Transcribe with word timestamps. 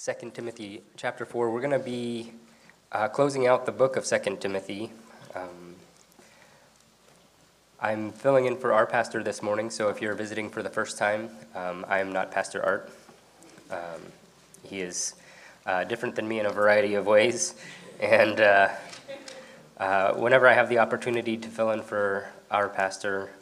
Second 0.00 0.32
Timothy 0.32 0.80
chapter 0.96 1.26
4. 1.26 1.50
We're 1.50 1.60
going 1.60 1.78
to 1.78 1.78
be 1.78 2.32
uh, 2.90 3.06
closing 3.08 3.46
out 3.46 3.66
the 3.66 3.72
book 3.72 3.96
of 3.96 4.06
Second 4.06 4.40
Timothy. 4.40 4.90
Um, 5.34 5.74
I'm 7.82 8.10
filling 8.10 8.46
in 8.46 8.56
for 8.56 8.72
our 8.72 8.86
pastor 8.86 9.22
this 9.22 9.42
morning, 9.42 9.68
so 9.68 9.90
if 9.90 10.00
you're 10.00 10.14
visiting 10.14 10.48
for 10.48 10.62
the 10.62 10.70
first 10.70 10.96
time, 10.96 11.28
um, 11.54 11.84
I 11.86 11.98
am 11.98 12.14
not 12.14 12.30
Pastor 12.30 12.64
Art. 12.64 12.90
Um, 13.70 14.00
he 14.62 14.80
is 14.80 15.16
uh, 15.66 15.84
different 15.84 16.14
than 16.14 16.26
me 16.26 16.40
in 16.40 16.46
a 16.46 16.50
variety 16.50 16.94
of 16.94 17.04
ways, 17.04 17.56
and 18.00 18.40
uh, 18.40 18.70
uh, 19.76 20.14
whenever 20.14 20.48
I 20.48 20.54
have 20.54 20.70
the 20.70 20.78
opportunity 20.78 21.36
to 21.36 21.48
fill 21.50 21.72
in 21.72 21.82
for 21.82 22.26
our 22.50 22.70
pastor, 22.70 23.32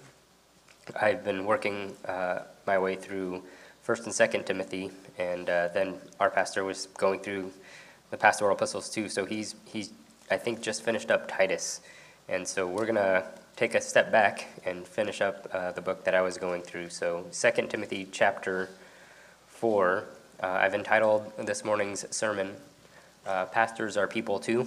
I've 1.00 1.22
been 1.22 1.44
working 1.46 1.94
uh, 2.04 2.40
my 2.66 2.80
way 2.80 2.96
through 2.96 3.44
First 3.82 4.06
and 4.06 4.12
Second 4.12 4.44
Timothy, 4.44 4.90
and 5.18 5.50
uh, 5.50 5.68
then 5.68 5.94
our 6.20 6.30
pastor 6.30 6.64
was 6.64 6.86
going 6.96 7.20
through 7.20 7.52
the 8.10 8.16
pastoral 8.16 8.56
epistles 8.56 8.88
too. 8.88 9.08
So 9.08 9.24
he's 9.24 9.54
he's 9.64 9.92
I 10.30 10.36
think 10.36 10.60
just 10.60 10.82
finished 10.82 11.10
up 11.10 11.28
Titus, 11.28 11.80
and 12.28 12.46
so 12.46 12.66
we're 12.66 12.86
gonna 12.86 13.24
take 13.56 13.74
a 13.74 13.80
step 13.80 14.12
back 14.12 14.46
and 14.64 14.86
finish 14.86 15.20
up 15.20 15.48
uh, 15.52 15.72
the 15.72 15.80
book 15.80 16.04
that 16.04 16.14
I 16.14 16.22
was 16.22 16.38
going 16.38 16.62
through. 16.62 16.90
So 16.90 17.26
Second 17.30 17.68
Timothy 17.70 18.06
chapter 18.10 18.68
four. 19.46 20.04
Uh, 20.40 20.46
I've 20.46 20.74
entitled 20.74 21.32
this 21.36 21.64
morning's 21.64 22.04
sermon, 22.14 22.54
uh, 23.26 23.46
"Pastors 23.46 23.96
are 23.96 24.06
people 24.06 24.38
too." 24.38 24.66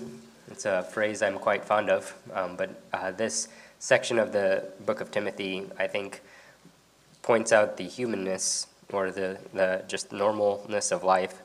It's 0.50 0.66
a 0.66 0.84
phrase 0.84 1.22
I'm 1.22 1.40
quite 1.40 1.64
fond 1.64 1.90
of, 1.90 2.14
um, 2.34 2.58
but 2.58 2.70
uh, 2.92 3.12
this 3.12 3.48
section 3.80 4.20
of 4.20 4.34
the 4.34 4.66
book 4.86 5.00
of 5.00 5.10
Timothy, 5.10 5.66
I 5.80 5.88
think, 5.88 6.22
points 7.22 7.54
out 7.54 7.78
the 7.78 7.86
humanness 7.86 8.68
or 8.94 9.12
the, 9.12 9.38
the 9.54 9.84
just 9.88 10.10
normalness 10.10 10.92
of 10.92 11.04
life 11.04 11.42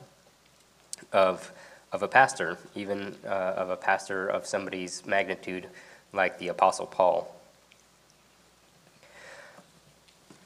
of, 1.11 1.51
of 1.91 2.03
a 2.03 2.07
pastor, 2.07 2.57
even 2.75 3.15
uh, 3.25 3.29
of 3.29 3.69
a 3.69 3.77
pastor 3.77 4.27
of 4.27 4.45
somebody's 4.45 5.05
magnitude 5.05 5.67
like 6.13 6.39
the 6.39 6.47
Apostle 6.47 6.85
Paul. 6.85 7.33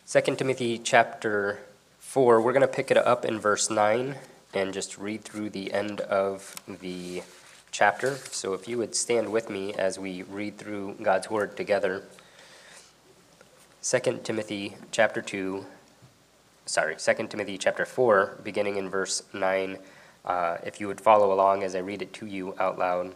2 0.08 0.36
Timothy 0.36 0.78
chapter 0.78 1.59
4, 2.00 2.42
we're 2.42 2.52
going 2.52 2.62
to 2.62 2.67
pick 2.67 2.92
it 2.92 2.98
up 2.98 3.23
in 3.23 3.40
verse 3.40 3.70
9 3.70 4.16
and 4.53 4.73
just 4.73 4.97
read 4.97 5.23
through 5.23 5.50
the 5.50 5.72
end 5.72 6.02
of 6.02 6.56
the 6.68 7.22
chapter. 7.72 8.16
So 8.31 8.53
if 8.53 8.68
you 8.68 8.78
would 8.78 8.95
stand 8.95 9.31
with 9.31 9.50
me 9.50 9.73
as 9.73 9.97
we 9.97 10.23
read 10.23 10.58
through 10.58 10.97
God's 11.02 11.30
word 11.30 11.56
together. 11.56 12.03
2 13.81 14.20
Timothy 14.23 14.75
chapter 14.92 15.22
2 15.22 15.66
sorry, 16.66 16.95
2 16.95 17.28
Timothy 17.28 17.58
chapter 17.58 17.86
4 17.86 18.40
beginning 18.44 18.78
in 18.78 18.90
verse 18.90 19.23
9. 19.34 19.78
Uh, 20.23 20.58
if 20.64 20.80
you 20.80 20.88
would 20.88 21.02
follow 21.02 21.34
along 21.34 21.64
as 21.64 21.76
I 21.76 21.80
read 21.80 22.02
it 22.02 22.14
to 22.14 22.26
you 22.26 22.56
out 22.59 22.78
loud. 22.78 23.14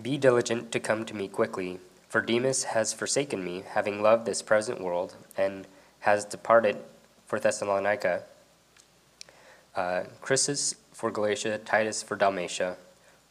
Be 0.00 0.18
diligent 0.18 0.72
to 0.72 0.80
come 0.80 1.04
to 1.04 1.14
me 1.14 1.28
quickly, 1.28 1.78
for 2.08 2.20
Demas 2.20 2.64
has 2.64 2.92
forsaken 2.92 3.44
me, 3.44 3.62
having 3.74 4.02
loved 4.02 4.26
this 4.26 4.42
present 4.42 4.80
world, 4.80 5.14
and 5.36 5.68
has 6.00 6.24
departed 6.24 6.78
for 7.26 7.38
Thessalonica. 7.38 8.24
Uh, 9.76 10.04
for 10.92 11.10
Galatia, 11.10 11.58
Titus 11.58 12.02
for 12.02 12.16
Dalmatia. 12.16 12.76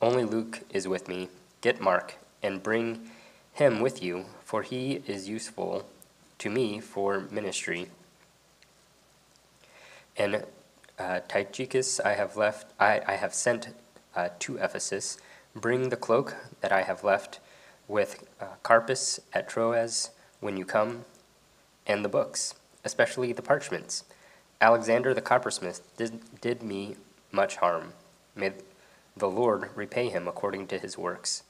Only 0.02 0.24
Luke 0.24 0.62
is 0.70 0.88
with 0.88 1.08
me. 1.08 1.30
Get 1.62 1.82
Mark, 1.82 2.16
and 2.42 2.64
bring 2.64 3.10
him 3.54 3.82
with 3.82 4.02
you, 4.02 4.26
for 4.44 4.62
he 4.62 5.02
is 5.06 5.30
useful 5.30 5.86
to 6.40 6.50
me 6.50 6.80
for 6.80 7.22
ministry. 7.32 7.88
And 10.16 10.46
uh, 11.00 11.22
Tychicus 11.28 12.00
I 12.00 12.14
have 12.14 12.38
left, 12.38 12.72
I, 12.80 13.02
I 13.08 13.16
have 13.16 13.34
sent 13.34 13.70
uh, 14.16 14.30
to 14.40 14.58
Ephesus. 14.58 15.18
Bring 15.56 15.90
the 15.90 15.98
cloak 15.98 16.36
that 16.62 16.72
I 16.72 16.84
have 16.84 17.04
left 17.04 17.40
with 17.88 18.28
uh, 18.40 18.46
Carpus 18.64 19.20
at 19.34 19.50
Troas 19.50 20.12
when 20.40 20.58
you 20.58 20.66
come, 20.66 21.06
and 21.86 22.04
the 22.04 22.10
books, 22.10 22.56
especially 22.84 23.34
the 23.34 23.42
parchments. 23.42 24.04
Alexander 24.62 25.14
the 25.14 25.22
coppersmith 25.22 25.82
did, 25.98 26.22
did 26.42 26.64
me 26.64 26.96
much 27.32 27.58
harm. 27.58 27.94
May 28.36 28.54
the 29.16 29.30
Lord 29.30 29.70
repay 29.76 30.10
him 30.10 30.28
according 30.28 30.68
to 30.68 30.80
his 30.80 30.98
works. 30.98 31.44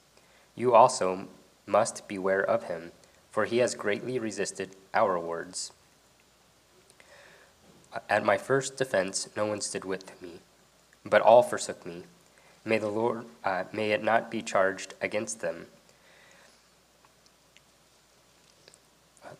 You 0.56 0.74
also 0.74 1.28
must 1.66 2.08
beware 2.08 2.44
of 2.44 2.64
him, 2.64 2.92
for 3.34 3.46
he 3.46 3.58
has 3.58 3.74
greatly 3.74 4.20
resisted 4.20 4.76
our 4.94 5.20
words. 5.20 5.72
At 8.08 8.24
my 8.24 8.38
first 8.38 8.78
defense, 8.78 9.28
no 9.36 9.48
one 9.48 9.60
stood 9.60 9.84
with 9.84 10.22
me, 10.22 10.34
but 11.04 11.24
all 11.24 11.42
forsook 11.42 11.84
me. 11.84 12.04
May 12.64 12.78
the 12.78 12.90
Lord, 12.90 13.26
uh, 13.44 13.64
may 13.74 13.90
it 13.90 14.04
not 14.04 14.30
be 14.30 14.44
charged 14.44 14.94
against 15.02 15.42
them. 15.42 15.66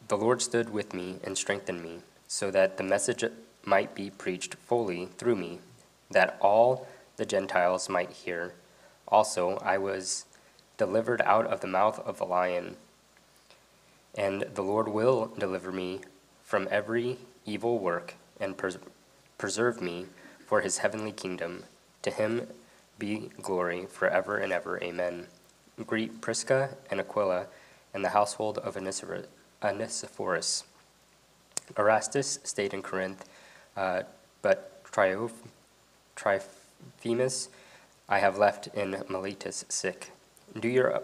The 0.08 0.18
Lord 0.18 0.42
stood 0.42 0.72
with 0.72 0.96
me 0.96 1.20
and 1.24 1.38
strengthened 1.38 1.84
me, 1.84 2.00
so 2.28 2.50
that 2.50 2.78
the 2.78 2.84
message 2.84 3.24
might 3.64 3.94
be 3.94 4.10
preached 4.10 4.56
fully 4.56 5.06
through 5.18 5.36
me 5.36 5.60
that 6.10 6.36
all 6.42 6.88
the 7.18 7.28
Gentiles 7.28 7.90
might 7.90 8.12
hear. 8.12 8.54
Also, 9.08 9.58
I 9.58 9.78
was 9.78 10.26
delivered 10.78 11.22
out 11.22 11.46
of 11.46 11.62
the 11.62 11.68
mouth 11.68 12.00
of 12.00 12.18
the 12.18 12.26
lion. 12.26 12.78
And 14.16 14.42
the 14.54 14.62
Lord 14.62 14.88
will 14.88 15.32
deliver 15.38 15.72
me 15.72 16.02
from 16.44 16.68
every 16.70 17.18
evil 17.46 17.80
work 17.80 18.16
and 18.40 18.58
pres- 18.58 18.78
preserve 19.38 19.82
me 19.82 20.06
for 20.46 20.62
his 20.62 20.80
heavenly 20.80 21.12
kingdom. 21.12 21.64
To 22.04 22.12
him 22.12 22.48
be 23.00 23.30
glory 23.42 23.86
forever 23.88 24.38
and 24.38 24.54
ever. 24.54 24.82
Amen. 24.84 25.28
Greet 25.88 26.22
Prisca 26.22 26.78
and 26.92 27.00
Aquila 27.00 27.48
and 27.94 28.06
the 28.06 28.10
household 28.10 28.60
of 28.60 28.78
Onesiphorus. 28.78 30.64
Erastus 31.78 32.40
stayed 32.44 32.74
in 32.74 32.82
Corinth, 32.82 33.26
uh, 33.76 34.04
but 34.42 34.84
Trioph 34.84 35.32
Trophimus 36.16 37.50
I 38.08 38.20
have 38.20 38.38
left 38.38 38.68
in 38.68 39.04
Miletus 39.10 39.66
sick. 39.70 40.12
Do 40.60 40.68
your, 40.68 41.02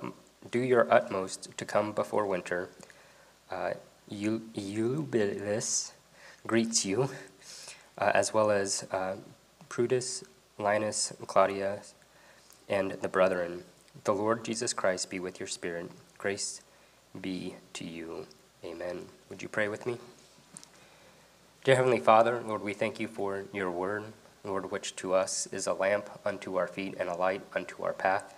do 0.52 0.60
your 0.60 0.92
utmost 0.94 1.58
to 1.58 1.66
come 1.66 1.94
before 1.94 2.26
winter. 2.26 2.70
Uh, 3.52 3.72
greets 6.48 6.86
you, 6.86 7.10
uh, 7.98 8.12
as 8.14 8.34
well 8.34 8.52
as 8.52 8.86
uh, 8.92 9.16
Pudens, 9.70 10.24
Linus, 10.58 11.14
Claudia, 11.28 11.82
and 12.68 12.92
the 12.92 13.08
brethren. 13.08 13.64
The 14.04 14.14
Lord 14.14 14.46
Jesus 14.46 14.74
Christ 14.74 15.10
be 15.10 15.20
with 15.20 15.40
your 15.40 15.48
spirit. 15.48 15.90
Grace 16.18 16.62
be 17.22 17.56
to 17.74 17.86
you. 17.86 18.26
Amen. 18.64 19.06
Would 19.30 19.42
you 19.42 19.50
pray 19.50 19.68
with 19.68 19.86
me? 19.86 19.98
Dear 21.64 21.76
Heavenly 21.76 22.00
Father, 22.00 22.42
Lord, 22.46 22.64
we 22.64 22.74
thank 22.74 23.00
you 23.00 23.08
for 23.08 23.46
your 23.54 23.72
word. 23.72 24.04
Lord, 24.44 24.72
which 24.72 24.96
to 24.98 25.14
us 25.14 25.48
is 25.52 25.68
a 25.68 25.74
lamp 25.74 26.10
unto 26.26 26.56
our 26.56 26.68
feet 26.68 26.96
and 27.00 27.10
a 27.10 27.16
light 27.16 27.42
unto 27.54 27.84
our 27.84 27.94
path. 27.94 28.36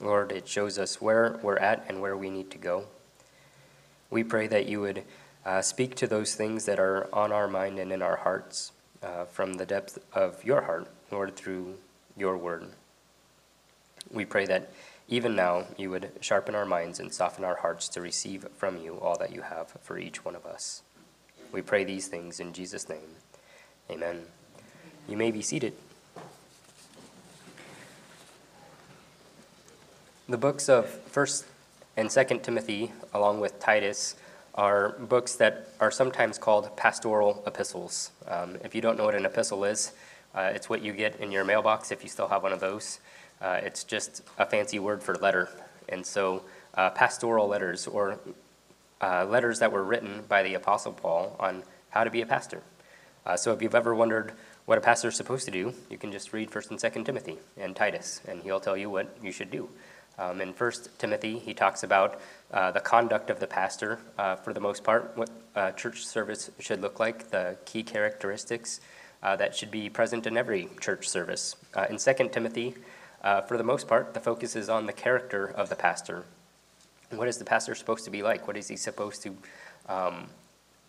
Lord, 0.00 0.30
it 0.30 0.46
shows 0.46 0.78
us 0.78 1.00
where 1.00 1.38
we're 1.42 1.56
at 1.56 1.84
and 1.88 2.00
where 2.00 2.16
we 2.16 2.30
need 2.30 2.50
to 2.52 2.58
go. 2.58 2.84
We 4.10 4.24
pray 4.24 4.46
that 4.46 4.66
you 4.66 4.80
would 4.80 5.04
uh, 5.44 5.62
speak 5.62 5.94
to 5.96 6.06
those 6.06 6.34
things 6.34 6.64
that 6.64 6.78
are 6.78 7.08
on 7.12 7.32
our 7.32 7.48
mind 7.48 7.78
and 7.78 7.92
in 7.92 8.02
our 8.02 8.16
hearts 8.16 8.72
uh, 9.02 9.24
from 9.24 9.54
the 9.54 9.66
depth 9.66 9.98
of 10.12 10.44
your 10.44 10.62
heart, 10.62 10.88
Lord, 11.10 11.36
through 11.36 11.76
your 12.16 12.36
word. 12.36 12.66
We 14.10 14.24
pray 14.24 14.46
that 14.46 14.70
even 15.08 15.36
now 15.36 15.66
you 15.76 15.90
would 15.90 16.10
sharpen 16.20 16.54
our 16.54 16.64
minds 16.64 16.98
and 16.98 17.12
soften 17.12 17.44
our 17.44 17.56
hearts 17.56 17.88
to 17.90 18.00
receive 18.00 18.46
from 18.56 18.78
you 18.78 18.98
all 18.98 19.16
that 19.18 19.32
you 19.32 19.42
have 19.42 19.74
for 19.82 19.98
each 19.98 20.24
one 20.24 20.34
of 20.34 20.44
us. 20.44 20.82
We 21.52 21.62
pray 21.62 21.84
these 21.84 22.08
things 22.08 22.40
in 22.40 22.52
Jesus' 22.52 22.88
name. 22.88 23.16
Amen. 23.90 24.22
You 25.08 25.16
may 25.16 25.30
be 25.30 25.42
seated. 25.42 25.74
The 30.28 30.36
books 30.36 30.68
of 30.68 30.86
1st 31.12 31.44
and 31.96 32.08
2nd 32.08 32.42
Timothy, 32.42 32.92
along 33.14 33.40
with 33.40 33.58
Titus, 33.58 34.16
are 34.54 34.90
books 34.98 35.34
that 35.36 35.68
are 35.80 35.90
sometimes 35.90 36.38
called 36.38 36.74
pastoral 36.76 37.42
epistles. 37.46 38.10
Um, 38.26 38.56
if 38.64 38.74
you 38.74 38.80
don't 38.80 38.96
know 38.96 39.04
what 39.04 39.14
an 39.14 39.24
epistle 39.24 39.64
is, 39.64 39.92
uh, 40.34 40.50
it's 40.54 40.68
what 40.68 40.82
you 40.82 40.92
get 40.92 41.16
in 41.20 41.32
your 41.32 41.44
mailbox 41.44 41.90
if 41.90 42.02
you 42.02 42.08
still 42.08 42.28
have 42.28 42.42
one 42.42 42.52
of 42.52 42.60
those. 42.60 43.00
Uh, 43.40 43.60
it's 43.62 43.84
just 43.84 44.22
a 44.38 44.46
fancy 44.46 44.78
word 44.78 45.02
for 45.02 45.14
letter. 45.16 45.48
And 45.88 46.04
so, 46.04 46.42
uh, 46.74 46.90
pastoral 46.90 47.48
letters, 47.48 47.86
or 47.86 48.18
uh, 49.00 49.24
letters 49.24 49.58
that 49.60 49.72
were 49.72 49.84
written 49.84 50.24
by 50.28 50.42
the 50.42 50.54
Apostle 50.54 50.92
Paul 50.92 51.36
on 51.38 51.62
how 51.90 52.04
to 52.04 52.10
be 52.10 52.20
a 52.20 52.26
pastor. 52.26 52.62
Uh, 53.24 53.36
so, 53.36 53.52
if 53.52 53.62
you've 53.62 53.74
ever 53.74 53.94
wondered 53.94 54.32
what 54.64 54.78
a 54.78 54.80
pastor 54.80 55.08
is 55.08 55.16
supposed 55.16 55.44
to 55.44 55.50
do, 55.50 55.72
you 55.90 55.96
can 55.96 56.12
just 56.12 56.32
read 56.32 56.50
1st 56.50 56.70
and 56.70 56.78
2nd 56.80 57.04
Timothy 57.06 57.38
and 57.56 57.76
Titus, 57.76 58.20
and 58.26 58.42
he'll 58.42 58.60
tell 58.60 58.76
you 58.76 58.90
what 58.90 59.16
you 59.22 59.32
should 59.32 59.50
do. 59.50 59.68
Um, 60.18 60.40
in 60.40 60.54
1st 60.54 60.88
Timothy, 60.98 61.38
he 61.38 61.52
talks 61.52 61.82
about 61.82 62.20
uh, 62.52 62.70
the 62.70 62.80
conduct 62.80 63.28
of 63.28 63.38
the 63.38 63.46
pastor, 63.46 63.98
uh, 64.18 64.36
for 64.36 64.52
the 64.52 64.60
most 64.60 64.82
part, 64.82 65.12
what 65.16 65.30
uh, 65.54 65.72
church 65.72 66.06
service 66.06 66.50
should 66.58 66.80
look 66.80 66.98
like, 66.98 67.30
the 67.30 67.56
key 67.64 67.82
characteristics. 67.82 68.80
uh, 69.22 69.36
that 69.36 69.54
should 69.54 69.70
be 69.70 69.88
present 69.88 70.26
in 70.26 70.36
every 70.36 70.68
church 70.80 71.08
service. 71.08 71.56
Uh, 71.74 71.86
in 71.90 71.98
2 71.98 72.28
Timothy, 72.28 72.74
uh, 73.22 73.40
for 73.40 73.56
the 73.56 73.64
most 73.64 73.88
part, 73.88 74.14
the 74.14 74.20
focus 74.20 74.54
is 74.54 74.68
on 74.68 74.86
the 74.86 74.92
character 74.92 75.46
of 75.46 75.68
the 75.68 75.76
pastor. 75.76 76.24
What 77.10 77.28
is 77.28 77.38
the 77.38 77.44
pastor 77.44 77.74
supposed 77.74 78.04
to 78.04 78.10
be 78.10 78.22
like? 78.22 78.46
What 78.46 78.56
is 78.56 78.68
he 78.68 78.76
supposed 78.76 79.22
to 79.22 79.36
um, 79.88 80.26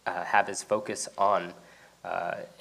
have 0.06 0.48
his 0.48 0.64
focus 0.64 1.08
on? 1.18 1.54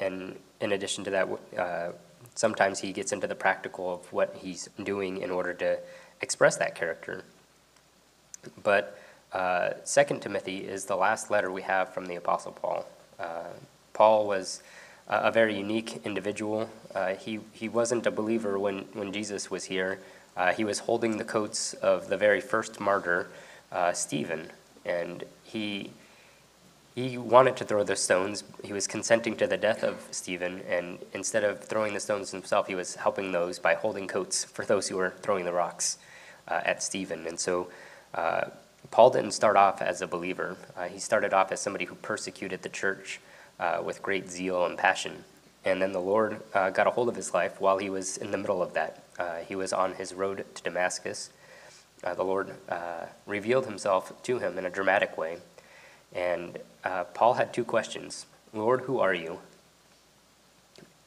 And 0.00 0.36
in 0.60 0.72
addition 0.72 1.04
to 1.04 1.10
that, 1.10 1.94
sometimes 2.34 2.80
he 2.80 2.92
gets 2.92 3.12
into 3.12 3.26
the 3.26 3.34
practical 3.34 3.94
of 3.94 4.12
what 4.12 4.36
he's 4.36 4.68
doing 4.82 5.22
in 5.22 5.30
order 5.30 5.54
to 5.54 5.78
express 6.20 6.56
that 6.56 6.74
character. 6.74 7.24
But 8.62 8.98
uh, 9.32 9.70
Second 9.84 10.20
Timothy 10.20 10.58
is 10.58 10.84
the 10.84 10.96
last 10.96 11.30
letter 11.30 11.50
we 11.50 11.62
have 11.62 11.92
from 11.92 12.06
the 12.06 12.16
Apostle 12.16 12.52
Paul. 12.52 12.86
Uh, 13.18 13.50
Paul 13.92 14.26
was 14.26 14.62
a 15.08 15.30
very 15.30 15.56
unique 15.56 16.00
individual. 16.04 16.68
Uh, 16.94 17.14
he, 17.14 17.40
he 17.52 17.68
wasn't 17.68 18.06
a 18.06 18.10
believer 18.10 18.58
when, 18.58 18.80
when 18.92 19.12
Jesus 19.12 19.50
was 19.50 19.64
here. 19.64 20.00
Uh, 20.36 20.52
he 20.52 20.64
was 20.64 20.80
holding 20.80 21.16
the 21.16 21.24
coats 21.24 21.74
of 21.74 22.08
the 22.08 22.16
very 22.16 22.40
first 22.40 22.80
martyr, 22.80 23.28
uh, 23.72 23.92
Stephen, 23.92 24.50
and 24.84 25.24
he, 25.44 25.90
he 26.94 27.16
wanted 27.16 27.56
to 27.56 27.64
throw 27.64 27.84
the 27.84 27.96
stones. 27.96 28.44
He 28.62 28.72
was 28.72 28.86
consenting 28.86 29.36
to 29.36 29.46
the 29.46 29.56
death 29.56 29.82
of 29.82 30.06
Stephen, 30.10 30.60
and 30.68 30.98
instead 31.14 31.44
of 31.44 31.62
throwing 31.62 31.94
the 31.94 32.00
stones 32.00 32.32
himself, 32.32 32.66
he 32.66 32.74
was 32.74 32.96
helping 32.96 33.32
those 33.32 33.58
by 33.58 33.74
holding 33.74 34.06
coats 34.06 34.44
for 34.44 34.64
those 34.64 34.88
who 34.88 34.96
were 34.96 35.14
throwing 35.22 35.44
the 35.44 35.52
rocks 35.52 35.98
at 36.48 36.82
Stephen. 36.82 37.26
And 37.26 37.38
so 37.38 37.68
uh, 38.14 38.46
Paul 38.90 39.10
didn't 39.10 39.32
start 39.32 39.56
off 39.56 39.82
as 39.82 40.00
a 40.02 40.06
believer, 40.06 40.56
uh, 40.76 40.84
he 40.84 40.98
started 40.98 41.32
off 41.32 41.52
as 41.52 41.60
somebody 41.60 41.84
who 41.84 41.94
persecuted 41.96 42.62
the 42.62 42.68
church 42.68 43.20
uh, 43.58 43.82
with 43.84 44.02
great 44.02 44.30
zeal 44.30 44.66
and 44.66 44.78
passion. 44.78 45.24
And 45.64 45.82
then 45.82 45.92
the 45.92 46.00
Lord 46.00 46.40
uh, 46.54 46.70
got 46.70 46.86
a 46.86 46.90
hold 46.90 47.08
of 47.08 47.16
his 47.16 47.34
life 47.34 47.60
while 47.60 47.78
he 47.78 47.90
was 47.90 48.16
in 48.16 48.30
the 48.30 48.38
middle 48.38 48.62
of 48.62 48.74
that. 48.74 49.02
Uh, 49.18 49.38
he 49.38 49.56
was 49.56 49.72
on 49.72 49.94
his 49.94 50.14
road 50.14 50.44
to 50.54 50.62
Damascus. 50.62 51.30
Uh, 52.04 52.14
the 52.14 52.22
Lord 52.22 52.54
uh, 52.68 53.06
revealed 53.26 53.66
himself 53.66 54.22
to 54.22 54.38
him 54.38 54.58
in 54.58 54.66
a 54.66 54.70
dramatic 54.70 55.18
way. 55.18 55.38
And 56.14 56.58
uh, 56.84 57.04
Paul 57.04 57.34
had 57.34 57.52
two 57.52 57.64
questions 57.64 58.26
Lord, 58.52 58.82
who 58.82 59.00
are 59.00 59.12
you? 59.12 59.40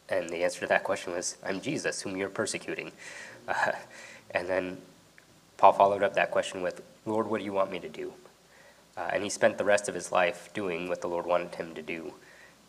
And 0.09 0.29
the 0.29 0.43
answer 0.43 0.61
to 0.61 0.67
that 0.67 0.83
question 0.83 1.13
was, 1.13 1.37
I'm 1.45 1.61
Jesus, 1.61 2.01
whom 2.01 2.17
you're 2.17 2.29
persecuting. 2.29 2.91
and 4.31 4.47
then 4.47 4.77
Paul 5.59 5.73
followed 5.73 6.01
up 6.01 6.15
that 6.15 6.31
question 6.31 6.63
with, 6.63 6.81
Lord, 7.05 7.27
what 7.27 7.39
do 7.39 7.45
you 7.45 7.53
want 7.53 7.71
me 7.71 7.79
to 7.79 7.89
do? 7.89 8.13
and 9.13 9.23
he 9.23 9.29
spent 9.29 9.57
the 9.57 9.63
rest 9.63 9.87
of 9.87 9.95
his 9.95 10.11
life 10.11 10.49
doing 10.53 10.89
what 10.89 10.99
the 10.99 11.07
Lord 11.07 11.25
wanted 11.25 11.55
him 11.55 11.73
to 11.73 11.81
do. 11.81 12.13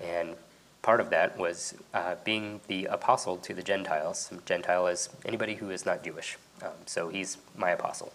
And 0.01 0.37
part 0.83 1.01
of 1.01 1.11
that 1.11 1.39
was 1.39 1.75
uh, 1.93 2.15
being 2.25 2.61
the 2.69 2.87
apostle 2.87 3.37
to 3.39 3.55
the 3.55 3.63
Gentiles. 3.63 4.31
Gentile 4.47 4.87
is 4.87 5.09
anybody 5.25 5.55
who 5.55 5.71
is 5.71 5.85
not 5.85 6.03
Jewish. 6.03 6.39
Um, 6.63 6.71
so 6.87 7.09
he's 7.09 7.39
my 7.57 7.71
apostle. 7.71 8.13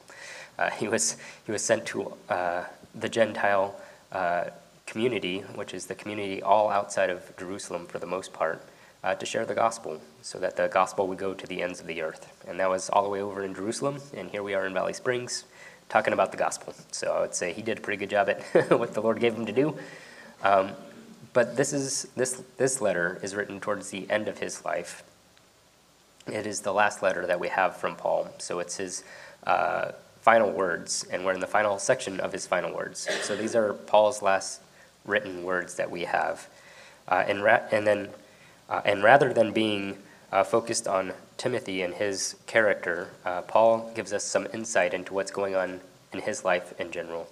Uh, 0.58 0.70
he, 0.82 0.88
was, 0.88 1.18
he 1.46 1.52
was 1.52 1.64
sent 1.64 1.86
to 1.88 2.14
uh, 2.30 2.64
the 2.94 3.10
Gentile 3.10 3.76
uh, 4.12 4.46
community, 4.86 5.40
which 5.56 5.74
is 5.74 5.88
the 5.88 5.96
community 5.96 6.42
all 6.42 6.70
outside 6.70 7.10
of 7.10 7.36
Jerusalem 7.38 7.86
for 7.86 8.00
the 8.00 8.06
most 8.06 8.34
part, 8.34 8.64
uh, 9.06 9.14
to 9.14 9.26
share 9.26 9.46
the 9.46 9.54
gospel 9.54 10.02
so 10.24 10.40
that 10.40 10.58
the 10.58 10.68
gospel 10.68 11.08
would 11.08 11.20
go 11.20 11.34
to 11.34 11.46
the 11.46 11.62
ends 11.62 11.80
of 11.80 11.86
the 11.86 12.02
earth. 12.02 12.28
And 12.48 12.60
that 12.60 12.70
was 12.70 12.90
all 12.90 13.04
the 13.04 13.10
way 13.10 13.22
over 13.22 13.44
in 13.44 13.54
Jerusalem, 13.54 14.02
and 14.16 14.32
here 14.32 14.42
we 14.42 14.56
are 14.56 14.66
in 14.66 14.74
Valley 14.74 14.94
Springs 14.94 15.46
talking 15.90 16.12
about 16.12 16.32
the 16.32 16.38
gospel. 16.38 16.74
So 16.92 17.14
I 17.14 17.22
would 17.22 17.36
say 17.36 17.54
he 17.54 17.62
did 17.62 17.78
a 17.78 17.82
pretty 17.82 18.00
good 18.00 18.10
job 18.10 18.30
at 18.30 18.42
what 18.80 18.96
the 18.96 19.02
Lord 19.02 19.20
gave 19.20 19.36
him 19.36 19.46
to 19.46 19.52
do. 19.52 19.78
Um, 20.42 20.72
but 21.34 21.56
this, 21.56 21.72
is, 21.72 22.08
this, 22.16 22.42
this 22.58 22.82
letter 22.82 23.20
is 23.22 23.36
written 23.36 23.60
towards 23.60 23.92
the 23.92 24.10
end 24.10 24.28
of 24.28 24.40
his 24.40 24.66
life. 24.66 25.04
It 26.26 26.48
is 26.48 26.62
the 26.62 26.74
last 26.74 27.04
letter 27.04 27.28
that 27.28 27.40
we 27.40 27.50
have 27.50 27.78
from 27.78 27.96
Paul. 27.96 28.34
So 28.40 28.58
it's 28.58 28.78
his 28.78 29.04
uh, 29.46 29.92
final 30.22 30.50
words, 30.50 31.06
and 31.12 31.24
we're 31.24 31.34
in 31.34 31.40
the 31.40 31.46
final 31.46 31.78
section 31.78 32.20
of 32.20 32.34
his 32.34 32.48
final 32.48 32.74
words. 32.74 33.08
So 33.22 33.36
these 33.36 33.56
are 33.56 33.74
Paul's 33.74 34.24
last 34.24 34.62
written 35.06 35.44
words 35.44 35.76
that 35.76 35.92
we 35.92 36.06
have. 36.06 36.48
Uh, 37.08 37.24
and, 37.28 37.44
ra- 37.44 37.62
and, 37.72 37.86
then, 37.86 38.10
uh, 38.70 38.82
and 38.86 39.04
rather 39.04 39.34
than 39.34 39.52
being 39.52 39.98
uh, 40.32 40.44
focused 40.44 40.88
on 40.88 41.14
Timothy 41.38 41.82
and 41.82 41.94
his 41.94 42.36
character, 42.48 43.10
uh, 43.26 43.42
Paul 43.42 43.92
gives 43.96 44.14
us 44.14 44.24
some 44.24 44.48
insight 44.54 44.94
into 44.94 45.14
what's 45.14 45.32
going 45.32 45.56
on 45.56 45.80
in 46.14 46.20
his 46.20 46.44
life 46.44 46.74
in 46.80 46.92
general. 46.92 47.28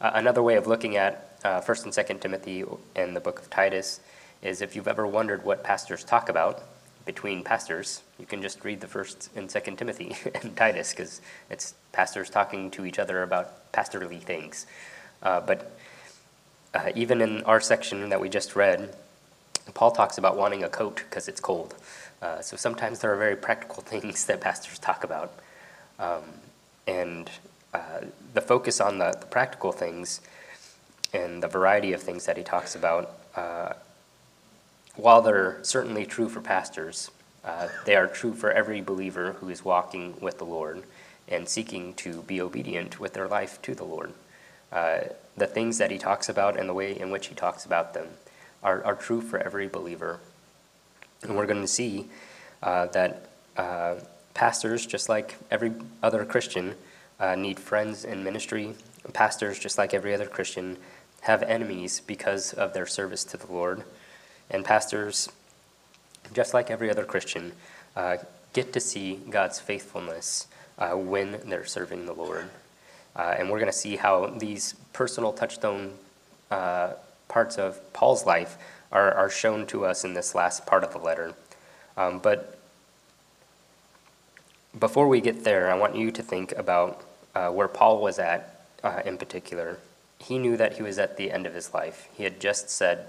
Uh, 0.00 0.12
another 0.14 0.42
way 0.42 0.56
of 0.56 0.66
looking 0.66 0.96
at 0.96 1.36
uh, 1.44 1.60
First 1.60 1.84
and 1.84 1.92
Second 1.92 2.20
Timothy 2.20 2.64
and 2.94 3.16
the 3.16 3.20
book 3.20 3.38
of 3.40 3.50
Titus 3.50 4.00
is 4.42 4.60
if 4.62 4.76
you've 4.76 4.88
ever 4.88 5.06
wondered 5.06 5.44
what 5.44 5.64
pastors 5.64 6.04
talk 6.04 6.28
about 6.28 6.62
between 7.04 7.42
pastors, 7.42 8.02
you 8.18 8.26
can 8.26 8.42
just 8.42 8.62
read 8.64 8.80
the 8.80 8.86
First 8.86 9.30
and 9.34 9.50
Second 9.50 9.78
Timothy 9.78 10.14
and 10.42 10.56
Titus 10.56 10.90
because 10.90 11.20
it's 11.50 11.74
pastors 11.92 12.30
talking 12.30 12.70
to 12.72 12.84
each 12.84 12.98
other 12.98 13.22
about 13.22 13.72
pastorly 13.72 14.18
things. 14.18 14.66
Uh, 15.22 15.40
but 15.40 15.76
uh, 16.74 16.90
even 16.94 17.20
in 17.20 17.42
our 17.44 17.60
section 17.60 18.10
that 18.10 18.20
we 18.20 18.28
just 18.28 18.54
read, 18.54 18.94
Paul 19.74 19.90
talks 19.90 20.18
about 20.18 20.36
wanting 20.36 20.64
a 20.64 20.68
coat 20.68 21.04
because 21.08 21.28
it's 21.28 21.40
cold. 21.40 21.74
Uh, 22.20 22.40
so 22.40 22.56
sometimes 22.56 22.98
there 23.00 23.12
are 23.12 23.16
very 23.16 23.36
practical 23.36 23.82
things 23.86 24.26
that 24.26 24.40
pastors 24.40 24.78
talk 24.78 25.04
about. 25.04 25.32
Um, 25.98 26.22
and 26.86 27.30
uh, 27.74 28.00
the 28.34 28.40
focus 28.40 28.80
on 28.80 28.98
the, 28.98 29.16
the 29.20 29.26
practical 29.26 29.72
things 29.72 30.20
and 31.12 31.42
the 31.42 31.48
variety 31.48 31.92
of 31.92 32.02
things 32.02 32.26
that 32.26 32.36
he 32.36 32.42
talks 32.42 32.74
about, 32.74 33.18
uh, 33.34 33.72
while 34.96 35.22
they're 35.22 35.58
certainly 35.62 36.04
true 36.04 36.28
for 36.28 36.40
pastors, 36.40 37.10
uh, 37.44 37.68
they 37.84 37.94
are 37.94 38.06
true 38.06 38.34
for 38.34 38.50
every 38.50 38.80
believer 38.80 39.32
who 39.34 39.48
is 39.48 39.64
walking 39.64 40.14
with 40.20 40.38
the 40.38 40.44
Lord 40.44 40.82
and 41.28 41.48
seeking 41.48 41.94
to 41.94 42.22
be 42.22 42.40
obedient 42.40 42.98
with 42.98 43.14
their 43.14 43.28
life 43.28 43.60
to 43.62 43.74
the 43.74 43.84
Lord. 43.84 44.12
Uh, 44.72 45.00
the 45.36 45.46
things 45.46 45.78
that 45.78 45.90
he 45.90 45.98
talks 45.98 46.28
about 46.28 46.58
and 46.58 46.68
the 46.68 46.74
way 46.74 46.98
in 46.98 47.10
which 47.10 47.28
he 47.28 47.34
talks 47.34 47.64
about 47.64 47.94
them 47.94 48.08
are, 48.62 48.84
are 48.84 48.94
true 48.94 49.20
for 49.20 49.38
every 49.38 49.68
believer. 49.68 50.20
And 51.22 51.36
we're 51.36 51.46
going 51.46 51.60
to 51.62 51.68
see 51.68 52.06
uh, 52.62 52.86
that 52.86 53.28
uh, 53.56 53.96
pastors, 54.34 54.86
just 54.86 55.08
like 55.08 55.36
every 55.50 55.72
other 56.02 56.24
Christian, 56.24 56.74
uh, 57.20 57.34
need 57.34 57.58
friends 57.58 58.04
in 58.04 58.22
ministry. 58.22 58.74
Pastors, 59.12 59.58
just 59.58 59.78
like 59.78 59.94
every 59.94 60.14
other 60.14 60.26
Christian, 60.26 60.76
have 61.22 61.42
enemies 61.42 62.00
because 62.06 62.52
of 62.52 62.72
their 62.72 62.86
service 62.86 63.24
to 63.24 63.36
the 63.36 63.50
Lord. 63.50 63.82
And 64.50 64.64
pastors, 64.64 65.28
just 66.32 66.54
like 66.54 66.70
every 66.70 66.90
other 66.90 67.04
Christian, 67.04 67.52
uh, 67.96 68.18
get 68.52 68.72
to 68.72 68.80
see 68.80 69.18
God's 69.28 69.58
faithfulness 69.58 70.46
uh, 70.78 70.90
when 70.90 71.40
they're 71.46 71.66
serving 71.66 72.06
the 72.06 72.12
Lord. 72.12 72.50
Uh, 73.16 73.34
and 73.36 73.50
we're 73.50 73.58
going 73.58 73.70
to 73.70 73.76
see 73.76 73.96
how 73.96 74.26
these 74.26 74.74
personal 74.92 75.32
touchstone 75.32 75.94
parts 77.28 77.56
of 77.56 77.92
Paul's 77.92 78.26
life 78.26 78.56
are, 78.90 79.12
are 79.12 79.30
shown 79.30 79.66
to 79.66 79.84
us 79.84 80.04
in 80.04 80.14
this 80.14 80.34
last 80.34 80.66
part 80.66 80.82
of 80.82 80.92
the 80.92 80.98
letter. 80.98 81.34
Um, 81.96 82.18
but 82.18 82.58
before 84.78 85.08
we 85.08 85.20
get 85.20 85.44
there, 85.44 85.70
I 85.70 85.76
want 85.76 85.96
you 85.96 86.10
to 86.10 86.22
think 86.22 86.52
about 86.52 87.02
uh, 87.34 87.50
where 87.50 87.68
Paul 87.68 88.00
was 88.00 88.18
at 88.18 88.64
uh, 88.82 89.02
in 89.04 89.18
particular 89.18 89.78
he 90.18 90.38
knew 90.38 90.56
that 90.56 90.76
he 90.76 90.82
was 90.82 90.98
at 90.98 91.16
the 91.16 91.30
end 91.30 91.46
of 91.46 91.54
his 91.54 91.72
life. 91.72 92.08
He 92.16 92.24
had 92.24 92.40
just 92.40 92.68
said 92.70 93.06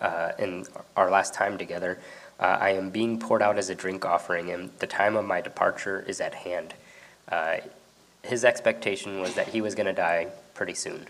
uh, 0.00 0.32
in 0.38 0.66
our 0.96 1.10
last 1.10 1.34
time 1.34 1.58
together, 1.58 1.98
uh, 2.40 2.58
I 2.60 2.70
am 2.70 2.90
being 2.90 3.18
poured 3.18 3.42
out 3.42 3.56
as 3.56 3.68
a 3.70 3.74
drink 3.74 4.04
offering, 4.04 4.50
and 4.50 4.70
the 4.78 4.86
time 4.86 5.16
of 5.16 5.24
my 5.24 5.40
departure 5.40 6.04
is 6.06 6.20
at 6.20 6.34
hand. 6.34 6.74
Uh, 7.28 7.58
his 8.22 8.44
expectation 8.44 9.20
was 9.20 9.34
that 9.34 9.48
he 9.48 9.60
was 9.60 9.74
going 9.74 9.86
to 9.86 9.92
die 9.92 10.28
pretty 10.54 10.74
soon. 10.74 11.06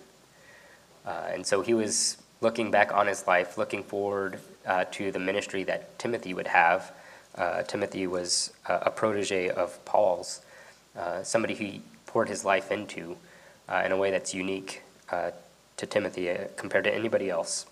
Uh, 1.07 1.31
and 1.33 1.47
so 1.47 1.63
he 1.63 1.75
was 1.75 2.17
looking 2.41 2.71
back 2.71 2.93
on 2.93 3.07
his 3.07 3.27
life, 3.27 3.59
looking 3.59 3.83
forward 3.83 4.41
uh, 4.67 4.85
to 4.93 5.11
the 5.13 5.19
ministry 5.19 5.65
that 5.65 5.99
Timothy 5.99 6.35
would 6.35 6.49
have. 6.49 6.93
Uh, 7.35 7.63
Timothy 7.63 8.07
was 8.07 8.53
a 8.67 8.91
protege 8.91 9.49
of 9.49 9.83
Paul's, 9.85 10.43
somebody 11.23 11.55
he 11.55 11.83
poured 12.07 12.29
his 12.29 12.45
life 12.45 12.71
into 12.71 13.17
uh, 13.69 13.83
in 13.85 13.93
a 13.93 13.97
way 13.97 14.11
that's 14.11 14.35
unique 14.35 14.83
uh, 15.11 15.31
to 15.79 15.87
Timothy 15.87 16.31
uh, 16.31 16.49
compared 16.57 16.85
to 16.85 16.95
anybody 16.95 17.31
else. 17.31 17.67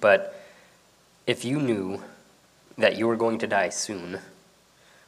But 0.00 0.42
if 1.26 1.44
you 1.44 1.60
knew 1.60 2.02
that 2.76 2.96
you 2.96 3.06
were 3.06 3.16
going 3.16 3.38
to 3.38 3.46
die 3.46 3.68
soon, 3.68 4.18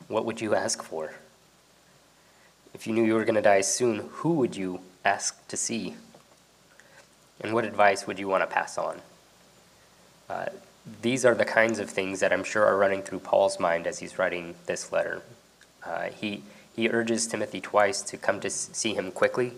what 0.08 0.24
would 0.24 0.40
you 0.40 0.54
ask 0.54 0.82
for? 0.82 1.14
If 2.74 2.86
you 2.86 2.92
knew 2.92 3.04
you 3.04 3.14
were 3.14 3.24
going 3.24 3.34
to 3.34 3.42
die 3.42 3.60
soon, 3.62 4.08
who 4.10 4.34
would 4.34 4.56
you 4.56 4.80
ask 5.04 5.46
to 5.48 5.56
see? 5.56 5.96
And 7.42 7.52
what 7.52 7.64
advice 7.64 8.06
would 8.06 8.18
you 8.18 8.28
want 8.28 8.42
to 8.42 8.46
pass 8.46 8.78
on? 8.78 9.00
Uh, 10.28 10.46
these 11.00 11.24
are 11.24 11.34
the 11.34 11.44
kinds 11.44 11.78
of 11.78 11.90
things 11.90 12.20
that 12.20 12.32
I'm 12.32 12.44
sure 12.44 12.64
are 12.64 12.76
running 12.76 13.02
through 13.02 13.20
Paul's 13.20 13.60
mind 13.60 13.86
as 13.86 13.98
he's 13.98 14.18
writing 14.18 14.54
this 14.66 14.92
letter. 14.92 15.22
Uh, 15.84 16.04
he, 16.08 16.42
he 16.74 16.88
urges 16.88 17.26
Timothy 17.26 17.60
twice 17.60 18.02
to 18.02 18.16
come 18.16 18.40
to 18.40 18.50
see 18.50 18.94
him 18.94 19.12
quickly, 19.12 19.52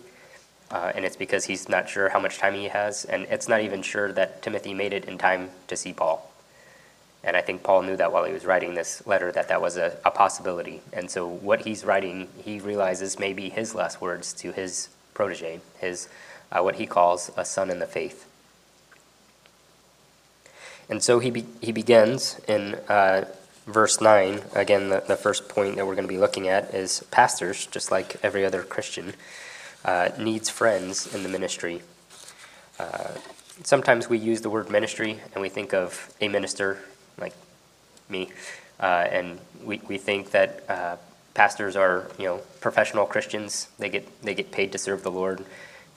uh, 0.71 0.91
and 0.95 1.05
it's 1.05 1.15
because 1.15 1.45
he's 1.45 1.69
not 1.69 1.89
sure 1.89 2.09
how 2.09 2.19
much 2.19 2.37
time 2.37 2.53
he 2.53 2.65
has, 2.65 3.05
and 3.05 3.23
it's 3.29 3.47
not 3.47 3.61
even 3.61 3.81
sure 3.81 4.11
that 4.11 4.41
Timothy 4.41 4.73
made 4.73 4.93
it 4.93 5.05
in 5.05 5.17
time 5.17 5.49
to 5.67 5.75
see 5.75 5.93
Paul. 5.93 6.31
And 7.23 7.35
I 7.35 7.41
think 7.41 7.63
Paul 7.63 7.81
knew 7.81 7.97
that 7.97 8.11
while 8.11 8.23
he 8.25 8.33
was 8.33 8.45
writing 8.45 8.75
this 8.75 9.05
letter, 9.07 9.31
that 9.31 9.47
that 9.47 9.59
was 9.59 9.77
a, 9.77 9.97
a 10.05 10.11
possibility. 10.11 10.81
And 10.93 11.09
so, 11.09 11.27
what 11.27 11.61
he's 11.61 11.83
writing, 11.83 12.27
he 12.43 12.59
realizes 12.59 13.17
may 13.17 13.33
be 13.33 13.49
his 13.49 13.73
last 13.73 13.99
words 13.99 14.31
to 14.33 14.51
his 14.51 14.89
protege, 15.15 15.59
his 15.79 16.07
uh, 16.51 16.61
what 16.61 16.75
he 16.75 16.85
calls 16.85 17.31
a 17.37 17.45
son 17.45 17.69
in 17.69 17.79
the 17.79 17.85
faith. 17.85 18.27
And 20.89 21.01
so 21.01 21.19
he, 21.19 21.31
be, 21.31 21.45
he 21.61 21.71
begins 21.71 22.39
in 22.47 22.75
uh, 22.87 23.25
verse 23.65 23.99
9. 23.99 24.41
Again, 24.53 24.89
the, 24.89 25.03
the 25.07 25.15
first 25.15 25.49
point 25.49 25.75
that 25.75 25.87
we're 25.87 25.95
going 25.95 26.07
to 26.07 26.13
be 26.13 26.19
looking 26.19 26.47
at 26.47 26.73
is 26.73 27.03
pastors, 27.11 27.65
just 27.67 27.91
like 27.91 28.17
every 28.23 28.45
other 28.45 28.61
Christian, 28.63 29.13
uh, 29.83 30.09
needs 30.19 30.49
friends 30.49 31.13
in 31.13 31.23
the 31.23 31.29
ministry. 31.29 31.81
Uh, 32.79 33.11
sometimes 33.63 34.09
we 34.09 34.17
use 34.17 34.41
the 34.41 34.49
word 34.49 34.69
ministry 34.69 35.19
and 35.33 35.41
we 35.41 35.49
think 35.49 35.73
of 35.73 36.13
a 36.21 36.27
minister 36.27 36.79
like 37.17 37.33
me, 38.09 38.29
uh, 38.79 39.07
and 39.09 39.39
we, 39.63 39.79
we 39.87 39.97
think 39.97 40.31
that 40.31 40.63
uh, 40.67 40.97
pastors 41.33 41.75
are 41.75 42.09
you 42.17 42.25
know 42.25 42.37
professional 42.59 43.05
Christians. 43.05 43.69
They 43.79 43.89
get 43.89 44.21
they 44.21 44.33
get 44.33 44.51
paid 44.51 44.71
to 44.73 44.77
serve 44.77 45.03
the 45.03 45.11
Lord, 45.11 45.45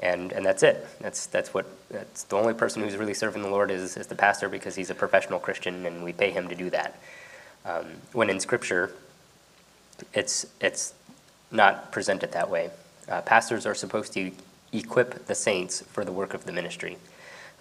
and 0.00 0.32
and 0.32 0.44
that's 0.44 0.62
it. 0.62 0.86
That's 1.00 1.26
that's 1.26 1.52
what 1.52 1.66
that's 1.90 2.24
the 2.24 2.36
only 2.36 2.54
person 2.54 2.82
who's 2.82 2.96
really 2.96 3.14
serving 3.14 3.42
the 3.42 3.50
Lord 3.50 3.70
is 3.70 3.96
is 3.96 4.06
the 4.06 4.14
pastor 4.14 4.48
because 4.48 4.74
he's 4.74 4.90
a 4.90 4.94
professional 4.94 5.38
Christian 5.38 5.86
and 5.86 6.04
we 6.04 6.12
pay 6.12 6.30
him 6.30 6.48
to 6.48 6.54
do 6.54 6.70
that. 6.70 7.00
Um, 7.64 7.86
when 8.12 8.30
in 8.30 8.40
Scripture, 8.40 8.92
it's 10.14 10.46
it's 10.60 10.94
not 11.50 11.90
presented 11.92 12.32
that 12.32 12.48
way. 12.48 12.70
Uh, 13.08 13.22
pastors 13.22 13.66
are 13.66 13.74
supposed 13.74 14.12
to 14.12 14.30
equip 14.72 15.26
the 15.26 15.34
saints 15.34 15.80
for 15.80 16.04
the 16.04 16.12
work 16.12 16.34
of 16.34 16.44
the 16.44 16.52
ministry. 16.52 16.98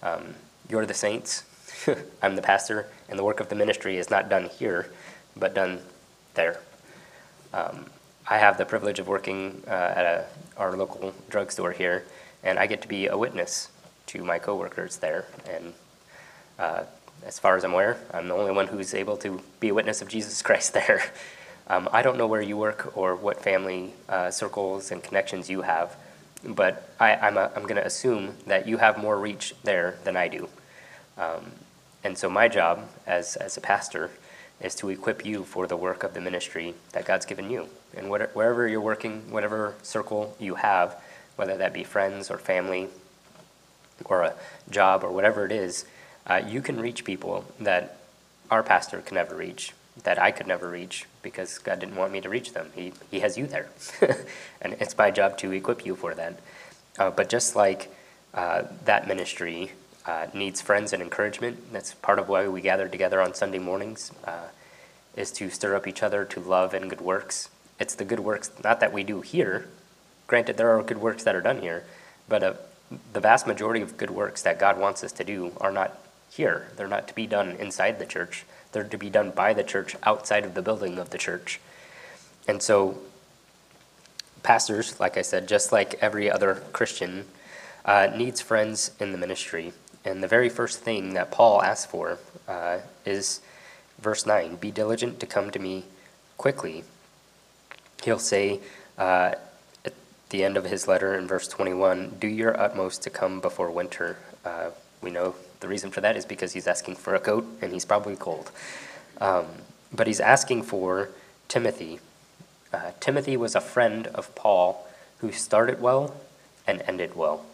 Um, 0.02 0.34
you're 0.68 0.86
the 0.86 0.94
saints. 0.94 1.44
I'm 2.22 2.36
the 2.36 2.42
pastor, 2.42 2.86
and 3.08 3.18
the 3.18 3.24
work 3.24 3.40
of 3.40 3.48
the 3.48 3.54
ministry 3.54 3.96
is 3.96 4.10
not 4.10 4.28
done 4.28 4.44
here, 4.44 4.90
but 5.36 5.54
done 5.54 5.80
there. 6.34 6.60
Um, 7.52 7.86
I 8.26 8.38
have 8.38 8.58
the 8.58 8.66
privilege 8.66 8.98
of 8.98 9.08
working 9.08 9.62
uh, 9.66 9.70
at 9.70 10.04
a, 10.04 10.26
our 10.58 10.76
local 10.76 11.14
drugstore 11.30 11.72
here, 11.72 12.04
and 12.48 12.58
I 12.58 12.66
get 12.66 12.80
to 12.82 12.88
be 12.88 13.06
a 13.08 13.16
witness 13.16 13.68
to 14.06 14.24
my 14.24 14.38
coworkers 14.38 14.96
there. 14.96 15.26
And 15.50 15.74
uh, 16.58 16.84
as 17.26 17.38
far 17.38 17.56
as 17.56 17.64
I'm 17.64 17.74
aware, 17.74 17.98
I'm 18.10 18.26
the 18.26 18.34
only 18.34 18.52
one 18.52 18.68
who's 18.68 18.94
able 18.94 19.18
to 19.18 19.42
be 19.60 19.68
a 19.68 19.74
witness 19.74 20.00
of 20.00 20.08
Jesus 20.08 20.40
Christ 20.40 20.72
there. 20.80 21.02
Um, 21.66 21.90
I 21.92 22.00
don't 22.00 22.16
know 22.16 22.26
where 22.26 22.40
you 22.40 22.56
work 22.56 22.96
or 22.96 23.14
what 23.14 23.42
family 23.42 23.92
uh, 24.08 24.30
circles 24.30 24.90
and 24.90 25.02
connections 25.02 25.50
you 25.50 25.60
have, 25.60 25.94
but 26.42 26.88
I, 26.98 27.10
am 27.10 27.36
I'm, 27.36 27.50
I'm 27.54 27.62
going 27.64 27.76
to 27.76 27.84
assume 27.84 28.34
that 28.46 28.66
you 28.66 28.78
have 28.78 28.96
more 28.96 29.18
reach 29.18 29.54
there 29.64 29.98
than 30.04 30.16
I 30.16 30.28
do. 30.28 30.48
Um, 31.18 31.52
and 32.02 32.16
so 32.16 32.30
my 32.30 32.48
job 32.48 32.88
as, 33.06 33.36
as 33.36 33.58
a 33.58 33.60
pastor 33.60 34.10
is 34.62 34.74
to 34.76 34.88
equip 34.88 35.26
you 35.26 35.44
for 35.44 35.66
the 35.66 35.76
work 35.76 36.02
of 36.02 36.14
the 36.14 36.20
ministry 36.22 36.74
that 36.92 37.04
God's 37.04 37.26
given 37.26 37.50
you. 37.50 37.68
And 37.94 38.08
what, 38.08 38.34
wherever 38.34 38.66
you're 38.66 38.80
working, 38.80 39.30
whatever 39.30 39.74
circle 39.82 40.34
you 40.40 40.54
have, 40.54 40.96
whether 41.38 41.56
that 41.56 41.72
be 41.72 41.84
friends 41.84 42.30
or 42.30 42.36
family 42.36 42.88
or 44.04 44.22
a 44.22 44.34
job 44.70 45.04
or 45.04 45.12
whatever 45.12 45.46
it 45.46 45.52
is, 45.52 45.84
uh, 46.26 46.42
you 46.44 46.60
can 46.60 46.80
reach 46.80 47.04
people 47.04 47.44
that 47.60 47.96
our 48.50 48.62
pastor 48.62 49.00
can 49.00 49.14
never 49.14 49.36
reach, 49.36 49.72
that 50.02 50.20
I 50.20 50.32
could 50.32 50.46
never 50.46 50.68
reach 50.68 51.06
because 51.22 51.58
God 51.58 51.78
didn't 51.78 51.96
want 51.96 52.12
me 52.12 52.20
to 52.20 52.28
reach 52.28 52.52
them. 52.52 52.70
He, 52.74 52.92
he 53.10 53.20
has 53.20 53.38
you 53.38 53.46
there. 53.46 53.68
and 54.60 54.74
it's 54.80 54.96
my 54.98 55.10
job 55.10 55.38
to 55.38 55.52
equip 55.52 55.86
you 55.86 55.94
for 55.94 56.12
that. 56.14 56.40
Uh, 56.98 57.10
but 57.10 57.28
just 57.28 57.54
like 57.54 57.88
uh, 58.34 58.64
that 58.84 59.06
ministry 59.06 59.72
uh, 60.06 60.26
needs 60.34 60.60
friends 60.60 60.92
and 60.92 61.02
encouragement, 61.02 61.72
that's 61.72 61.94
part 61.94 62.18
of 62.18 62.28
why 62.28 62.48
we 62.48 62.60
gather 62.60 62.88
together 62.88 63.20
on 63.20 63.32
Sunday 63.32 63.58
mornings, 63.58 64.10
uh, 64.24 64.48
is 65.16 65.30
to 65.32 65.50
stir 65.50 65.76
up 65.76 65.86
each 65.86 66.02
other 66.02 66.24
to 66.24 66.40
love 66.40 66.74
and 66.74 66.90
good 66.90 67.00
works. 67.00 67.48
It's 67.78 67.94
the 67.94 68.04
good 68.04 68.20
works, 68.20 68.50
not 68.64 68.80
that 68.80 68.92
we 68.92 69.04
do 69.04 69.20
here. 69.20 69.68
Granted, 70.28 70.58
there 70.58 70.76
are 70.76 70.82
good 70.82 70.98
works 70.98 71.24
that 71.24 71.34
are 71.34 71.40
done 71.40 71.60
here, 71.60 71.84
but 72.28 72.42
uh, 72.42 72.52
the 73.12 73.20
vast 73.20 73.46
majority 73.46 73.80
of 73.80 73.96
good 73.96 74.10
works 74.10 74.42
that 74.42 74.58
God 74.58 74.78
wants 74.78 75.02
us 75.02 75.10
to 75.12 75.24
do 75.24 75.52
are 75.60 75.72
not 75.72 75.98
here. 76.30 76.68
They're 76.76 76.86
not 76.86 77.08
to 77.08 77.14
be 77.14 77.26
done 77.26 77.52
inside 77.52 77.98
the 77.98 78.06
church. 78.06 78.44
They're 78.72 78.84
to 78.84 78.98
be 78.98 79.10
done 79.10 79.30
by 79.30 79.54
the 79.54 79.64
church 79.64 79.96
outside 80.02 80.44
of 80.44 80.54
the 80.54 80.62
building 80.62 80.98
of 80.98 81.10
the 81.10 81.18
church. 81.18 81.60
And 82.46 82.62
so, 82.62 82.98
pastors, 84.42 85.00
like 85.00 85.16
I 85.16 85.22
said, 85.22 85.48
just 85.48 85.72
like 85.72 85.94
every 86.00 86.30
other 86.30 86.62
Christian, 86.72 87.24
uh, 87.86 88.10
needs 88.14 88.42
friends 88.42 88.90
in 89.00 89.12
the 89.12 89.18
ministry. 89.18 89.72
And 90.04 90.22
the 90.22 90.28
very 90.28 90.50
first 90.50 90.80
thing 90.80 91.14
that 91.14 91.30
Paul 91.30 91.62
asks 91.62 91.90
for 91.90 92.18
uh, 92.46 92.78
is 93.06 93.40
verse 93.98 94.26
9 94.26 94.56
Be 94.56 94.70
diligent 94.70 95.20
to 95.20 95.26
come 95.26 95.50
to 95.50 95.58
me 95.58 95.84
quickly. 96.36 96.84
He'll 98.02 98.18
say 98.18 98.60
uh, 98.98 99.32
the 100.30 100.44
end 100.44 100.56
of 100.56 100.64
his 100.64 100.86
letter 100.86 101.14
in 101.14 101.26
verse 101.26 101.48
21 101.48 102.16
Do 102.18 102.28
your 102.28 102.58
utmost 102.60 103.02
to 103.02 103.10
come 103.10 103.40
before 103.40 103.70
winter. 103.70 104.18
Uh, 104.44 104.70
we 105.00 105.10
know 105.10 105.34
the 105.60 105.68
reason 105.68 105.90
for 105.90 106.00
that 106.00 106.16
is 106.16 106.24
because 106.24 106.52
he's 106.52 106.66
asking 106.66 106.96
for 106.96 107.14
a 107.14 107.20
coat 107.20 107.46
and 107.60 107.72
he's 107.72 107.84
probably 107.84 108.16
cold. 108.16 108.50
Um, 109.20 109.46
but 109.92 110.06
he's 110.06 110.20
asking 110.20 110.62
for 110.62 111.10
Timothy. 111.48 112.00
Uh, 112.72 112.92
Timothy 113.00 113.36
was 113.36 113.54
a 113.54 113.60
friend 113.60 114.06
of 114.08 114.34
Paul 114.34 114.86
who 115.18 115.32
started 115.32 115.80
well 115.80 116.14
and 116.66 116.82
ended 116.86 117.16
well. 117.16 117.44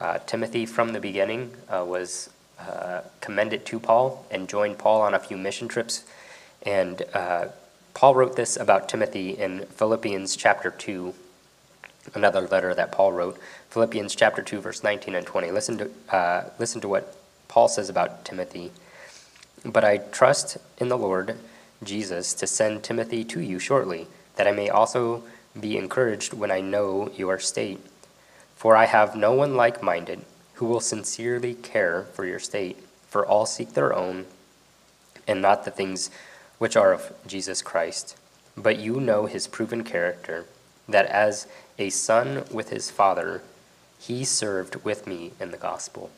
Uh, 0.00 0.18
Timothy, 0.18 0.66
from 0.66 0.92
the 0.92 1.00
beginning, 1.00 1.52
uh, 1.68 1.84
was 1.86 2.30
uh, 2.58 3.02
commended 3.20 3.64
to 3.66 3.78
Paul 3.78 4.26
and 4.30 4.48
joined 4.48 4.78
Paul 4.78 5.02
on 5.02 5.14
a 5.14 5.18
few 5.18 5.36
mission 5.36 5.68
trips. 5.68 6.04
And 6.62 7.02
uh, 7.14 7.48
Paul 7.94 8.14
wrote 8.14 8.36
this 8.36 8.56
about 8.56 8.88
Timothy 8.88 9.30
in 9.30 9.66
Philippians 9.66 10.36
chapter 10.36 10.70
2, 10.70 11.14
another 12.14 12.42
letter 12.42 12.74
that 12.74 12.92
Paul 12.92 13.12
wrote. 13.12 13.38
Philippians 13.70 14.14
chapter 14.14 14.42
2, 14.42 14.60
verse 14.60 14.82
19 14.82 15.14
and 15.14 15.26
20. 15.26 15.50
Listen 15.50 15.78
to, 15.78 15.90
uh, 16.14 16.50
listen 16.58 16.80
to 16.80 16.88
what 16.88 17.16
Paul 17.48 17.68
says 17.68 17.88
about 17.88 18.24
Timothy. 18.24 18.72
But 19.64 19.84
I 19.84 19.98
trust 19.98 20.58
in 20.78 20.88
the 20.88 20.98
Lord 20.98 21.36
Jesus 21.82 22.34
to 22.34 22.46
send 22.46 22.82
Timothy 22.82 23.24
to 23.24 23.40
you 23.40 23.58
shortly, 23.58 24.06
that 24.36 24.46
I 24.46 24.52
may 24.52 24.68
also 24.68 25.24
be 25.58 25.76
encouraged 25.76 26.32
when 26.32 26.50
I 26.50 26.60
know 26.60 27.10
your 27.16 27.38
state. 27.38 27.80
For 28.54 28.76
I 28.76 28.86
have 28.86 29.16
no 29.16 29.32
one 29.32 29.56
like 29.56 29.82
minded 29.82 30.24
who 30.54 30.66
will 30.66 30.80
sincerely 30.80 31.54
care 31.54 32.04
for 32.14 32.24
your 32.24 32.38
state, 32.38 32.78
for 33.08 33.26
all 33.26 33.46
seek 33.46 33.74
their 33.74 33.94
own, 33.94 34.26
and 35.26 35.42
not 35.42 35.64
the 35.64 35.70
things 35.70 36.10
which 36.58 36.76
are 36.76 36.92
of 36.92 37.12
Jesus 37.26 37.60
Christ. 37.60 38.16
But 38.56 38.78
you 38.78 39.00
know 39.00 39.26
his 39.26 39.46
proven 39.46 39.84
character, 39.84 40.46
that 40.88 41.06
as 41.06 41.46
a 41.78 41.90
son 41.90 42.44
with 42.50 42.70
his 42.70 42.90
father, 42.90 43.42
he 43.98 44.24
served 44.24 44.76
with 44.84 45.06
me 45.06 45.32
in 45.40 45.50
the 45.50 45.56
gospel. 45.56 46.10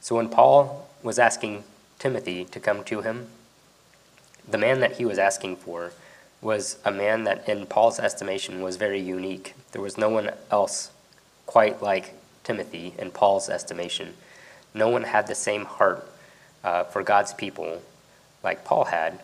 So 0.00 0.16
when 0.16 0.28
Paul 0.28 0.88
was 1.02 1.18
asking 1.18 1.64
Timothy 1.98 2.44
to 2.46 2.60
come 2.60 2.84
to 2.84 3.02
him, 3.02 3.28
the 4.48 4.58
man 4.58 4.80
that 4.80 4.96
he 4.96 5.04
was 5.04 5.18
asking 5.18 5.56
for 5.56 5.92
was 6.40 6.78
a 6.84 6.90
man 6.90 7.24
that, 7.24 7.48
in 7.48 7.66
Paul's 7.66 7.98
estimation, 7.98 8.62
was 8.62 8.76
very 8.76 9.00
unique. 9.00 9.54
There 9.72 9.82
was 9.82 9.98
no 9.98 10.08
one 10.08 10.30
else 10.50 10.90
quite 11.46 11.82
like 11.82 12.14
Timothy 12.44 12.94
in 12.98 13.10
Paul's 13.10 13.48
estimation. 13.48 14.14
No 14.72 14.88
one 14.88 15.02
had 15.02 15.26
the 15.26 15.34
same 15.34 15.64
heart 15.64 16.08
uh, 16.62 16.84
for 16.84 17.02
God's 17.02 17.34
people 17.34 17.82
like 18.42 18.64
Paul 18.64 18.84
had, 18.84 19.20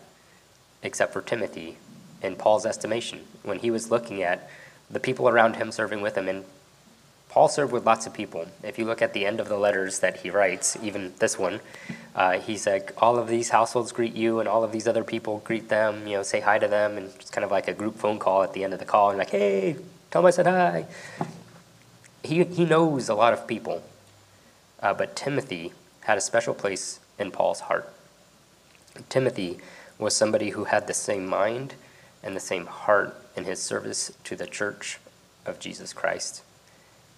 except 0.83 1.13
for 1.13 1.21
Timothy 1.21 1.77
in 2.21 2.35
Paul's 2.35 2.65
estimation. 2.65 3.21
When 3.43 3.59
he 3.59 3.71
was 3.71 3.89
looking 3.89 4.21
at 4.21 4.49
the 4.89 4.99
people 4.99 5.27
around 5.27 5.55
him 5.55 5.71
serving 5.71 6.01
with 6.01 6.17
him, 6.17 6.27
and 6.27 6.45
Paul 7.29 7.49
served 7.49 7.73
with 7.73 7.85
lots 7.85 8.07
of 8.07 8.13
people. 8.13 8.47
If 8.63 8.79
you 8.79 8.85
look 8.85 9.01
at 9.01 9.13
the 9.13 9.25
end 9.25 9.41
of 9.41 9.49
the 9.49 9.57
letters 9.57 9.99
that 9.99 10.17
he 10.17 10.29
writes, 10.29 10.77
even 10.81 11.13
this 11.19 11.37
one, 11.37 11.59
uh, 12.15 12.39
he's 12.39 12.65
like, 12.65 12.93
all 13.01 13.17
of 13.17 13.27
these 13.27 13.49
households 13.49 13.91
greet 13.91 14.15
you, 14.15 14.39
and 14.39 14.47
all 14.47 14.63
of 14.63 14.71
these 14.71 14.87
other 14.87 15.03
people 15.03 15.41
greet 15.43 15.67
them, 15.67 16.07
you 16.07 16.15
know, 16.15 16.23
say 16.23 16.39
hi 16.39 16.57
to 16.59 16.67
them, 16.67 16.97
and 16.97 17.07
it's 17.19 17.29
kind 17.29 17.43
of 17.43 17.51
like 17.51 17.67
a 17.67 17.73
group 17.73 17.97
phone 17.97 18.19
call 18.19 18.43
at 18.43 18.53
the 18.53 18.63
end 18.63 18.71
of 18.73 18.79
the 18.79 18.85
call, 18.85 19.09
and 19.09 19.17
like, 19.17 19.31
hey, 19.31 19.75
tell 20.11 20.21
them 20.21 20.27
I 20.27 20.31
said 20.31 20.47
hi. 20.47 20.85
He, 22.23 22.43
he 22.45 22.63
knows 22.63 23.09
a 23.09 23.15
lot 23.15 23.33
of 23.33 23.47
people, 23.47 23.83
uh, 24.81 24.93
but 24.93 25.15
Timothy 25.15 25.73
had 26.01 26.17
a 26.17 26.21
special 26.21 26.53
place 26.53 26.99
in 27.19 27.31
Paul's 27.31 27.61
heart. 27.61 27.91
Timothy 29.09 29.57
was 29.99 30.15
somebody 30.15 30.51
who 30.51 30.65
had 30.65 30.87
the 30.87 30.93
same 30.93 31.25
mind 31.25 31.73
and 32.23 32.35
the 32.35 32.39
same 32.39 32.65
heart 32.65 33.15
in 33.35 33.45
his 33.45 33.61
service 33.61 34.11
to 34.23 34.35
the 34.35 34.47
church 34.47 34.99
of 35.45 35.59
Jesus 35.59 35.93
Christ. 35.93 36.43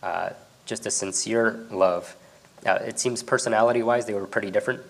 Uh, 0.02 0.32
just 0.66 0.86
a 0.86 0.92
sincere 0.92 1.66
love. 1.72 2.16
Uh, 2.66 2.80
it 2.86 3.00
seems 3.00 3.24
personality 3.24 3.82
wise, 3.82 4.06
they 4.06 4.14
were 4.14 4.28
pretty 4.28 4.52
different. 4.52 4.82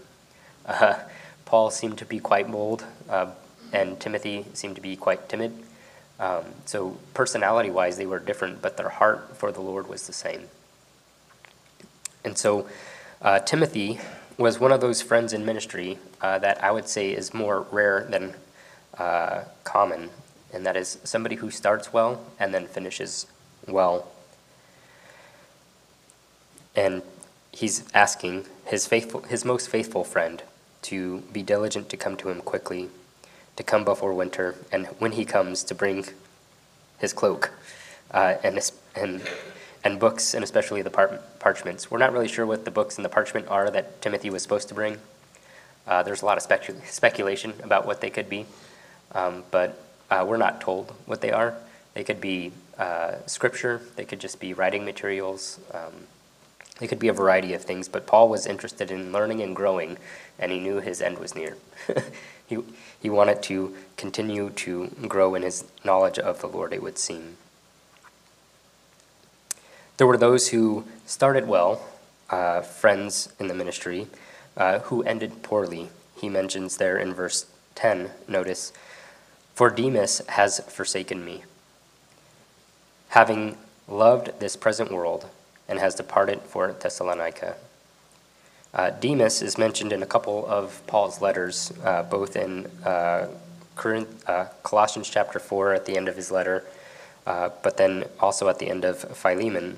Uh, 0.65 1.00
Paul 1.46 1.69
seemed 1.69 1.98
to 2.00 2.05
be 2.05 2.19
quite 2.19 2.51
bold, 2.51 2.84
uh, 3.10 3.27
and 3.72 4.00
Timothy 4.00 4.46
seemed 4.53 4.75
to 4.75 4.81
be 4.81 4.96
quite 4.96 5.29
timid. 5.29 5.53
Um, 6.19 6.43
so, 6.65 6.98
personality 7.13 7.69
wise, 7.69 7.98
they 7.98 8.07
were 8.07 8.19
different, 8.19 8.62
but 8.62 8.75
their 8.75 8.89
heart 8.89 9.38
for 9.38 9.51
the 9.51 9.62
Lord 9.62 9.88
was 9.88 10.07
the 10.07 10.13
same. 10.13 10.50
And 12.25 12.38
so, 12.38 12.67
uh, 13.22 13.39
Timothy 13.39 14.00
was 14.38 14.60
one 14.60 14.72
of 14.72 14.81
those 14.81 15.01
friends 15.01 15.31
in 15.31 15.46
ministry 15.46 16.00
uh, 16.22 16.39
that 16.39 16.63
I 16.63 16.72
would 16.72 16.89
say 16.89 17.12
is 17.12 17.34
more 17.34 17.62
rare 17.72 18.07
than 18.10 18.34
common, 19.63 20.10
and 20.54 20.66
that 20.66 20.77
is 20.77 20.98
somebody 21.04 21.36
who 21.36 21.51
starts 21.51 21.92
well 21.92 22.25
and 22.39 22.54
then 22.54 22.68
finishes 22.68 23.27
well. 23.68 24.08
And 26.75 27.01
he's 27.51 27.92
asking 27.94 28.46
his 28.66 28.86
faithful, 28.88 29.22
his 29.24 29.44
most 29.44 29.70
faithful 29.70 30.04
friend, 30.04 30.44
to 30.84 31.20
be 31.34 31.42
diligent 31.42 31.89
to 31.89 31.98
come 31.98 32.16
to 32.18 32.30
him 32.30 32.42
quickly, 32.42 32.89
to 33.56 33.63
come 33.63 33.84
before 33.84 34.13
winter, 34.13 34.56
and 34.72 34.86
when 35.00 35.13
he 35.13 35.25
comes, 35.25 35.63
to 35.63 35.75
bring 35.75 36.06
his 37.00 37.13
cloak 37.13 37.51
uh, 38.12 38.36
and 38.44 38.60
and 38.96 39.22
and 39.84 40.00
books, 40.00 40.34
and 40.34 40.44
especially 40.44 40.82
the 40.82 40.89
par- 40.89 41.20
parchments. 41.39 41.89
We're 41.89 41.98
not 41.98 42.12
really 42.12 42.27
sure 42.27 42.46
what 42.46 42.66
the 42.66 42.72
books 42.72 42.98
and 42.98 43.06
the 43.06 43.10
parchment 43.10 43.48
are 43.48 43.70
that 43.72 44.01
Timothy 44.01 44.30
was 44.30 44.44
supposed 44.44 44.68
to 44.70 44.74
bring. 44.74 44.98
Uh, 45.88 46.04
there's 46.04 46.22
a 46.22 46.25
lot 46.25 46.38
of 46.38 46.44
specu- 46.48 46.86
speculation 46.86 47.54
about 47.63 47.86
what 47.86 48.01
they 48.01 48.10
could 48.10 48.30
be, 48.30 48.46
um, 49.13 49.44
but 49.51 49.82
uh, 50.10 50.26
we're 50.28 50.38
not 50.38 50.62
told 50.62 50.94
what 51.06 51.22
they 51.22 51.32
are. 51.32 51.56
They 51.94 52.04
could 52.04 52.22
be 52.22 52.52
uh, 52.78 53.16
scripture, 53.26 53.82
they 53.96 54.06
could 54.06 54.20
just 54.20 54.40
be 54.40 54.54
writing 54.54 54.86
materials, 54.86 55.60
um, 55.74 56.08
they 56.80 56.88
could 56.88 57.00
be 57.00 57.08
a 57.08 57.14
variety 57.14 57.54
of 57.54 57.64
things, 57.64 57.88
but 57.88 58.06
Paul 58.06 58.30
was 58.30 58.46
interested 58.46 58.92
in 58.92 59.12
learning 59.12 59.42
and 59.42 59.56
growing, 59.56 59.98
and 60.38 60.52
he 60.52 60.60
knew 60.60 60.80
his 60.80 61.02
end 61.02 61.18
was 61.18 61.34
near. 61.34 61.58
he, 62.48 62.60
he 63.02 63.10
wanted 63.10 63.42
to 63.44 63.76
continue 63.96 64.52
to 64.52 64.88
grow 65.08 65.34
in 65.34 65.42
his 65.42 65.66
knowledge 65.84 66.20
of 66.20 66.40
the 66.40 66.48
Lord, 66.48 66.74
it 66.74 66.84
would 66.84 67.00
seem. 67.00 67.38
There 69.98 70.06
were 70.06 70.18
those 70.18 70.50
who 70.50 70.86
started 71.08 71.48
well, 71.48 71.84
uh, 72.30 72.62
friends 72.62 73.34
in 73.40 73.48
the 73.48 73.56
ministry, 73.56 74.08
uh, 74.56 74.80
who 74.80 75.02
ended 75.04 75.42
poorly. 75.42 75.90
He 76.16 76.30
mentions 76.30 76.78
there 76.78 76.98
in 76.98 77.14
verse 77.14 77.48
10, 77.74 78.12
notice, 78.28 78.72
For 79.58 79.72
Demas 79.72 80.22
has 80.28 80.60
forsaken 80.60 81.26
me, 81.26 81.44
having 83.08 83.58
loved 83.88 84.40
this 84.40 84.56
present 84.56 84.92
world, 84.92 85.26
and 85.68 85.80
has 85.80 85.96
departed 85.96 86.42
for 86.42 86.74
Thessalonica. 86.74 87.56
Uh, 88.72 88.92
Demas 88.92 89.42
is 89.42 89.58
mentioned 89.58 89.92
in 89.92 90.04
a 90.04 90.06
couple 90.06 90.46
of 90.46 90.86
Paul's 90.86 91.22
letters, 91.22 91.74
uh, 91.84 92.04
both 92.04 92.36
in 92.36 92.68
uh, 92.86 93.30
uh, 93.84 94.46
Colossians 94.62 95.10
chapter 95.10 95.40
4 95.40 95.74
at 95.74 95.88
the 95.88 95.98
end 95.98 96.08
of 96.08 96.16
his 96.16 96.30
letter, 96.30 96.64
uh, 97.26 97.50
but 97.64 97.78
then 97.78 98.04
also 98.20 98.50
at 98.50 98.60
the 98.60 98.70
end 98.70 98.86
of 98.86 99.00
Philemon, 99.18 99.78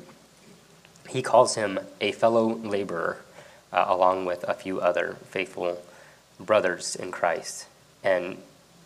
he 1.07 1.21
calls 1.21 1.55
him 1.55 1.79
a 2.01 2.11
fellow 2.11 2.55
laborer, 2.55 3.19
uh, 3.71 3.85
along 3.87 4.25
with 4.25 4.43
a 4.43 4.53
few 4.53 4.81
other 4.81 5.15
faithful 5.29 5.81
brothers 6.37 6.97
in 6.97 7.11
Christ. 7.11 7.65
And 8.03 8.39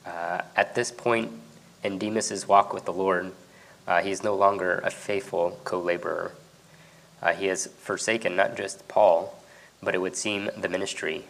uh, 0.06 0.42
at 0.56 0.76
this 0.76 0.92
point 0.92 1.32
in 1.84 1.98
Demas's 1.98 2.48
walk 2.48 2.74
with 2.74 2.86
the 2.86 2.94
Lord, 2.94 3.32
uh, 3.88 4.02
he 4.02 4.12
is 4.12 4.24
no 4.24 4.36
longer 4.36 4.80
a 4.84 4.90
faithful 4.90 5.60
co 5.64 5.80
laborer. 5.80 6.32
Uh, 7.22 7.34
he 7.34 7.48
has 7.48 7.68
forsaken 7.68 8.36
not 8.36 8.56
just 8.58 8.88
Paul, 8.88 9.40
but 9.82 9.96
it 9.96 10.00
would 10.00 10.16
seem 10.16 10.50
the 10.58 10.70
ministry 10.70 11.26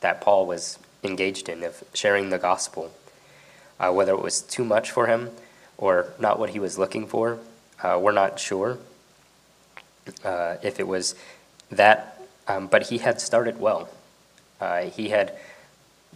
that 0.00 0.20
Paul 0.20 0.46
was 0.46 0.78
engaged 1.02 1.48
in 1.48 1.62
of 1.62 1.82
sharing 1.94 2.30
the 2.30 2.38
gospel. 2.38 2.92
Uh, 3.80 3.90
whether 3.90 4.12
it 4.12 4.22
was 4.22 4.42
too 4.42 4.64
much 4.64 4.90
for 4.90 5.06
him 5.06 5.30
or 5.78 6.12
not 6.18 6.38
what 6.38 6.50
he 6.50 6.58
was 6.58 6.78
looking 6.78 7.06
for, 7.06 7.38
uh, 7.82 7.98
we're 8.00 8.12
not 8.12 8.38
sure. 8.38 8.78
Uh, 10.22 10.56
if 10.62 10.78
it 10.78 10.86
was 10.86 11.14
that, 11.70 12.20
um, 12.46 12.66
but 12.66 12.88
he 12.88 12.98
had 12.98 13.20
started 13.20 13.58
well. 13.58 13.88
Uh, 14.60 14.82
he 14.82 15.08
had 15.08 15.32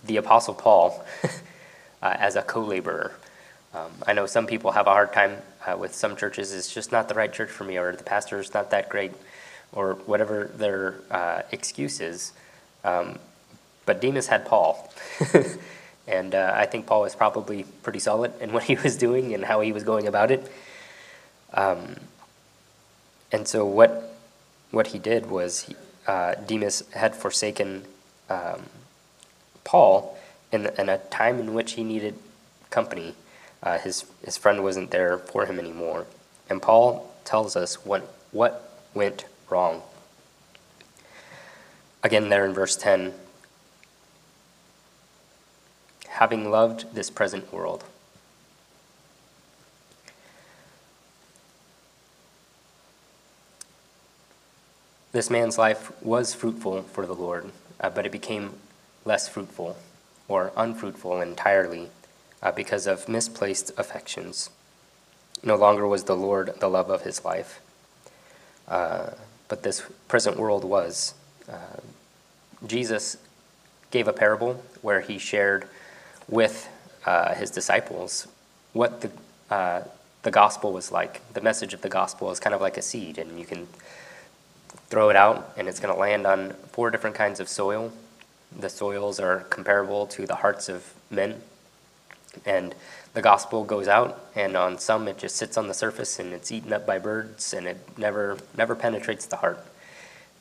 the 0.04 0.18
Apostle 0.18 0.54
Paul 0.54 1.04
uh, 1.24 1.28
as 2.02 2.36
a 2.36 2.42
co 2.42 2.60
laborer. 2.60 3.12
Um, 3.74 3.90
I 4.06 4.12
know 4.12 4.26
some 4.26 4.46
people 4.46 4.72
have 4.72 4.86
a 4.86 4.90
hard 4.90 5.12
time 5.12 5.36
uh, 5.66 5.76
with 5.76 5.94
some 5.94 6.16
churches, 6.16 6.54
it's 6.54 6.72
just 6.72 6.90
not 6.90 7.08
the 7.08 7.14
right 7.14 7.32
church 7.32 7.50
for 7.50 7.64
me, 7.64 7.76
or 7.76 7.94
the 7.94 8.04
pastor 8.04 8.40
is 8.40 8.54
not 8.54 8.70
that 8.70 8.88
great, 8.88 9.12
or 9.72 9.94
whatever 10.06 10.50
their 10.54 10.94
excuse 11.52 12.00
is. 12.00 12.32
Um, 12.84 13.18
but 13.84 14.00
Demas 14.00 14.26
had 14.26 14.46
Paul. 14.46 14.90
And 16.08 16.34
uh, 16.34 16.52
I 16.56 16.64
think 16.64 16.86
Paul 16.86 17.02
was 17.02 17.14
probably 17.14 17.64
pretty 17.82 17.98
solid 17.98 18.32
in 18.40 18.52
what 18.54 18.64
he 18.64 18.74
was 18.74 18.96
doing 18.96 19.34
and 19.34 19.44
how 19.44 19.60
he 19.60 19.72
was 19.72 19.84
going 19.84 20.08
about 20.08 20.30
it. 20.30 20.50
Um, 21.52 21.96
and 23.30 23.46
so 23.46 23.64
what 23.64 24.04
what 24.70 24.88
he 24.88 24.98
did 24.98 25.26
was 25.30 25.72
uh, 26.06 26.34
Demas 26.34 26.82
had 26.92 27.14
forsaken 27.14 27.84
um, 28.28 28.62
Paul 29.64 30.17
in, 30.52 30.66
in, 30.78 30.88
a 30.88 30.98
time 30.98 31.38
in 31.38 31.54
which 31.54 31.72
he 31.72 31.84
needed 31.84 32.14
company. 32.70 33.14
Uh, 33.62 33.78
his 33.78 34.04
his 34.24 34.36
friend 34.36 34.62
wasn't 34.62 34.90
there 34.90 35.18
for 35.18 35.46
him 35.46 35.58
anymore, 35.58 36.06
and 36.48 36.62
Paul 36.62 37.12
tells 37.24 37.56
us 37.56 37.84
what 37.84 38.14
what 38.30 38.82
went 38.94 39.24
wrong. 39.50 39.82
Again, 42.02 42.28
there 42.28 42.46
in 42.46 42.54
verse 42.54 42.76
ten, 42.76 43.14
having 46.08 46.50
loved 46.50 46.94
this 46.94 47.10
present 47.10 47.52
world. 47.52 47.84
This 55.10 55.30
man's 55.30 55.58
life 55.58 55.90
was 56.02 56.34
fruitful 56.34 56.82
for 56.82 57.06
the 57.06 57.14
Lord, 57.14 57.50
uh, 57.80 57.90
but 57.90 58.06
it 58.06 58.12
became 58.12 58.52
less 59.04 59.28
fruitful 59.28 59.76
or 60.28 60.52
unfruitful 60.56 61.20
entirely 61.20 61.88
uh, 62.42 62.52
because 62.52 62.86
of 62.86 63.08
misplaced 63.08 63.72
affections. 63.76 64.50
No 65.42 65.56
longer 65.56 65.86
was 65.86 66.04
the 66.04 66.16
Lord 66.16 66.52
the 66.60 66.68
love 66.68 66.90
of 66.90 67.02
his 67.02 67.24
life, 67.24 67.60
uh, 68.68 69.10
but 69.48 69.62
this 69.62 69.82
present 70.06 70.36
world 70.36 70.64
was. 70.64 71.14
Uh, 71.50 71.80
Jesus 72.66 73.16
gave 73.90 74.08
a 74.08 74.12
parable 74.12 74.62
where 74.82 75.00
he 75.00 75.18
shared 75.18 75.66
with 76.28 76.68
uh, 77.06 77.34
his 77.34 77.50
disciples 77.50 78.26
what 78.72 79.00
the, 79.00 79.10
uh, 79.54 79.82
the 80.22 80.30
gospel 80.30 80.72
was 80.72 80.92
like. 80.92 81.22
The 81.32 81.40
message 81.40 81.72
of 81.72 81.80
the 81.80 81.88
gospel 81.88 82.30
is 82.30 82.40
kind 82.40 82.54
of 82.54 82.60
like 82.60 82.76
a 82.76 82.82
seed, 82.82 83.16
and 83.16 83.38
you 83.38 83.46
can 83.46 83.66
throw 84.88 85.08
it 85.08 85.16
out, 85.16 85.52
and 85.56 85.68
it's 85.68 85.80
going 85.80 85.94
to 85.94 85.98
land 85.98 86.26
on 86.26 86.50
four 86.72 86.90
different 86.90 87.16
kinds 87.16 87.40
of 87.40 87.48
soil. 87.48 87.92
The 88.56 88.68
soils 88.68 89.20
are 89.20 89.40
comparable 89.50 90.06
to 90.08 90.26
the 90.26 90.36
hearts 90.36 90.68
of 90.68 90.94
men. 91.10 91.40
And 92.44 92.74
the 93.14 93.22
gospel 93.22 93.64
goes 93.64 93.88
out, 93.88 94.26
and 94.34 94.56
on 94.56 94.78
some 94.78 95.08
it 95.08 95.18
just 95.18 95.36
sits 95.36 95.56
on 95.56 95.66
the 95.66 95.74
surface 95.74 96.18
and 96.18 96.32
it's 96.32 96.52
eaten 96.52 96.72
up 96.72 96.86
by 96.86 96.98
birds, 96.98 97.52
and 97.52 97.66
it 97.66 97.78
never, 97.98 98.38
never 98.56 98.74
penetrates 98.74 99.26
the 99.26 99.36
heart. 99.36 99.64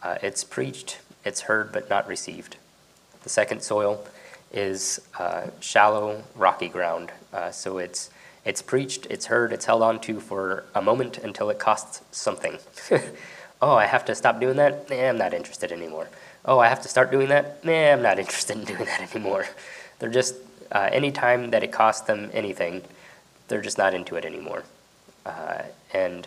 Uh, 0.04 0.18
it's 0.22 0.44
preached, 0.44 1.00
it's 1.26 1.42
heard, 1.42 1.72
but 1.72 1.90
not 1.90 2.08
received. 2.08 2.58
The 3.24 3.30
second 3.30 3.64
soil 3.64 4.06
is 4.52 5.02
uh, 5.18 5.48
shallow, 5.60 6.24
rocky 6.36 6.70
ground. 6.70 7.12
Uh, 7.34 7.52
so 7.52 7.78
it's, 7.78 8.10
it's 8.46 8.62
preached, 8.62 9.08
it's 9.10 9.26
heard, 9.26 9.52
it's 9.52 9.66
held 9.66 9.82
on 9.82 10.00
to 10.02 10.20
for 10.20 10.66
a 10.76 10.82
moment 10.82 11.18
until 11.18 11.50
it 11.50 11.60
costs 11.60 12.02
something. 12.12 12.60
Oh, 13.60 13.74
I 13.74 13.88
have 13.88 14.06
to 14.06 14.14
stop 14.14 14.40
doing 14.40 14.58
that? 14.58 14.90
Nah, 14.90 14.96
I'm 14.96 15.18
not 15.18 15.34
interested 15.34 15.72
anymore. 15.72 16.08
Oh, 16.48 16.60
I 16.60 16.70
have 16.70 16.82
to 16.84 16.88
start 16.88 17.12
doing 17.12 17.28
that? 17.28 17.66
Nah, 17.66 17.92
I'm 17.92 18.02
not 18.02 18.20
interested 18.20 18.56
in 18.56 18.64
doing 18.64 18.86
that 18.86 19.14
anymore. 19.14 19.46
They're 20.00 20.10
just, 20.10 20.36
uh, 20.72 20.90
anytime 20.94 21.52
that 21.52 21.62
it 21.62 21.74
costs 21.74 22.08
them 22.08 22.30
anything, 22.34 22.84
they're 23.50 23.62
just 23.62 23.78
not 23.78 23.94
into 23.94 24.16
it 24.16 24.24
anymore. 24.24 24.64
Uh, 25.26 25.64
and 25.94 26.26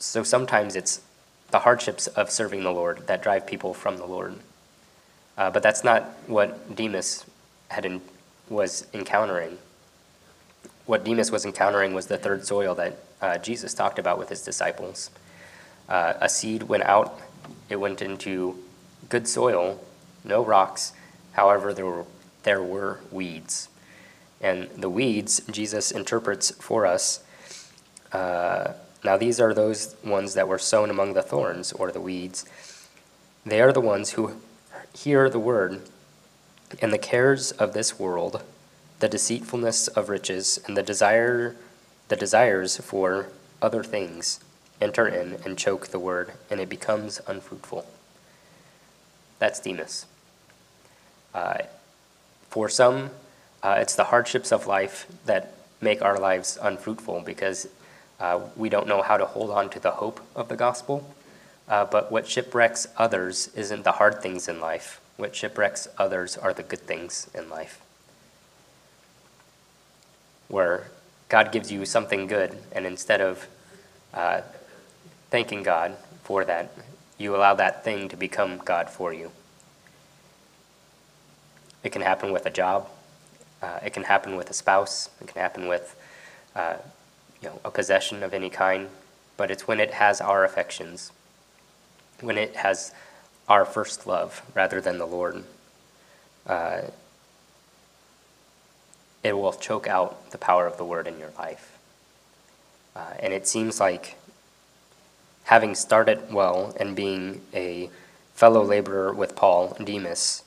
so 0.00 0.24
sometimes 0.24 0.74
it's 0.74 1.00
the 1.52 1.60
hardships 1.60 2.08
of 2.08 2.28
serving 2.28 2.64
the 2.64 2.72
Lord 2.72 3.06
that 3.06 3.22
drive 3.22 3.46
people 3.46 3.72
from 3.72 3.96
the 3.96 4.06
Lord. 4.06 4.34
Uh, 5.36 5.50
but 5.50 5.62
that's 5.62 5.84
not 5.84 6.02
what 6.26 6.74
Demas 6.74 7.24
had 7.68 7.86
in, 7.86 8.00
was 8.48 8.86
encountering. 8.92 9.58
What 10.86 11.04
Demas 11.04 11.30
was 11.30 11.44
encountering 11.44 11.94
was 11.94 12.08
the 12.08 12.18
third 12.18 12.44
soil 12.44 12.74
that 12.74 12.98
uh, 13.22 13.38
Jesus 13.38 13.74
talked 13.74 14.00
about 14.00 14.18
with 14.18 14.28
his 14.28 14.42
disciples. 14.42 15.10
Uh, 15.88 16.14
a 16.20 16.28
seed 16.28 16.64
went 16.64 16.82
out, 16.82 17.20
it 17.68 17.76
went 17.76 18.02
into 18.02 18.58
good 19.08 19.26
soil, 19.26 19.82
no 20.24 20.44
rocks. 20.44 20.92
However, 21.32 21.72
there 21.72 21.86
were, 21.86 22.04
there 22.42 22.62
were 22.62 23.00
weeds. 23.10 23.68
And 24.40 24.68
the 24.70 24.90
weeds, 24.90 25.40
Jesus 25.50 25.90
interprets 25.90 26.50
for 26.50 26.86
us. 26.86 27.22
Uh, 28.12 28.72
now, 29.04 29.16
these 29.16 29.40
are 29.40 29.54
those 29.54 29.96
ones 30.04 30.34
that 30.34 30.48
were 30.48 30.58
sown 30.58 30.90
among 30.90 31.14
the 31.14 31.22
thorns, 31.22 31.72
or 31.72 31.90
the 31.90 32.00
weeds. 32.00 32.44
They 33.46 33.60
are 33.60 33.72
the 33.72 33.80
ones 33.80 34.10
who 34.10 34.40
hear 34.94 35.30
the 35.30 35.38
word, 35.38 35.82
and 36.82 36.92
the 36.92 36.98
cares 36.98 37.52
of 37.52 37.72
this 37.72 37.98
world, 37.98 38.42
the 38.98 39.08
deceitfulness 39.08 39.88
of 39.88 40.08
riches, 40.08 40.60
and 40.66 40.76
the 40.76 40.82
desire 40.82 41.56
the 42.08 42.16
desires 42.16 42.78
for 42.78 43.28
other 43.60 43.84
things 43.84 44.40
enter 44.80 45.06
in 45.06 45.38
and 45.44 45.58
choke 45.58 45.88
the 45.88 45.98
word, 45.98 46.32
and 46.50 46.60
it 46.60 46.68
becomes 46.68 47.20
unfruitful. 47.26 47.86
That's 49.38 49.60
Demas. 49.60 50.06
Uh, 51.34 51.58
for 52.50 52.68
some, 52.68 53.10
uh, 53.62 53.76
it's 53.78 53.94
the 53.94 54.04
hardships 54.04 54.52
of 54.52 54.66
life 54.66 55.06
that 55.26 55.54
make 55.80 56.02
our 56.02 56.18
lives 56.18 56.58
unfruitful 56.60 57.20
because 57.20 57.68
uh, 58.20 58.40
we 58.56 58.68
don't 58.68 58.88
know 58.88 59.02
how 59.02 59.16
to 59.16 59.24
hold 59.24 59.50
on 59.50 59.70
to 59.70 59.80
the 59.80 59.92
hope 59.92 60.20
of 60.34 60.48
the 60.48 60.56
gospel. 60.56 61.14
Uh, 61.68 61.84
but 61.84 62.10
what 62.10 62.26
shipwrecks 62.26 62.88
others 62.96 63.50
isn't 63.54 63.84
the 63.84 63.92
hard 63.92 64.22
things 64.22 64.48
in 64.48 64.60
life. 64.60 65.00
What 65.16 65.36
shipwrecks 65.36 65.86
others 65.98 66.36
are 66.36 66.54
the 66.54 66.62
good 66.62 66.80
things 66.80 67.28
in 67.34 67.50
life. 67.50 67.80
Where 70.48 70.88
God 71.28 71.52
gives 71.52 71.70
you 71.70 71.84
something 71.84 72.26
good, 72.26 72.56
and 72.72 72.86
instead 72.86 73.20
of 73.20 73.46
uh, 74.14 74.40
thanking 75.30 75.62
God 75.62 75.96
for 76.22 76.44
that, 76.44 76.72
you 77.16 77.34
allow 77.34 77.54
that 77.54 77.84
thing 77.84 78.08
to 78.08 78.16
become 78.16 78.58
God 78.58 78.88
for 78.88 79.12
you. 79.12 79.32
It 81.82 81.90
can 81.90 82.02
happen 82.02 82.32
with 82.32 82.46
a 82.46 82.50
job. 82.50 82.88
Uh, 83.62 83.80
it 83.84 83.92
can 83.92 84.04
happen 84.04 84.36
with 84.36 84.50
a 84.50 84.54
spouse. 84.54 85.10
It 85.20 85.28
can 85.28 85.40
happen 85.40 85.68
with 85.68 85.96
uh, 86.54 86.76
you 87.42 87.48
know, 87.48 87.60
a 87.64 87.70
possession 87.70 88.22
of 88.22 88.34
any 88.34 88.50
kind. 88.50 88.88
But 89.36 89.50
it's 89.50 89.66
when 89.66 89.80
it 89.80 89.92
has 89.92 90.20
our 90.20 90.44
affections, 90.44 91.12
when 92.20 92.36
it 92.36 92.56
has 92.56 92.92
our 93.48 93.64
first 93.64 94.06
love 94.06 94.42
rather 94.54 94.80
than 94.80 94.98
the 94.98 95.06
Lord, 95.06 95.44
uh, 96.46 96.82
it 99.22 99.32
will 99.32 99.52
choke 99.52 99.86
out 99.86 100.30
the 100.30 100.38
power 100.38 100.66
of 100.66 100.76
the 100.76 100.84
word 100.84 101.06
in 101.06 101.18
your 101.18 101.30
life. 101.38 101.78
Uh, 102.94 103.14
and 103.20 103.32
it 103.32 103.46
seems 103.46 103.80
like 103.80 104.16
having 105.48 105.74
started 105.74 106.30
well 106.30 106.74
and 106.78 106.94
being 106.94 107.40
a 107.54 107.88
fellow 108.34 108.62
laborer 108.62 109.14
with 109.14 109.34
Paul, 109.34 109.74
Demas, 109.82 110.42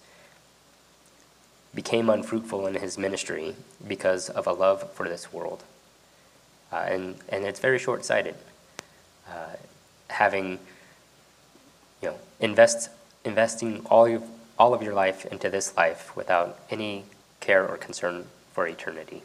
became 1.73 2.07
unfruitful 2.07 2.67
in 2.67 2.75
his 2.75 2.99
ministry 2.99 3.55
because 3.87 4.29
of 4.29 4.45
a 4.45 4.53
love 4.53 4.91
for 4.91 5.09
this 5.09 5.33
world. 5.33 5.63
Uh, 6.71 6.85
and, 6.87 7.15
and 7.29 7.45
it's 7.45 7.59
very 7.59 7.79
short 7.79 8.05
sighted. 8.05 8.35
Uh, 9.27 9.55
having, 10.11 10.59
you 12.03 12.09
know, 12.09 12.15
invest, 12.39 12.91
investing 13.25 13.83
all, 13.87 14.23
all 14.59 14.71
of 14.71 14.83
your 14.83 14.93
life 14.93 15.25
into 15.25 15.49
this 15.49 15.75
life 15.75 16.15
without 16.15 16.59
any 16.69 17.05
care 17.39 17.67
or 17.67 17.75
concern 17.75 18.25
for 18.53 18.67
eternity. 18.67 19.23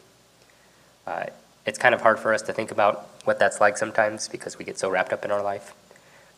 Uh, 1.05 1.27
it's 1.67 1.77
kind 1.77 1.93
of 1.93 2.01
hard 2.01 2.17
for 2.17 2.33
us 2.33 2.41
to 2.43 2.53
think 2.53 2.71
about 2.71 3.09
what 3.25 3.37
that's 3.37 3.59
like 3.59 3.77
sometimes 3.77 4.29
because 4.29 4.57
we 4.57 4.63
get 4.63 4.79
so 4.79 4.89
wrapped 4.89 5.11
up 5.11 5.25
in 5.25 5.31
our 5.31 5.43
life. 5.43 5.75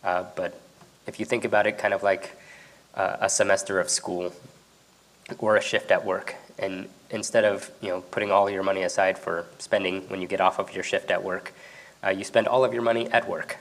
Uh, 0.03 0.25
but 0.35 0.59
if 1.05 1.19
you 1.19 1.25
think 1.25 1.45
about 1.45 1.67
it 1.67 1.77
kind 1.77 1.93
of 1.93 2.01
like 2.01 2.35
uh, 2.95 3.17
a 3.21 3.29
semester 3.29 3.79
of 3.79 3.89
school 3.89 4.33
or 5.37 5.55
a 5.55 5.61
shift 5.61 5.91
at 5.91 6.03
work, 6.03 6.35
and 6.57 6.89
instead 7.11 7.45
of 7.45 7.69
you 7.79 7.89
know 7.89 8.01
putting 8.01 8.31
all 8.31 8.49
your 8.49 8.63
money 8.63 8.81
aside 8.81 9.19
for 9.19 9.45
spending 9.59 10.01
when 10.09 10.19
you 10.19 10.27
get 10.27 10.41
off 10.41 10.57
of 10.57 10.73
your 10.73 10.83
shift 10.83 11.11
at 11.11 11.23
work, 11.23 11.53
uh, 12.03 12.09
you 12.09 12.23
spend 12.23 12.47
all 12.47 12.65
of 12.65 12.73
your 12.73 12.81
money 12.81 13.07
at 13.11 13.29
work 13.29 13.57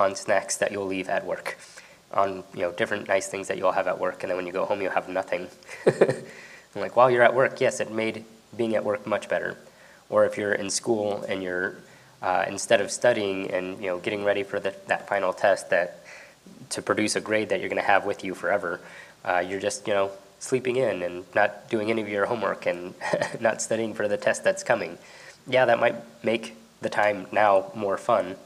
on 0.00 0.16
snacks 0.16 0.56
that 0.56 0.72
you'll 0.72 0.86
leave 0.86 1.08
at 1.08 1.24
work, 1.24 1.56
on 2.12 2.42
you 2.52 2.62
know 2.62 2.72
different 2.72 3.06
nice 3.06 3.28
things 3.28 3.46
that 3.46 3.56
you'll 3.58 3.72
have 3.72 3.86
at 3.86 4.00
work, 4.00 4.24
and 4.24 4.30
then 4.30 4.36
when 4.36 4.46
you 4.46 4.52
go 4.52 4.64
home 4.64 4.82
you 4.82 4.90
have 4.90 5.08
nothing. 5.08 5.46
like 6.74 6.96
while 6.96 7.08
you're 7.08 7.22
at 7.22 7.34
work, 7.34 7.60
yes, 7.60 7.78
it 7.78 7.92
made 7.92 8.24
being 8.56 8.74
at 8.74 8.84
work 8.84 9.06
much 9.06 9.28
better. 9.28 9.56
Or 10.12 10.26
if 10.26 10.36
you're 10.36 10.52
in 10.52 10.68
school 10.68 11.24
and 11.26 11.42
you're 11.42 11.74
uh, 12.20 12.44
instead 12.46 12.80
of 12.80 12.90
studying 12.90 13.50
and 13.50 13.80
you 13.80 13.88
know 13.88 13.98
getting 13.98 14.22
ready 14.22 14.44
for 14.44 14.60
the, 14.60 14.74
that 14.86 15.08
final 15.08 15.32
test 15.32 15.70
that 15.70 16.04
to 16.68 16.82
produce 16.82 17.16
a 17.16 17.20
grade 17.20 17.48
that 17.48 17.60
you're 17.60 17.68
going 17.70 17.80
to 17.80 17.88
have 17.88 18.04
with 18.04 18.22
you 18.22 18.34
forever, 18.34 18.80
uh, 19.24 19.38
you're 19.38 19.58
just 19.58 19.88
you 19.88 19.94
know 19.94 20.10
sleeping 20.38 20.76
in 20.76 21.02
and 21.02 21.24
not 21.34 21.70
doing 21.70 21.90
any 21.90 22.02
of 22.02 22.08
your 22.08 22.26
homework 22.26 22.66
and 22.66 22.94
not 23.40 23.62
studying 23.62 23.94
for 23.94 24.06
the 24.06 24.18
test 24.18 24.44
that's 24.44 24.62
coming. 24.62 24.98
Yeah, 25.46 25.64
that 25.64 25.80
might 25.80 25.96
make 26.22 26.56
the 26.82 26.90
time 26.90 27.26
now 27.32 27.72
more 27.74 27.96
fun, 27.96 28.36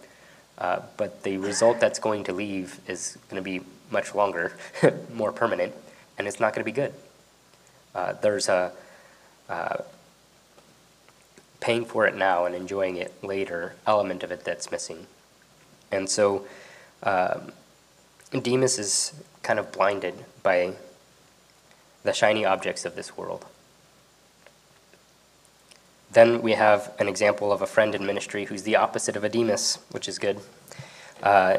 uh, 0.58 0.80
but 0.96 1.24
the 1.24 1.36
result 1.38 1.80
that's 1.80 1.98
going 1.98 2.22
to 2.24 2.32
leave 2.32 2.78
is 2.86 3.18
going 3.28 3.42
to 3.42 3.44
be 3.44 3.60
much 3.90 4.14
longer, 4.14 4.56
more 5.12 5.32
permanent, 5.32 5.74
and 6.16 6.28
it's 6.28 6.38
not 6.38 6.54
going 6.54 6.60
to 6.60 6.70
be 6.70 6.72
good. 6.72 6.94
Uh, 7.92 8.12
there's 8.22 8.48
a 8.48 8.72
uh, 9.48 9.78
paying 11.60 11.84
for 11.84 12.06
it 12.06 12.14
now 12.14 12.44
and 12.44 12.54
enjoying 12.54 12.96
it 12.96 13.12
later 13.22 13.74
element 13.86 14.22
of 14.22 14.30
it 14.30 14.44
that's 14.44 14.70
missing. 14.70 15.06
And 15.90 16.08
so 16.08 16.46
um, 17.02 17.52
Demas 18.30 18.78
is 18.78 19.12
kind 19.42 19.58
of 19.58 19.72
blinded 19.72 20.14
by 20.42 20.74
the 22.02 22.12
shiny 22.12 22.44
objects 22.44 22.84
of 22.84 22.96
this 22.96 23.16
world. 23.16 23.46
Then 26.12 26.40
we 26.40 26.52
have 26.52 26.92
an 26.98 27.08
example 27.08 27.52
of 27.52 27.62
a 27.62 27.66
friend 27.66 27.94
in 27.94 28.06
ministry 28.06 28.46
who's 28.46 28.62
the 28.62 28.76
opposite 28.76 29.16
of 29.16 29.24
a 29.24 29.28
Demas, 29.28 29.78
which 29.90 30.08
is 30.08 30.18
good, 30.18 30.40
uh, 31.22 31.58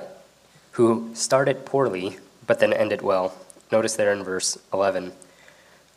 who 0.71 1.11
started 1.13 1.65
poorly 1.65 2.17
but 2.47 2.59
then 2.59 2.73
ended 2.73 3.01
well. 3.01 3.35
Notice 3.71 3.95
there 3.95 4.13
in 4.13 4.23
verse 4.23 4.57
11, 4.73 5.11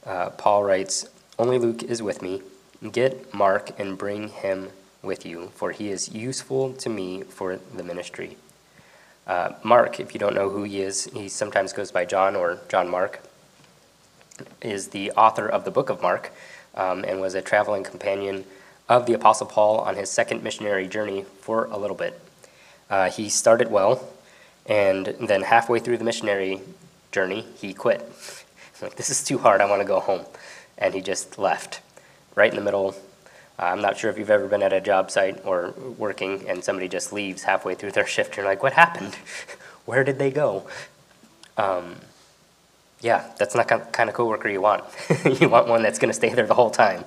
uh, 0.04 0.30
Paul 0.30 0.64
writes, 0.64 1.08
Only 1.38 1.58
Luke 1.58 1.84
is 1.84 2.02
with 2.02 2.20
me. 2.20 2.42
Get 2.88 3.34
Mark 3.34 3.78
and 3.78 3.98
bring 3.98 4.28
him 4.28 4.70
with 5.02 5.26
you, 5.26 5.50
for 5.54 5.70
he 5.70 5.90
is 5.90 6.14
useful 6.14 6.72
to 6.74 6.88
me 6.88 7.22
for 7.22 7.58
the 7.74 7.82
ministry. 7.82 8.38
Uh, 9.26 9.52
Mark, 9.62 10.00
if 10.00 10.14
you 10.14 10.18
don't 10.18 10.34
know 10.34 10.48
who 10.48 10.62
he 10.62 10.80
is, 10.80 11.04
he 11.04 11.28
sometimes 11.28 11.74
goes 11.74 11.90
by 11.90 12.06
John 12.06 12.34
or 12.34 12.58
John 12.68 12.88
Mark 12.88 13.20
is 14.62 14.88
the 14.88 15.10
author 15.12 15.46
of 15.46 15.66
the 15.66 15.70
book 15.70 15.90
of 15.90 16.00
Mark 16.00 16.32
um, 16.74 17.04
and 17.04 17.20
was 17.20 17.34
a 17.34 17.42
traveling 17.42 17.84
companion 17.84 18.44
of 18.88 19.04
the 19.04 19.12
Apostle 19.12 19.46
Paul 19.46 19.80
on 19.80 19.96
his 19.96 20.10
second 20.10 20.42
missionary 20.42 20.88
journey 20.88 21.24
for 21.40 21.66
a 21.66 21.76
little 21.76 21.96
bit. 21.96 22.18
Uh, 22.88 23.10
he 23.10 23.28
started 23.28 23.70
well, 23.70 24.08
and 24.66 25.06
then 25.20 25.42
halfway 25.42 25.78
through 25.80 25.98
the 25.98 26.04
missionary 26.04 26.60
journey, 27.12 27.44
he 27.56 27.74
quit. 27.74 28.00
like, 28.82 28.96
this 28.96 29.10
is 29.10 29.22
too 29.22 29.36
hard, 29.36 29.60
I 29.60 29.68
want 29.68 29.82
to 29.82 29.86
go 29.86 30.00
home. 30.00 30.24
And 30.78 30.94
he 30.94 31.02
just 31.02 31.38
left 31.38 31.82
right 32.34 32.50
in 32.50 32.56
the 32.56 32.64
middle. 32.64 32.94
Uh, 33.58 33.64
I'm 33.64 33.82
not 33.82 33.98
sure 33.98 34.10
if 34.10 34.18
you've 34.18 34.30
ever 34.30 34.48
been 34.48 34.62
at 34.62 34.72
a 34.72 34.80
job 34.80 35.10
site 35.10 35.44
or 35.44 35.74
working 35.98 36.48
and 36.48 36.64
somebody 36.64 36.88
just 36.88 37.12
leaves 37.12 37.42
halfway 37.42 37.74
through 37.74 37.92
their 37.92 38.06
shift. 38.14 38.36
You're 38.36 38.46
like, 38.46 38.62
what 38.62 38.72
happened? 38.72 39.14
Where 39.84 40.04
did 40.04 40.18
they 40.18 40.30
go? 40.30 40.66
Um, 41.56 41.96
yeah, 43.00 43.30
that's 43.38 43.54
not 43.54 43.68
the 43.68 43.78
kind 43.78 44.08
of 44.08 44.14
coworker 44.14 44.48
you 44.48 44.60
want. 44.60 44.84
you 45.40 45.48
want 45.48 45.68
one 45.68 45.82
that's 45.82 45.98
going 45.98 46.10
to 46.10 46.14
stay 46.14 46.32
there 46.32 46.46
the 46.46 46.54
whole 46.54 46.70
time. 46.70 47.04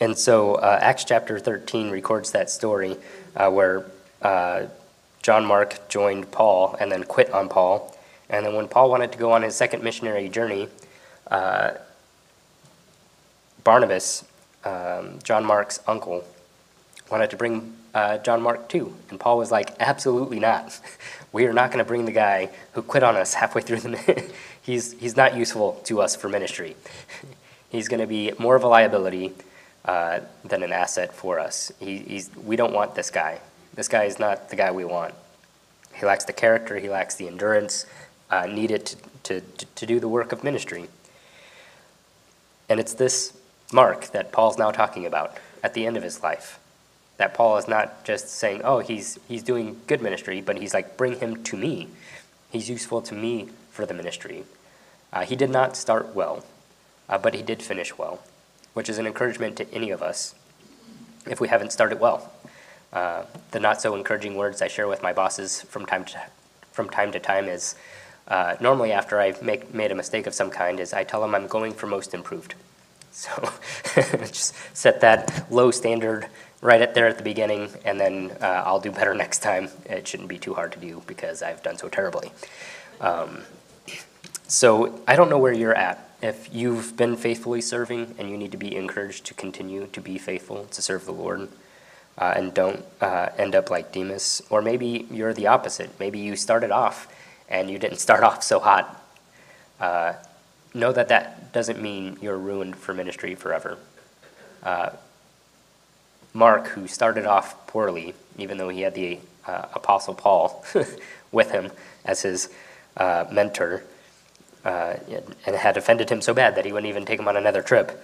And 0.00 0.16
so 0.16 0.54
uh, 0.54 0.78
Acts 0.80 1.04
chapter 1.04 1.38
13 1.38 1.90
records 1.90 2.32
that 2.32 2.50
story 2.50 2.96
uh, 3.36 3.50
where 3.50 3.84
uh, 4.22 4.66
John 5.22 5.44
Mark 5.44 5.88
joined 5.88 6.30
Paul 6.30 6.76
and 6.80 6.90
then 6.90 7.04
quit 7.04 7.30
on 7.32 7.48
Paul. 7.48 7.96
And 8.28 8.46
then 8.46 8.54
when 8.54 8.68
Paul 8.68 8.90
wanted 8.90 9.12
to 9.12 9.18
go 9.18 9.32
on 9.32 9.42
his 9.42 9.54
second 9.54 9.82
missionary 9.82 10.28
journey, 10.28 10.68
uh, 11.30 11.72
Barnabas, 13.64 14.24
um, 14.64 15.18
John 15.22 15.44
Mark's 15.44 15.80
uncle, 15.86 16.24
wanted 17.10 17.30
to 17.30 17.36
bring 17.36 17.76
uh, 17.94 18.18
John 18.18 18.42
Mark 18.42 18.68
too. 18.68 18.94
And 19.10 19.18
Paul 19.18 19.38
was 19.38 19.50
like, 19.50 19.70
absolutely 19.80 20.38
not. 20.38 20.78
we 21.32 21.46
are 21.46 21.52
not 21.52 21.70
going 21.70 21.84
to 21.84 21.88
bring 21.88 22.04
the 22.04 22.12
guy 22.12 22.50
who 22.72 22.82
quit 22.82 23.02
on 23.02 23.16
us 23.16 23.34
halfway 23.34 23.62
through 23.62 23.80
the 23.80 24.32
he's, 24.62 24.92
he's 24.94 25.16
not 25.16 25.36
useful 25.36 25.80
to 25.84 26.00
us 26.00 26.16
for 26.16 26.28
ministry. 26.28 26.76
he's 27.70 27.88
going 27.88 28.00
to 28.00 28.06
be 28.06 28.32
more 28.38 28.56
of 28.56 28.62
a 28.62 28.68
liability 28.68 29.32
uh, 29.84 30.20
than 30.44 30.62
an 30.62 30.72
asset 30.72 31.12
for 31.14 31.38
us. 31.38 31.72
He, 31.80 31.98
he's, 31.98 32.30
we 32.36 32.56
don't 32.56 32.72
want 32.72 32.94
this 32.94 33.10
guy. 33.10 33.40
This 33.74 33.88
guy 33.88 34.04
is 34.04 34.18
not 34.18 34.50
the 34.50 34.56
guy 34.56 34.70
we 34.70 34.84
want. 34.84 35.14
He 35.94 36.06
lacks 36.06 36.24
the 36.24 36.32
character, 36.32 36.78
he 36.78 36.88
lacks 36.88 37.16
the 37.16 37.26
endurance 37.26 37.86
uh, 38.30 38.46
needed 38.46 38.94
to, 39.24 39.40
to, 39.40 39.66
to 39.66 39.86
do 39.86 40.00
the 40.00 40.08
work 40.08 40.32
of 40.32 40.44
ministry. 40.44 40.88
And 42.68 42.78
it's 42.78 42.94
this 42.94 43.36
Mark 43.72 44.08
that 44.08 44.32
Paul's 44.32 44.58
now 44.58 44.70
talking 44.70 45.06
about 45.06 45.36
at 45.62 45.74
the 45.74 45.86
end 45.86 45.96
of 45.96 46.02
his 46.02 46.22
life. 46.22 46.58
That 47.18 47.34
Paul 47.34 47.58
is 47.58 47.68
not 47.68 48.04
just 48.04 48.28
saying, 48.30 48.62
oh, 48.64 48.78
he's, 48.78 49.18
he's 49.28 49.42
doing 49.42 49.80
good 49.86 50.00
ministry, 50.00 50.40
but 50.40 50.58
he's 50.58 50.74
like, 50.74 50.96
bring 50.96 51.18
him 51.18 51.42
to 51.44 51.56
me. 51.56 51.88
He's 52.50 52.70
useful 52.70 53.02
to 53.02 53.14
me 53.14 53.48
for 53.70 53.86
the 53.86 53.94
ministry. 53.94 54.44
Uh, 55.12 55.24
he 55.24 55.36
did 55.36 55.50
not 55.50 55.76
start 55.76 56.14
well, 56.14 56.44
uh, 57.08 57.18
but 57.18 57.34
he 57.34 57.42
did 57.42 57.62
finish 57.62 57.96
well, 57.98 58.20
which 58.74 58.88
is 58.88 58.98
an 58.98 59.06
encouragement 59.06 59.56
to 59.56 59.74
any 59.74 59.90
of 59.90 60.02
us 60.02 60.34
if 61.26 61.40
we 61.40 61.48
haven't 61.48 61.72
started 61.72 62.00
well. 62.00 62.32
Uh, 62.92 63.24
the 63.52 63.60
not 63.60 63.80
so 63.80 63.94
encouraging 63.94 64.34
words 64.34 64.62
I 64.62 64.68
share 64.68 64.88
with 64.88 65.02
my 65.02 65.12
bosses 65.12 65.62
from 65.62 65.86
time 65.86 66.04
to, 66.06 66.20
from 66.72 66.88
time 66.88 67.12
to 67.12 67.20
time 67.20 67.46
is 67.46 67.76
uh, 68.28 68.56
normally 68.60 68.92
after 68.92 69.20
I've 69.20 69.42
make, 69.42 69.74
made 69.74 69.92
a 69.92 69.94
mistake 69.94 70.26
of 70.26 70.34
some 70.34 70.50
kind 70.50 70.80
is 70.80 70.92
I 70.92 71.04
tell 71.04 71.20
them 71.20 71.34
I'm 71.34 71.46
going 71.46 71.72
for 71.72 71.86
most 71.86 72.14
improved. 72.14 72.54
So 73.12 73.52
just 74.18 74.54
set 74.76 75.00
that 75.00 75.50
low 75.50 75.70
standard 75.70 76.28
right 76.62 76.80
at 76.80 76.94
there 76.94 77.06
at 77.06 77.16
the 77.16 77.24
beginning, 77.24 77.70
and 77.84 77.98
then 77.98 78.36
uh, 78.40 78.62
I'll 78.66 78.80
do 78.80 78.90
better 78.90 79.14
next 79.14 79.40
time. 79.42 79.68
It 79.86 80.06
shouldn't 80.06 80.28
be 80.28 80.38
too 80.38 80.54
hard 80.54 80.72
to 80.72 80.78
do 80.78 81.02
because 81.06 81.42
I've 81.42 81.62
done 81.62 81.78
so 81.78 81.88
terribly. 81.88 82.30
Um, 83.00 83.42
so 84.46 85.00
I 85.06 85.16
don't 85.16 85.30
know 85.30 85.38
where 85.38 85.52
you're 85.52 85.74
at. 85.74 86.08
If 86.22 86.54
you've 86.54 86.96
been 86.96 87.16
faithfully 87.16 87.62
serving 87.62 88.14
and 88.18 88.28
you 88.28 88.36
need 88.36 88.52
to 88.52 88.58
be 88.58 88.76
encouraged 88.76 89.24
to 89.26 89.34
continue 89.34 89.86
to 89.86 90.00
be 90.00 90.18
faithful 90.18 90.66
to 90.66 90.82
serve 90.82 91.06
the 91.06 91.12
Lord, 91.12 91.48
uh, 92.18 92.34
and 92.36 92.52
don't 92.52 92.84
uh, 93.00 93.30
end 93.38 93.54
up 93.54 93.70
like 93.70 93.92
Demas, 93.92 94.42
or 94.50 94.60
maybe 94.60 95.06
you're 95.10 95.32
the 95.32 95.46
opposite. 95.46 95.90
Maybe 95.98 96.18
you 96.18 96.36
started 96.36 96.70
off 96.70 97.08
and 97.48 97.70
you 97.70 97.78
didn't 97.78 97.98
start 97.98 98.22
off 98.28 98.42
so 98.42 98.60
hot. 98.60 99.02
Uh, 99.80 100.12
know 100.74 100.92
that 100.92 101.08
that 101.08 101.39
doesn't 101.52 101.80
mean 101.80 102.18
you're 102.20 102.38
ruined 102.38 102.76
for 102.76 102.94
ministry 102.94 103.34
forever. 103.34 103.78
Uh, 104.62 104.90
Mark, 106.32 106.68
who 106.68 106.86
started 106.86 107.26
off 107.26 107.66
poorly, 107.66 108.14
even 108.38 108.56
though 108.58 108.68
he 108.68 108.82
had 108.82 108.94
the 108.94 109.18
uh, 109.46 109.66
Apostle 109.74 110.14
Paul 110.14 110.64
with 111.32 111.50
him 111.50 111.70
as 112.04 112.22
his 112.22 112.50
uh, 112.96 113.24
mentor, 113.30 113.82
uh, 114.64 114.96
and 115.46 115.56
had 115.56 115.76
offended 115.76 116.10
him 116.10 116.20
so 116.20 116.34
bad 116.34 116.54
that 116.54 116.64
he 116.64 116.72
wouldn't 116.72 116.88
even 116.88 117.04
take 117.04 117.18
him 117.18 117.28
on 117.28 117.36
another 117.36 117.62
trip, 117.62 118.02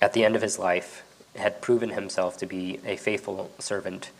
at 0.00 0.12
the 0.12 0.24
end 0.24 0.36
of 0.36 0.42
his 0.42 0.58
life, 0.58 1.02
had 1.34 1.60
proven 1.60 1.90
himself 1.90 2.36
to 2.38 2.46
be 2.46 2.78
a 2.84 2.96
faithful 2.96 3.50
servant 3.58 4.10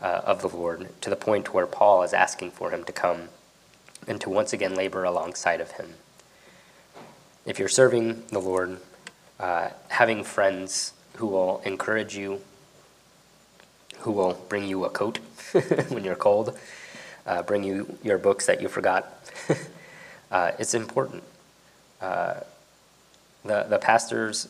uh, 0.00 0.22
of 0.24 0.40
the 0.40 0.48
Lord 0.48 0.88
to 1.02 1.10
the 1.10 1.16
point 1.16 1.52
where 1.52 1.66
Paul 1.66 2.02
is 2.02 2.12
asking 2.12 2.52
for 2.52 2.70
him 2.70 2.84
to 2.84 2.92
come 2.92 3.28
and 4.06 4.20
to 4.22 4.30
once 4.30 4.52
again 4.52 4.74
labor 4.74 5.04
alongside 5.04 5.60
of 5.60 5.72
him. 5.72 5.94
If 7.50 7.58
you're 7.58 7.66
serving 7.66 8.22
the 8.28 8.38
Lord, 8.38 8.78
uh, 9.40 9.70
having 9.88 10.22
friends 10.22 10.92
who 11.16 11.26
will 11.26 11.60
encourage 11.64 12.16
you, 12.16 12.42
who 13.98 14.12
will 14.12 14.34
bring 14.48 14.68
you 14.68 14.84
a 14.84 14.88
coat 14.88 15.18
when 15.88 16.04
you're 16.04 16.14
cold, 16.14 16.56
uh, 17.26 17.42
bring 17.42 17.64
you 17.64 17.98
your 18.04 18.18
books 18.18 18.46
that 18.46 18.62
you 18.62 18.68
forgot. 18.68 19.12
uh, 20.30 20.52
it's 20.60 20.74
important. 20.74 21.24
Uh, 22.00 22.34
the, 23.44 23.64
the 23.64 23.78
pastors 23.78 24.46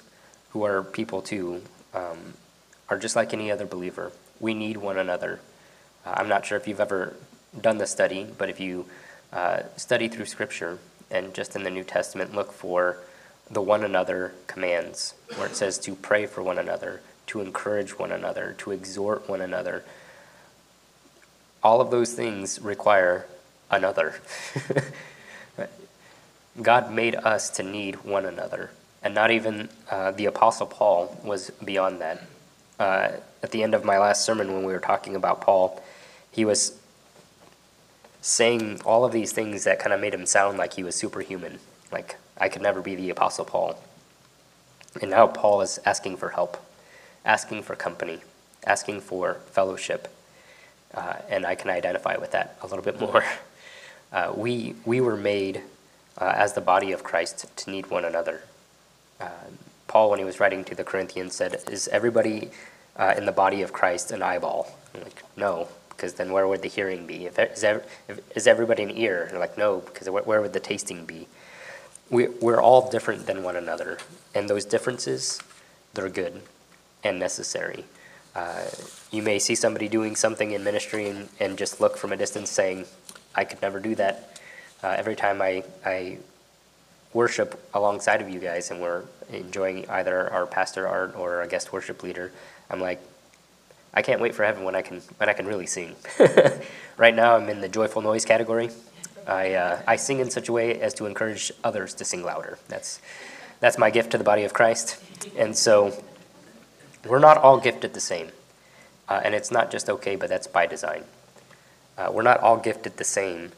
who 0.50 0.64
are 0.64 0.82
people 0.82 1.22
too 1.22 1.62
um, 1.94 2.34
are 2.90 2.98
just 2.98 3.16
like 3.16 3.32
any 3.32 3.50
other 3.50 3.64
believer. 3.64 4.12
We 4.40 4.52
need 4.52 4.76
one 4.76 4.98
another. 4.98 5.40
Uh, 6.04 6.16
I'm 6.18 6.28
not 6.28 6.44
sure 6.44 6.58
if 6.58 6.68
you've 6.68 6.80
ever 6.80 7.16
done 7.58 7.78
the 7.78 7.86
study, 7.86 8.26
but 8.36 8.50
if 8.50 8.60
you 8.60 8.84
uh, 9.32 9.60
study 9.78 10.08
through 10.08 10.26
Scripture 10.26 10.78
and 11.10 11.34
just 11.34 11.56
in 11.56 11.62
the 11.62 11.70
New 11.70 11.84
Testament 11.84 12.34
look 12.34 12.52
for 12.52 12.98
the 13.50 13.60
one 13.60 13.82
another 13.82 14.32
commands, 14.46 15.14
where 15.36 15.46
it 15.46 15.56
says 15.56 15.78
to 15.78 15.94
pray 15.94 16.26
for 16.26 16.42
one 16.42 16.58
another, 16.58 17.00
to 17.26 17.40
encourage 17.40 17.98
one 17.98 18.12
another, 18.12 18.54
to 18.58 18.70
exhort 18.70 19.28
one 19.28 19.40
another. 19.40 19.84
All 21.62 21.80
of 21.80 21.90
those 21.90 22.14
things 22.14 22.60
require 22.60 23.26
another. 23.70 24.20
God 26.62 26.92
made 26.92 27.14
us 27.16 27.50
to 27.50 27.62
need 27.62 28.04
one 28.04 28.24
another. 28.24 28.70
And 29.02 29.14
not 29.14 29.30
even 29.30 29.68
uh, 29.90 30.10
the 30.12 30.26
Apostle 30.26 30.66
Paul 30.66 31.18
was 31.24 31.50
beyond 31.64 32.00
that. 32.00 32.22
Uh, 32.78 33.12
at 33.42 33.50
the 33.50 33.62
end 33.62 33.74
of 33.74 33.84
my 33.84 33.98
last 33.98 34.24
sermon, 34.24 34.52
when 34.52 34.64
we 34.64 34.72
were 34.72 34.80
talking 34.80 35.16
about 35.16 35.40
Paul, 35.40 35.82
he 36.30 36.44
was 36.44 36.79
saying 38.20 38.80
all 38.84 39.04
of 39.04 39.12
these 39.12 39.32
things 39.32 39.64
that 39.64 39.78
kind 39.78 39.92
of 39.92 40.00
made 40.00 40.14
him 40.14 40.26
sound 40.26 40.58
like 40.58 40.74
he 40.74 40.82
was 40.82 40.94
superhuman. 40.94 41.58
Like, 41.90 42.16
I 42.38 42.48
could 42.48 42.62
never 42.62 42.80
be 42.80 42.94
the 42.94 43.10
Apostle 43.10 43.44
Paul. 43.44 43.78
And 45.00 45.10
now 45.10 45.26
Paul 45.26 45.60
is 45.60 45.78
asking 45.84 46.16
for 46.16 46.30
help, 46.30 46.56
asking 47.24 47.62
for 47.62 47.76
company, 47.76 48.20
asking 48.66 49.00
for 49.00 49.34
fellowship. 49.52 50.08
Uh, 50.92 51.16
and 51.28 51.46
I 51.46 51.54
can 51.54 51.70
identify 51.70 52.16
with 52.16 52.32
that 52.32 52.58
a 52.62 52.66
little 52.66 52.84
bit 52.84 53.00
more. 53.00 53.24
Uh, 54.12 54.32
we, 54.34 54.74
we 54.84 55.00
were 55.00 55.16
made 55.16 55.62
uh, 56.18 56.32
as 56.36 56.54
the 56.54 56.60
body 56.60 56.90
of 56.90 57.04
Christ 57.04 57.46
to 57.56 57.70
need 57.70 57.88
one 57.90 58.04
another. 58.04 58.42
Uh, 59.20 59.28
Paul, 59.86 60.10
when 60.10 60.18
he 60.18 60.24
was 60.24 60.40
writing 60.40 60.64
to 60.64 60.74
the 60.74 60.82
Corinthians, 60.82 61.36
said, 61.36 61.56
Is 61.70 61.86
everybody 61.86 62.50
uh, 62.96 63.14
in 63.16 63.24
the 63.24 63.30
body 63.30 63.62
of 63.62 63.72
Christ 63.72 64.10
an 64.10 64.20
eyeball? 64.20 64.76
I'm 64.94 65.02
like, 65.02 65.22
no, 65.36 65.68
because 66.00 66.14
then 66.14 66.32
where 66.32 66.48
would 66.48 66.62
the 66.62 66.68
hearing 66.68 67.06
be? 67.06 67.26
If, 67.26 67.38
is, 67.38 67.62
if, 67.62 67.82
is 68.34 68.46
everybody 68.46 68.84
an 68.84 68.96
ear? 68.96 69.26
And 69.28 69.38
like, 69.38 69.58
no, 69.58 69.80
because 69.80 70.08
where, 70.08 70.22
where 70.22 70.40
would 70.40 70.54
the 70.54 70.60
tasting 70.60 71.04
be? 71.04 71.28
We, 72.08 72.28
we're 72.28 72.60
all 72.60 72.88
different 72.88 73.26
than 73.26 73.42
one 73.42 73.54
another, 73.54 73.98
and 74.34 74.48
those 74.48 74.64
differences, 74.64 75.38
they're 75.92 76.08
good 76.08 76.40
and 77.04 77.18
necessary. 77.18 77.84
Uh, 78.34 78.64
you 79.10 79.22
may 79.22 79.38
see 79.38 79.54
somebody 79.54 79.88
doing 79.88 80.16
something 80.16 80.52
in 80.52 80.64
ministry 80.64 81.10
and, 81.10 81.28
and 81.38 81.58
just 81.58 81.82
look 81.82 81.98
from 81.98 82.12
a 82.12 82.16
distance 82.16 82.48
saying, 82.48 82.86
I 83.34 83.44
could 83.44 83.60
never 83.60 83.78
do 83.78 83.94
that. 83.96 84.40
Uh, 84.82 84.94
every 84.96 85.16
time 85.16 85.42
I, 85.42 85.64
I 85.84 86.16
worship 87.12 87.62
alongside 87.74 88.22
of 88.22 88.30
you 88.30 88.40
guys 88.40 88.70
and 88.70 88.80
we're 88.80 89.02
enjoying 89.30 89.88
either 89.90 90.32
our 90.32 90.46
pastor 90.46 90.88
art 90.88 91.14
or 91.14 91.42
a 91.42 91.46
guest 91.48 91.74
worship 91.74 92.02
leader, 92.02 92.32
I'm 92.70 92.80
like, 92.80 93.02
I 93.92 94.02
can't 94.02 94.20
wait 94.20 94.34
for 94.34 94.44
heaven 94.44 94.62
when 94.62 94.74
I 94.74 94.82
can 94.82 95.00
when 95.16 95.28
I 95.28 95.32
can 95.32 95.46
really 95.46 95.66
sing. 95.66 95.96
right 96.96 97.14
now, 97.14 97.36
I'm 97.36 97.48
in 97.48 97.60
the 97.60 97.68
joyful 97.68 98.02
noise 98.02 98.24
category. 98.24 98.70
I 99.26 99.54
uh, 99.54 99.82
I 99.86 99.96
sing 99.96 100.20
in 100.20 100.30
such 100.30 100.48
a 100.48 100.52
way 100.52 100.80
as 100.80 100.94
to 100.94 101.06
encourage 101.06 101.52
others 101.64 101.94
to 101.94 102.04
sing 102.04 102.22
louder. 102.22 102.58
That's 102.68 103.00
that's 103.58 103.78
my 103.78 103.90
gift 103.90 104.10
to 104.12 104.18
the 104.18 104.24
body 104.24 104.44
of 104.44 104.52
Christ, 104.52 105.02
and 105.36 105.56
so 105.56 105.92
we're 107.04 107.18
not 107.18 107.36
all 107.36 107.58
gifted 107.58 107.94
the 107.94 108.00
same, 108.00 108.30
uh, 109.08 109.20
and 109.24 109.34
it's 109.34 109.50
not 109.50 109.70
just 109.70 109.90
okay, 109.90 110.16
but 110.16 110.28
that's 110.28 110.46
by 110.46 110.66
design. 110.66 111.04
Uh, 111.98 112.10
we're 112.12 112.22
not 112.22 112.40
all 112.40 112.56
gifted 112.56 112.96
the 112.96 113.04
same, 113.04 113.52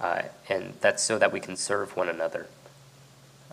uh, 0.00 0.22
and 0.48 0.74
that's 0.80 1.02
so 1.02 1.18
that 1.18 1.32
we 1.32 1.40
can 1.40 1.56
serve 1.56 1.96
one 1.96 2.08
another. 2.08 2.48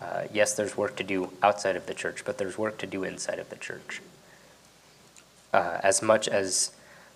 Uh, 0.00 0.24
yes, 0.32 0.54
there's 0.54 0.76
work 0.76 0.96
to 0.96 1.04
do 1.04 1.30
outside 1.42 1.76
of 1.76 1.86
the 1.86 1.94
church, 1.94 2.24
but 2.24 2.38
there's 2.38 2.58
work 2.58 2.76
to 2.78 2.86
do 2.86 3.04
inside 3.04 3.38
of 3.38 3.48
the 3.48 3.56
church. 3.56 4.02
Uh, 5.54 5.78
as 5.84 6.02
much 6.02 6.26
as 6.26 6.72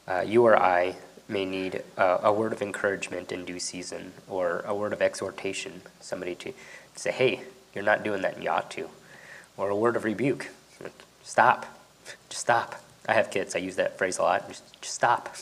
uh, 0.06 0.22
you 0.24 0.46
or 0.46 0.56
I 0.56 0.94
may 1.26 1.44
need 1.44 1.82
uh, 1.96 2.18
a 2.22 2.32
word 2.32 2.52
of 2.52 2.62
encouragement 2.62 3.32
in 3.32 3.44
due 3.44 3.58
season 3.58 4.12
or 4.28 4.60
a 4.64 4.72
word 4.72 4.92
of 4.92 5.02
exhortation, 5.02 5.82
somebody 5.98 6.36
to 6.36 6.52
say, 6.94 7.10
hey, 7.10 7.40
you're 7.74 7.82
not 7.82 8.04
doing 8.04 8.22
that 8.22 8.36
and 8.36 8.44
you 8.44 8.48
ought 8.48 8.70
to, 8.70 8.90
or 9.56 9.70
a 9.70 9.76
word 9.76 9.96
of 9.96 10.04
rebuke, 10.04 10.50
stop, 11.24 11.66
just 12.28 12.42
stop. 12.42 12.80
I 13.08 13.14
have 13.14 13.32
kids, 13.32 13.56
I 13.56 13.58
use 13.58 13.74
that 13.74 13.98
phrase 13.98 14.18
a 14.18 14.22
lot, 14.22 14.46
just, 14.46 14.80
just 14.82 14.94
stop. 14.94 15.34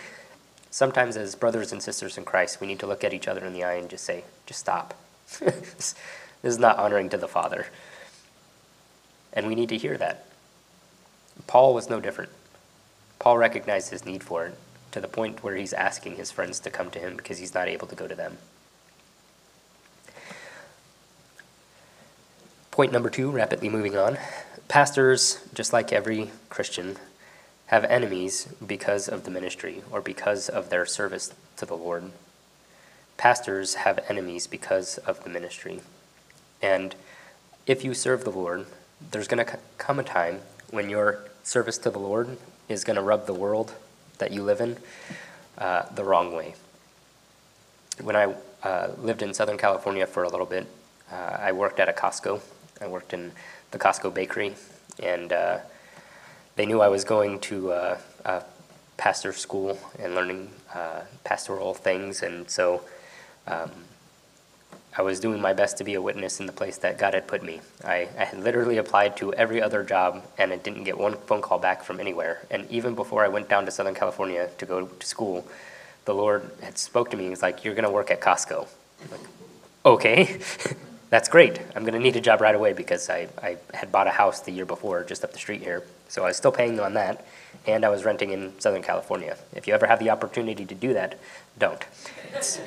Sometimes, 0.70 1.18
as 1.18 1.34
brothers 1.34 1.72
and 1.72 1.82
sisters 1.82 2.16
in 2.16 2.24
Christ, 2.24 2.58
we 2.58 2.66
need 2.66 2.78
to 2.78 2.86
look 2.86 3.04
at 3.04 3.12
each 3.12 3.28
other 3.28 3.44
in 3.44 3.52
the 3.52 3.64
eye 3.64 3.74
and 3.74 3.90
just 3.90 4.04
say, 4.04 4.24
just 4.46 4.60
stop. 4.60 4.94
This 6.42 6.54
is 6.54 6.58
not 6.58 6.78
honoring 6.78 7.10
to 7.10 7.18
the 7.18 7.28
Father. 7.28 7.66
And 9.34 9.46
we 9.46 9.54
need 9.54 9.68
to 9.68 9.76
hear 9.76 9.98
that. 9.98 10.29
Paul 11.46 11.74
was 11.74 11.90
no 11.90 12.00
different. 12.00 12.30
Paul 13.18 13.38
recognized 13.38 13.90
his 13.90 14.04
need 14.04 14.22
for 14.22 14.46
it 14.46 14.58
to 14.92 15.00
the 15.00 15.08
point 15.08 15.42
where 15.44 15.56
he's 15.56 15.72
asking 15.72 16.16
his 16.16 16.30
friends 16.30 16.58
to 16.60 16.70
come 16.70 16.90
to 16.90 16.98
him 16.98 17.16
because 17.16 17.38
he's 17.38 17.54
not 17.54 17.68
able 17.68 17.86
to 17.86 17.94
go 17.94 18.08
to 18.08 18.14
them. 18.14 18.38
Point 22.70 22.92
number 22.92 23.10
two, 23.10 23.30
rapidly 23.30 23.68
moving 23.68 23.96
on. 23.96 24.16
Pastors, 24.68 25.40
just 25.54 25.72
like 25.72 25.92
every 25.92 26.30
Christian, 26.48 26.96
have 27.66 27.84
enemies 27.84 28.48
because 28.66 29.08
of 29.08 29.24
the 29.24 29.30
ministry 29.30 29.82
or 29.92 30.00
because 30.00 30.48
of 30.48 30.70
their 30.70 30.86
service 30.86 31.32
to 31.56 31.66
the 31.66 31.76
Lord. 31.76 32.10
Pastors 33.16 33.74
have 33.74 34.04
enemies 34.08 34.46
because 34.46 34.98
of 34.98 35.22
the 35.24 35.30
ministry. 35.30 35.80
And 36.62 36.94
if 37.66 37.84
you 37.84 37.92
serve 37.92 38.24
the 38.24 38.30
Lord, 38.30 38.66
there's 39.10 39.28
going 39.28 39.44
to 39.44 39.58
come 39.78 39.98
a 39.98 40.02
time 40.02 40.40
when 40.70 40.88
your 40.88 41.29
service 41.50 41.78
to 41.78 41.90
the 41.90 41.98
Lord 41.98 42.38
is 42.68 42.84
going 42.84 42.94
to 42.94 43.02
rub 43.02 43.26
the 43.26 43.34
world 43.34 43.74
that 44.18 44.30
you 44.30 44.40
live 44.44 44.60
in 44.60 44.76
uh, 45.58 45.82
the 45.96 46.04
wrong 46.04 46.32
way. 46.32 46.54
When 48.00 48.14
I 48.14 48.32
uh, 48.62 48.92
lived 48.98 49.20
in 49.20 49.34
Southern 49.34 49.58
California 49.58 50.06
for 50.06 50.22
a 50.22 50.28
little 50.28 50.46
bit, 50.46 50.68
uh, 51.10 51.38
I 51.40 51.50
worked 51.50 51.80
at 51.80 51.88
a 51.88 51.92
Costco. 51.92 52.40
I 52.80 52.86
worked 52.86 53.12
in 53.12 53.32
the 53.72 53.80
Costco 53.80 54.14
bakery, 54.14 54.54
and 55.02 55.32
uh, 55.32 55.58
they 56.54 56.66
knew 56.66 56.80
I 56.80 56.86
was 56.86 57.02
going 57.02 57.40
to 57.40 57.72
uh, 57.72 57.98
a 58.24 58.44
pastor 58.96 59.32
school 59.32 59.76
and 59.98 60.14
learning 60.14 60.52
uh, 60.72 61.00
pastoral 61.24 61.74
things, 61.74 62.22
and 62.22 62.48
so 62.48 62.82
um, 63.48 63.72
I 64.96 65.02
was 65.02 65.20
doing 65.20 65.40
my 65.40 65.52
best 65.52 65.78
to 65.78 65.84
be 65.84 65.94
a 65.94 66.02
witness 66.02 66.40
in 66.40 66.46
the 66.46 66.52
place 66.52 66.76
that 66.78 66.98
God 66.98 67.14
had 67.14 67.28
put 67.28 67.42
me. 67.42 67.60
I, 67.84 68.08
I 68.18 68.24
had 68.24 68.40
literally 68.40 68.78
applied 68.78 69.16
to 69.18 69.32
every 69.34 69.62
other 69.62 69.84
job 69.84 70.24
and 70.36 70.52
I 70.52 70.56
didn't 70.56 70.84
get 70.84 70.98
one 70.98 71.14
phone 71.14 71.42
call 71.42 71.58
back 71.58 71.84
from 71.84 72.00
anywhere. 72.00 72.44
And 72.50 72.68
even 72.70 72.94
before 72.94 73.24
I 73.24 73.28
went 73.28 73.48
down 73.48 73.64
to 73.66 73.70
Southern 73.70 73.94
California 73.94 74.50
to 74.58 74.66
go 74.66 74.86
to 74.86 75.06
school, 75.06 75.46
the 76.06 76.14
Lord 76.14 76.50
had 76.60 76.76
spoke 76.76 77.10
to 77.10 77.16
me. 77.16 77.28
He's 77.28 77.42
like, 77.42 77.64
"You're 77.64 77.74
going 77.74 77.84
to 77.84 77.90
work 77.90 78.10
at 78.10 78.20
Costco." 78.20 78.66
I'm 79.02 79.10
like, 79.10 79.20
okay. 79.84 80.40
that's 81.10 81.28
great. 81.28 81.60
I'm 81.74 81.82
going 81.82 81.94
to 81.94 82.00
need 82.00 82.16
a 82.16 82.20
job 82.20 82.40
right 82.40 82.54
away 82.54 82.72
because 82.72 83.10
I, 83.10 83.28
I 83.42 83.58
had 83.74 83.92
bought 83.92 84.06
a 84.06 84.10
house 84.10 84.40
the 84.40 84.52
year 84.52 84.64
before 84.64 85.04
just 85.04 85.24
up 85.24 85.32
the 85.32 85.38
street 85.38 85.60
here. 85.60 85.84
So 86.08 86.22
I 86.24 86.28
was 86.28 86.36
still 86.36 86.52
paying 86.52 86.80
on 86.80 86.94
that, 86.94 87.24
and 87.66 87.84
I 87.84 87.88
was 87.88 88.04
renting 88.04 88.30
in 88.30 88.58
Southern 88.58 88.82
California. 88.82 89.36
If 89.54 89.68
you 89.68 89.74
ever 89.74 89.86
have 89.86 89.98
the 89.98 90.10
opportunity 90.10 90.64
to 90.64 90.74
do 90.74 90.94
that, 90.94 91.18
don't. 91.58 91.84
It's, 92.32 92.60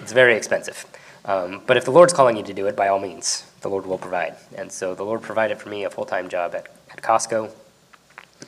it's 0.00 0.12
very 0.12 0.36
expensive. 0.36 0.86
Um, 1.24 1.62
but 1.66 1.76
if 1.76 1.84
the 1.84 1.90
Lord's 1.90 2.12
calling 2.12 2.36
you 2.36 2.42
to 2.42 2.52
do 2.52 2.66
it, 2.66 2.76
by 2.76 2.88
all 2.88 2.98
means, 2.98 3.50
the 3.62 3.68
Lord 3.68 3.86
will 3.86 3.98
provide. 3.98 4.36
And 4.56 4.70
so 4.70 4.94
the 4.94 5.04
Lord 5.04 5.22
provided 5.22 5.58
for 5.58 5.68
me 5.70 5.84
a 5.84 5.90
full 5.90 6.04
time 6.04 6.28
job 6.28 6.54
at, 6.54 6.68
at 6.90 7.02
Costco. 7.02 7.50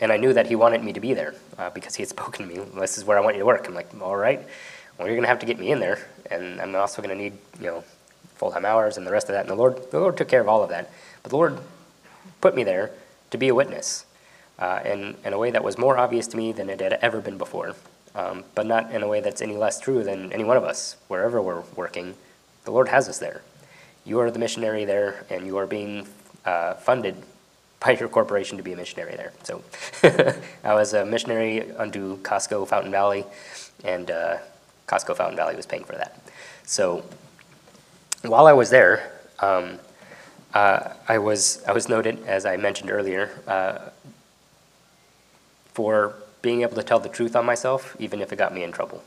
And 0.00 0.12
I 0.12 0.18
knew 0.18 0.32
that 0.34 0.46
He 0.46 0.56
wanted 0.56 0.84
me 0.84 0.92
to 0.92 1.00
be 1.00 1.14
there 1.14 1.34
uh, 1.58 1.70
because 1.70 1.94
He 1.94 2.02
had 2.02 2.08
spoken 2.16 2.48
to 2.48 2.54
me. 2.54 2.62
This 2.78 2.98
is 2.98 3.04
where 3.04 3.16
I 3.16 3.20
want 3.20 3.36
you 3.36 3.40
to 3.40 3.46
work. 3.46 3.66
I'm 3.66 3.74
like, 3.74 3.88
all 4.00 4.16
right, 4.16 4.40
well, 4.98 5.08
you're 5.08 5.16
going 5.16 5.22
to 5.22 5.28
have 5.28 5.38
to 5.40 5.46
get 5.46 5.58
me 5.58 5.72
in 5.72 5.80
there. 5.80 6.06
And 6.30 6.60
I'm 6.60 6.74
also 6.76 7.02
going 7.02 7.16
to 7.16 7.22
need, 7.22 7.34
you 7.60 7.66
know, 7.66 7.84
full 8.34 8.50
time 8.50 8.64
hours 8.64 8.98
and 8.98 9.06
the 9.06 9.12
rest 9.12 9.28
of 9.28 9.34
that. 9.34 9.40
And 9.40 9.50
the 9.50 9.54
Lord, 9.54 9.90
the 9.90 10.00
Lord 10.00 10.16
took 10.16 10.28
care 10.28 10.40
of 10.40 10.48
all 10.48 10.62
of 10.62 10.68
that. 10.68 10.90
But 11.22 11.30
the 11.30 11.36
Lord 11.36 11.58
put 12.40 12.54
me 12.54 12.64
there 12.64 12.90
to 13.30 13.38
be 13.38 13.48
a 13.48 13.54
witness 13.54 14.04
uh, 14.58 14.80
in, 14.84 15.16
in 15.24 15.32
a 15.32 15.38
way 15.38 15.50
that 15.50 15.64
was 15.64 15.78
more 15.78 15.96
obvious 15.96 16.26
to 16.28 16.36
me 16.36 16.52
than 16.52 16.68
it 16.68 16.80
had 16.80 16.94
ever 16.94 17.20
been 17.20 17.38
before. 17.38 17.74
Um, 18.14 18.44
but 18.54 18.66
not 18.66 18.92
in 18.92 19.02
a 19.02 19.08
way 19.08 19.20
that's 19.20 19.42
any 19.42 19.56
less 19.56 19.78
true 19.78 20.02
than 20.02 20.32
any 20.32 20.44
one 20.44 20.56
of 20.56 20.64
us, 20.64 20.96
wherever 21.08 21.40
we're 21.40 21.62
working. 21.74 22.14
The 22.66 22.72
Lord 22.72 22.88
has 22.88 23.08
us 23.08 23.18
there. 23.18 23.42
You 24.04 24.18
are 24.18 24.30
the 24.30 24.40
missionary 24.40 24.84
there, 24.84 25.24
and 25.30 25.46
you 25.46 25.56
are 25.56 25.68
being 25.68 26.08
uh, 26.44 26.74
funded 26.74 27.14
by 27.78 27.92
your 27.92 28.08
corporation 28.08 28.56
to 28.56 28.64
be 28.64 28.72
a 28.72 28.76
missionary 28.76 29.14
there. 29.14 29.32
So 29.44 29.62
I 30.64 30.74
was 30.74 30.92
a 30.92 31.06
missionary 31.06 31.70
unto 31.76 32.18
Costco 32.18 32.66
Fountain 32.66 32.90
Valley, 32.90 33.24
and 33.84 34.10
uh, 34.10 34.38
Costco 34.88 35.16
Fountain 35.16 35.36
Valley 35.36 35.54
was 35.54 35.64
paying 35.64 35.84
for 35.84 35.94
that. 35.94 36.20
So 36.64 37.04
while 38.22 38.48
I 38.48 38.52
was 38.52 38.70
there, 38.70 39.12
um, 39.38 39.78
uh, 40.52 40.92
I 41.08 41.18
was 41.18 41.62
I 41.68 41.72
was 41.72 41.88
noted, 41.88 42.24
as 42.26 42.44
I 42.46 42.56
mentioned 42.56 42.90
earlier, 42.90 43.30
uh, 43.46 43.90
for 45.72 46.16
being 46.42 46.62
able 46.62 46.74
to 46.74 46.82
tell 46.82 46.98
the 46.98 47.08
truth 47.08 47.36
on 47.36 47.46
myself, 47.46 47.94
even 48.00 48.20
if 48.20 48.32
it 48.32 48.36
got 48.36 48.52
me 48.52 48.64
in 48.64 48.72
trouble. 48.72 49.04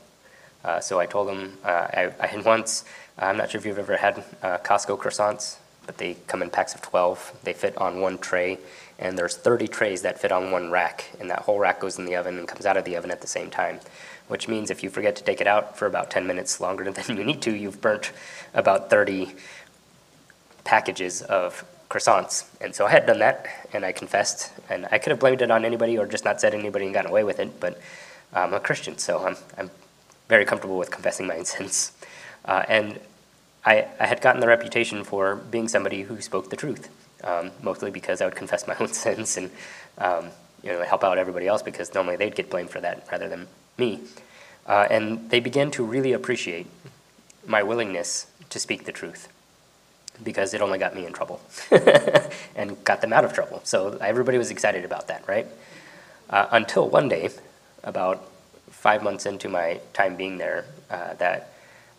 Uh, 0.64 0.80
so 0.80 1.00
I 1.00 1.06
told 1.06 1.28
them 1.28 1.58
uh, 1.64 1.68
I, 1.68 2.12
I, 2.20 2.26
had 2.26 2.44
once. 2.44 2.84
I'm 3.20 3.36
not 3.36 3.50
sure 3.50 3.58
if 3.58 3.66
you've 3.66 3.78
ever 3.78 3.96
had 3.96 4.24
uh, 4.42 4.58
Costco 4.58 4.98
croissants, 4.98 5.58
but 5.86 5.98
they 5.98 6.16
come 6.26 6.42
in 6.42 6.50
packs 6.50 6.74
of 6.74 6.82
12. 6.82 7.40
They 7.44 7.52
fit 7.52 7.76
on 7.78 8.00
one 8.00 8.18
tray, 8.18 8.58
and 8.98 9.16
there's 9.18 9.36
30 9.36 9.68
trays 9.68 10.02
that 10.02 10.18
fit 10.18 10.32
on 10.32 10.50
one 10.50 10.70
rack, 10.70 11.10
and 11.20 11.30
that 11.30 11.40
whole 11.40 11.58
rack 11.58 11.80
goes 11.80 11.98
in 11.98 12.06
the 12.06 12.16
oven 12.16 12.38
and 12.38 12.48
comes 12.48 12.66
out 12.66 12.76
of 12.76 12.84
the 12.84 12.96
oven 12.96 13.10
at 13.10 13.20
the 13.20 13.26
same 13.26 13.50
time 13.50 13.80
which 14.30 14.46
means 14.46 14.70
if 14.70 14.84
you 14.84 14.90
forget 14.90 15.16
to 15.16 15.24
take 15.24 15.40
it 15.40 15.48
out 15.48 15.76
for 15.76 15.86
about 15.86 16.08
10 16.08 16.24
minutes 16.24 16.60
longer 16.60 16.90
than 16.92 17.16
you 17.16 17.24
need 17.24 17.42
to, 17.42 17.54
you've 17.54 17.80
burnt 17.80 18.12
about 18.54 18.88
30 18.88 19.34
packages 20.62 21.20
of 21.22 21.64
croissants. 21.90 22.46
And 22.60 22.72
so 22.72 22.86
I 22.86 22.90
had 22.90 23.06
done 23.06 23.18
that, 23.18 23.46
and 23.72 23.84
I 23.84 23.90
confessed, 23.90 24.52
and 24.70 24.86
I 24.92 24.98
could 24.98 25.10
have 25.10 25.18
blamed 25.18 25.42
it 25.42 25.50
on 25.50 25.64
anybody 25.64 25.98
or 25.98 26.06
just 26.06 26.24
not 26.24 26.40
said 26.40 26.54
anybody 26.54 26.84
and 26.84 26.94
gotten 26.94 27.10
away 27.10 27.24
with 27.24 27.40
it, 27.40 27.58
but 27.58 27.80
I'm 28.32 28.54
a 28.54 28.60
Christian, 28.60 28.96
so 28.98 29.26
I'm, 29.26 29.36
I'm 29.58 29.70
very 30.28 30.44
comfortable 30.44 30.78
with 30.78 30.92
confessing 30.92 31.26
my 31.26 31.42
sins. 31.42 31.90
Uh, 32.44 32.62
and 32.68 33.00
I, 33.64 33.86
I 33.98 34.06
had 34.06 34.20
gotten 34.20 34.40
the 34.40 34.46
reputation 34.46 35.04
for 35.04 35.36
being 35.36 35.68
somebody 35.68 36.02
who 36.02 36.20
spoke 36.20 36.50
the 36.50 36.56
truth, 36.56 36.88
um, 37.24 37.50
mostly 37.62 37.90
because 37.90 38.20
I 38.20 38.24
would 38.24 38.36
confess 38.36 38.66
my 38.66 38.76
own 38.80 38.88
sins 38.88 39.36
and 39.36 39.50
um, 39.98 40.28
you 40.62 40.72
know 40.72 40.82
help 40.82 41.04
out 41.04 41.18
everybody 41.18 41.46
else 41.46 41.62
because 41.62 41.92
normally 41.94 42.16
they'd 42.16 42.34
get 42.34 42.50
blamed 42.50 42.70
for 42.70 42.80
that 42.80 43.06
rather 43.10 43.28
than 43.28 43.46
me. 43.78 44.00
Uh, 44.66 44.86
and 44.90 45.30
they 45.30 45.40
began 45.40 45.70
to 45.72 45.84
really 45.84 46.12
appreciate 46.12 46.66
my 47.46 47.62
willingness 47.62 48.26
to 48.50 48.58
speak 48.58 48.84
the 48.84 48.92
truth 48.92 49.28
because 50.22 50.52
it 50.54 50.60
only 50.60 50.78
got 50.78 50.94
me 50.94 51.06
in 51.06 51.12
trouble 51.12 51.40
and 52.56 52.82
got 52.84 53.00
them 53.00 53.12
out 53.12 53.24
of 53.24 53.32
trouble. 53.32 53.60
So 53.64 53.96
everybody 54.00 54.38
was 54.38 54.50
excited 54.50 54.84
about 54.84 55.08
that, 55.08 55.26
right? 55.26 55.46
Uh, 56.28 56.46
until 56.52 56.88
one 56.88 57.08
day, 57.08 57.30
about 57.82 58.28
five 58.70 59.02
months 59.02 59.26
into 59.26 59.48
my 59.48 59.80
time 59.92 60.16
being 60.16 60.38
there, 60.38 60.66
uh, 60.90 61.14
that 61.14 61.52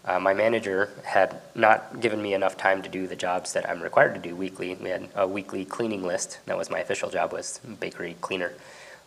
uh, 0.06 0.20
my 0.20 0.34
manager 0.34 0.90
had 1.04 1.42
not 1.54 2.00
given 2.00 2.22
me 2.22 2.34
enough 2.34 2.58
time 2.58 2.82
to 2.82 2.90
do 2.90 3.06
the 3.06 3.16
jobs 3.16 3.54
that 3.54 3.70
I'm 3.70 3.82
required 3.82 4.16
to 4.16 4.20
do 4.20 4.36
weekly. 4.36 4.74
We 4.76 4.90
had 4.90 5.10
a 5.16 5.28
weekly 5.28 5.64
cleaning 5.64 6.04
list. 6.04 6.40
That 6.46 6.58
was 6.58 6.70
my 6.70 6.80
official 6.80 7.10
job 7.10 7.32
was 7.32 7.60
bakery 7.80 8.16
cleaner. 8.20 8.54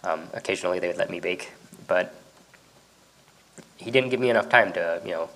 Um, 0.05 0.29
occasionally 0.35 0.79
they 0.79 0.87
would 0.87 0.97
let 0.97 1.11
me 1.11 1.19
bake, 1.19 1.53
but 1.89 2.15
he 3.77 3.91
didn't 3.91 4.11
give 4.11 4.21
me 4.21 4.31
enough 4.31 4.49
time 4.49 4.73
to, 4.75 5.01
you 5.05 5.11
know, 5.11 5.31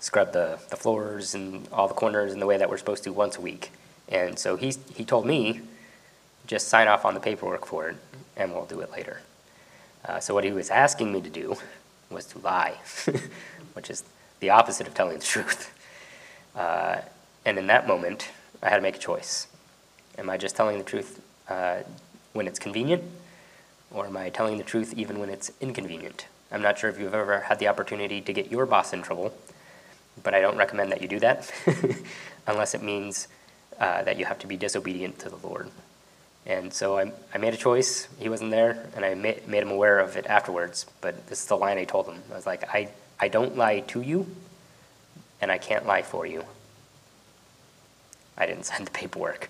scrub 0.00 0.32
the, 0.32 0.58
the 0.70 0.76
floors 0.76 1.34
and 1.34 1.68
all 1.72 1.88
the 1.88 1.94
corners 1.94 2.32
in 2.32 2.40
the 2.40 2.46
way 2.46 2.56
that 2.56 2.70
we're 2.70 2.78
supposed 2.78 3.04
to 3.04 3.12
once 3.12 3.36
a 3.36 3.40
week. 3.40 3.70
And 4.08 4.38
so 4.38 4.56
he, 4.56 4.74
he 4.94 5.04
told 5.04 5.26
me, 5.26 5.60
just 6.46 6.68
sign 6.68 6.88
off 6.88 7.04
on 7.04 7.14
the 7.14 7.20
paperwork 7.20 7.66
for 7.66 7.88
it, 7.88 7.96
and 8.36 8.52
we'll 8.52 8.64
do 8.64 8.80
it 8.80 8.90
later. 8.90 9.20
Uh, 10.04 10.18
so 10.18 10.34
what 10.34 10.42
he 10.42 10.50
was 10.50 10.70
asking 10.70 11.12
me 11.12 11.20
to 11.20 11.30
do 11.30 11.56
was 12.10 12.26
to 12.26 12.38
lie, 12.38 12.74
which 13.74 13.90
is 13.90 14.02
the 14.42 14.50
opposite 14.50 14.86
of 14.86 14.92
telling 14.92 15.18
the 15.18 15.24
truth. 15.34 15.72
Uh, 16.54 17.00
and 17.46 17.56
in 17.56 17.68
that 17.68 17.86
moment, 17.86 18.28
I 18.62 18.68
had 18.68 18.76
to 18.76 18.82
make 18.82 18.96
a 18.96 18.98
choice. 18.98 19.46
Am 20.18 20.28
I 20.28 20.36
just 20.36 20.54
telling 20.54 20.76
the 20.76 20.84
truth 20.84 21.22
uh, 21.48 21.78
when 22.34 22.46
it's 22.46 22.58
convenient, 22.58 23.02
or 23.90 24.06
am 24.06 24.16
I 24.16 24.28
telling 24.28 24.58
the 24.58 24.64
truth 24.64 24.92
even 24.96 25.18
when 25.18 25.30
it's 25.30 25.50
inconvenient? 25.60 26.26
I'm 26.50 26.60
not 26.60 26.78
sure 26.78 26.90
if 26.90 26.98
you've 26.98 27.14
ever 27.14 27.40
had 27.40 27.58
the 27.58 27.68
opportunity 27.68 28.20
to 28.20 28.32
get 28.32 28.50
your 28.50 28.66
boss 28.66 28.92
in 28.92 29.00
trouble, 29.00 29.32
but 30.22 30.34
I 30.34 30.40
don't 30.40 30.58
recommend 30.58 30.92
that 30.92 31.00
you 31.00 31.08
do 31.08 31.18
that 31.20 31.50
unless 32.46 32.74
it 32.74 32.82
means 32.82 33.28
uh, 33.80 34.02
that 34.02 34.18
you 34.18 34.26
have 34.26 34.38
to 34.40 34.46
be 34.46 34.56
disobedient 34.58 35.18
to 35.20 35.30
the 35.30 35.36
Lord. 35.36 35.70
And 36.44 36.72
so 36.72 36.98
I, 36.98 37.12
I 37.32 37.38
made 37.38 37.54
a 37.54 37.56
choice. 37.56 38.08
He 38.18 38.28
wasn't 38.28 38.50
there, 38.50 38.86
and 38.94 39.04
I 39.04 39.14
made, 39.14 39.48
made 39.48 39.62
him 39.62 39.70
aware 39.70 40.00
of 40.00 40.16
it 40.16 40.26
afterwards. 40.26 40.86
But 41.00 41.26
this 41.28 41.40
is 41.40 41.46
the 41.46 41.56
line 41.56 41.78
I 41.78 41.84
told 41.84 42.06
him. 42.06 42.22
I 42.30 42.34
was 42.34 42.46
like, 42.46 42.64
I, 42.68 42.88
I 43.22 43.28
don't 43.28 43.56
lie 43.56 43.78
to 43.80 44.02
you, 44.02 44.26
and 45.40 45.52
I 45.52 45.56
can't 45.56 45.86
lie 45.86 46.02
for 46.02 46.26
you. 46.26 46.44
I 48.36 48.46
didn't 48.46 48.64
sign 48.70 48.84
the 48.84 48.90
paperwork. 48.90 49.48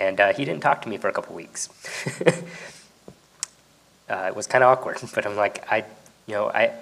And 0.00 0.20
uh, 0.20 0.32
he 0.32 0.44
didn't 0.44 0.62
talk 0.62 0.82
to 0.82 0.88
me 0.88 0.96
for 0.96 1.08
a 1.08 1.12
couple 1.12 1.36
weeks. 1.36 1.68
uh, 4.10 4.24
it 4.26 4.34
was 4.34 4.48
kind 4.48 4.64
of 4.64 4.70
awkward, 4.70 4.98
but 5.14 5.24
I'm 5.24 5.36
like, 5.36 5.64
I, 5.70 5.84
you 6.26 6.34
know, 6.34 6.50
I, 6.50 6.72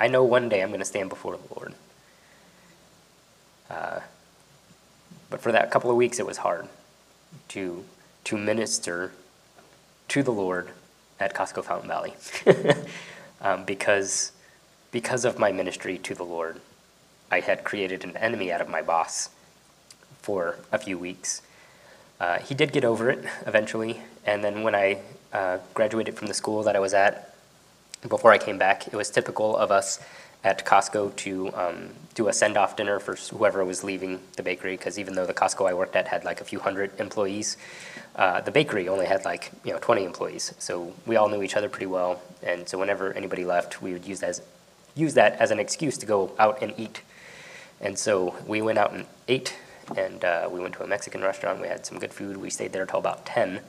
I 0.00 0.08
know 0.08 0.24
one 0.24 0.48
day 0.48 0.62
I'm 0.62 0.70
going 0.70 0.80
to 0.80 0.86
stand 0.86 1.10
before 1.10 1.36
the 1.36 1.54
Lord. 1.54 1.74
Uh, 3.68 4.00
but 5.28 5.42
for 5.42 5.52
that 5.52 5.70
couple 5.70 5.90
of 5.90 5.96
weeks, 5.96 6.18
it 6.18 6.24
was 6.26 6.38
hard 6.38 6.66
to, 7.48 7.84
to 8.24 8.38
minister 8.38 9.12
to 10.08 10.22
the 10.22 10.32
Lord 10.32 10.70
at 11.20 11.34
Costco 11.34 11.62
Fountain 11.64 11.88
Valley 11.88 12.14
um, 13.42 13.64
because, 13.64 14.32
because 14.90 15.24
of 15.24 15.38
my 15.38 15.52
ministry 15.52 15.98
to 15.98 16.14
the 16.14 16.24
Lord. 16.24 16.60
I 17.30 17.40
had 17.40 17.64
created 17.64 18.04
an 18.04 18.16
enemy 18.16 18.50
out 18.50 18.60
of 18.60 18.68
my 18.68 18.82
boss 18.82 19.30
for 20.22 20.56
a 20.72 20.78
few 20.78 20.98
weeks. 20.98 21.42
Uh, 22.20 22.38
he 22.38 22.54
did 22.54 22.72
get 22.72 22.84
over 22.84 23.10
it 23.10 23.24
eventually, 23.46 24.00
and 24.24 24.42
then 24.42 24.62
when 24.62 24.74
I 24.74 25.00
uh, 25.32 25.58
graduated 25.74 26.16
from 26.16 26.26
the 26.26 26.34
school 26.34 26.62
that 26.64 26.74
I 26.74 26.80
was 26.80 26.94
at, 26.94 27.34
before 28.08 28.32
I 28.32 28.38
came 28.38 28.58
back, 28.58 28.86
it 28.88 28.94
was 28.94 29.10
typical 29.10 29.56
of 29.56 29.70
us 29.70 30.00
at 30.44 30.64
Costco 30.64 31.16
to 31.16 31.52
um, 31.54 31.90
do 32.14 32.28
a 32.28 32.32
send-off 32.32 32.76
dinner 32.76 33.00
for 33.00 33.16
whoever 33.36 33.64
was 33.64 33.82
leaving 33.82 34.20
the 34.36 34.42
bakery. 34.42 34.76
Because 34.76 34.98
even 34.98 35.14
though 35.14 35.26
the 35.26 35.34
Costco 35.34 35.68
I 35.68 35.74
worked 35.74 35.96
at 35.96 36.06
had 36.06 36.24
like 36.24 36.40
a 36.40 36.44
few 36.44 36.60
hundred 36.60 36.98
employees, 37.00 37.56
uh, 38.16 38.40
the 38.40 38.50
bakery 38.50 38.88
only 38.88 39.06
had 39.06 39.24
like 39.24 39.50
you 39.64 39.72
know 39.72 39.78
20 39.80 40.04
employees. 40.04 40.54
So 40.58 40.92
we 41.06 41.16
all 41.16 41.28
knew 41.28 41.42
each 41.42 41.56
other 41.56 41.68
pretty 41.68 41.86
well, 41.86 42.22
and 42.42 42.68
so 42.68 42.78
whenever 42.78 43.12
anybody 43.12 43.44
left, 43.44 43.82
we 43.82 43.92
would 43.92 44.06
use 44.06 44.20
that 44.20 44.30
as, 44.30 44.42
use 44.98 45.14
that 45.14 45.34
as 45.40 45.50
an 45.50 45.58
excuse 45.58 45.96
to 45.98 46.06
go 46.06 46.32
out 46.38 46.62
and 46.62 46.74
eat. 46.76 47.02
And 47.80 47.98
so 47.98 48.34
we 48.46 48.60
went 48.62 48.78
out 48.78 48.92
and 48.92 49.06
ate, 49.28 49.56
and 49.96 50.24
uh, 50.24 50.48
we 50.50 50.60
went 50.60 50.74
to 50.74 50.82
a 50.82 50.86
Mexican 50.86 51.22
restaurant. 51.22 51.60
We 51.60 51.68
had 51.68 51.86
some 51.86 51.98
good 51.98 52.12
food. 52.12 52.36
We 52.36 52.50
stayed 52.50 52.72
there 52.72 52.86
till 52.86 52.98
about 52.98 53.24
10, 53.26 53.60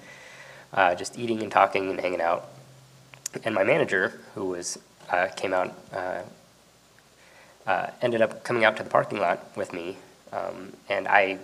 uh, 0.74 0.96
just 0.96 1.18
eating 1.18 1.42
and 1.44 1.52
talking 1.52 1.90
and 1.90 2.00
hanging 2.00 2.22
out 2.22 2.50
and 3.44 3.54
my 3.54 3.64
manager, 3.64 4.20
who 4.36 4.46
was 4.46 4.80
uh, 5.10 5.28
came 5.36 5.54
out, 5.54 5.76
uh, 5.94 6.22
uh, 7.68 7.88
ended 8.02 8.22
up 8.22 8.44
coming 8.44 8.66
out 8.66 8.78
to 8.78 8.84
the 8.84 8.90
parking 8.90 9.20
lot 9.20 9.46
with 9.56 9.74
me, 9.74 9.98
um, 10.32 10.74
and 10.88 11.08
I 11.08 11.40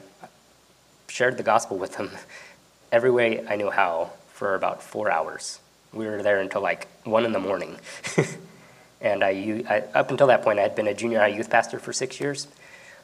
shared 1.07 1.37
the 1.37 1.43
gospel 1.43 1.77
with 1.77 1.95
him 1.95 2.11
every 2.91 3.11
way 3.11 3.45
I 3.47 3.55
knew 3.55 3.69
how 3.69 4.11
for 4.27 4.55
about 4.55 4.81
four 4.81 5.11
hours. 5.11 5.59
We 5.93 6.05
were 6.07 6.21
there 6.21 6.39
until 6.39 6.61
like 6.61 6.87
one 7.03 7.25
in 7.25 7.31
the 7.31 7.39
morning, 7.39 7.77
and 9.01 9.23
I, 9.23 9.63
I, 9.69 9.97
up 9.97 10.11
until 10.11 10.27
that 10.27 10.41
point 10.41 10.59
I 10.59 10.63
had 10.63 10.75
been 10.75 10.87
a 10.87 10.93
junior 10.93 11.19
high 11.19 11.27
youth 11.27 11.49
pastor 11.49 11.79
for 11.79 11.93
six 11.93 12.19
years. 12.19 12.47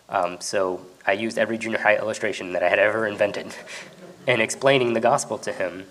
Um, 0.10 0.42
so 0.42 0.86
I 1.06 1.14
used 1.14 1.38
every 1.38 1.58
junior 1.58 1.80
high 1.80 1.98
illustration 1.98 2.54
that 2.54 2.64
I 2.64 2.70
had 2.70 2.80
ever 2.80 3.08
invented 3.08 3.54
in 4.28 4.42
explaining 4.42 4.94
the 4.94 5.00
gospel 5.00 5.38
to 5.40 5.52
him, 5.52 5.86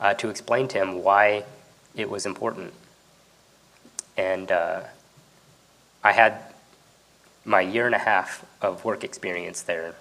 uh, 0.00 0.14
to 0.14 0.28
explain 0.28 0.68
to 0.68 0.78
him 0.78 1.02
why 1.02 1.44
it 1.94 2.10
was 2.10 2.26
important. 2.26 2.72
And 4.16 4.52
uh, 4.52 4.80
I 6.02 6.12
had 6.12 6.40
my 7.44 7.60
year 7.60 7.86
and 7.86 7.94
a 7.94 7.98
half 7.98 8.44
of 8.62 8.84
work 8.84 9.04
experience 9.04 9.62
there 9.62 9.94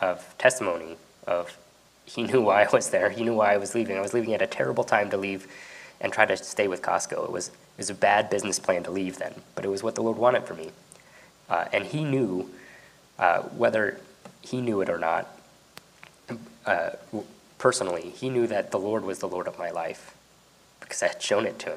of 0.00 0.34
testimony 0.38 0.96
of 1.26 1.56
he 2.04 2.24
knew 2.24 2.42
why 2.42 2.64
I 2.64 2.68
was 2.72 2.90
there. 2.90 3.10
He 3.10 3.22
knew 3.22 3.34
why 3.34 3.54
I 3.54 3.56
was 3.56 3.74
leaving. 3.74 3.96
I 3.96 4.00
was 4.00 4.12
leaving 4.12 4.34
at 4.34 4.42
a 4.42 4.46
terrible 4.46 4.84
time 4.84 5.10
to 5.10 5.16
leave 5.16 5.46
and 6.02 6.12
try 6.12 6.26
to 6.26 6.36
stay 6.36 6.68
with 6.68 6.82
Costco. 6.82 7.24
It 7.24 7.32
was, 7.32 7.48
it 7.48 7.78
was 7.78 7.88
a 7.88 7.94
bad 7.94 8.28
business 8.28 8.58
plan 8.58 8.82
to 8.82 8.90
leave 8.90 9.18
then, 9.18 9.34
but 9.54 9.64
it 9.64 9.68
was 9.68 9.82
what 9.82 9.94
the 9.94 10.02
Lord 10.02 10.18
wanted 10.18 10.44
for 10.44 10.54
me. 10.54 10.70
Uh, 11.48 11.66
and 11.72 11.84
he 11.86 12.04
knew, 12.04 12.50
uh, 13.18 13.42
whether 13.42 13.98
he 14.42 14.60
knew 14.60 14.80
it 14.80 14.90
or 14.90 14.98
not, 14.98 15.28
uh, 16.66 16.90
personally, 17.58 18.10
he 18.10 18.28
knew 18.28 18.46
that 18.48 18.72
the 18.72 18.78
Lord 18.78 19.04
was 19.04 19.20
the 19.20 19.28
Lord 19.28 19.46
of 19.46 19.58
my 19.58 19.70
life 19.70 20.14
because 20.80 21.02
I 21.02 21.08
had 21.08 21.22
shown 21.22 21.46
it 21.46 21.58
to 21.60 21.76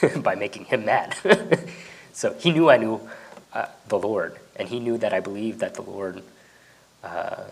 him 0.00 0.22
by 0.22 0.36
making 0.36 0.66
him 0.66 0.84
mad. 0.84 1.16
so 2.12 2.32
he 2.34 2.52
knew 2.52 2.70
I 2.70 2.76
knew 2.76 3.08
uh, 3.52 3.66
the 3.88 3.98
Lord, 3.98 4.38
and 4.56 4.68
he 4.68 4.78
knew 4.78 4.96
that 4.98 5.12
I 5.12 5.20
believed 5.20 5.58
that 5.60 5.74
the 5.74 5.82
Lord 5.82 6.22
uh, 7.02 7.44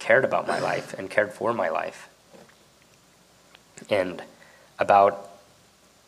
cared 0.00 0.24
about 0.24 0.48
my 0.48 0.58
life 0.58 0.94
and 0.94 1.08
cared 1.08 1.32
for 1.32 1.52
my 1.52 1.68
life. 1.68 2.08
And 3.88 4.22
about 4.78 5.27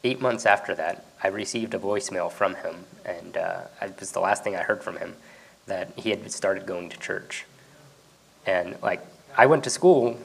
eight 0.04 0.20
months 0.20 0.46
after 0.46 0.74
that, 0.74 1.04
I 1.22 1.28
received 1.28 1.74
a 1.74 1.78
voicemail 1.78 2.30
from 2.30 2.54
him, 2.56 2.84
and 3.04 3.36
uh, 3.36 3.62
it 3.82 3.98
was 4.00 4.12
the 4.12 4.20
last 4.20 4.42
thing 4.42 4.56
I 4.56 4.62
heard 4.62 4.82
from 4.82 4.96
him 4.96 5.16
that 5.66 5.92
he 5.96 6.10
had 6.10 6.30
started 6.32 6.66
going 6.66 6.88
to 6.90 6.98
church. 6.98 7.44
And 8.46 8.76
like, 8.82 9.04
I 9.36 9.46
went 9.46 9.64
to 9.64 9.70
school 9.70 10.18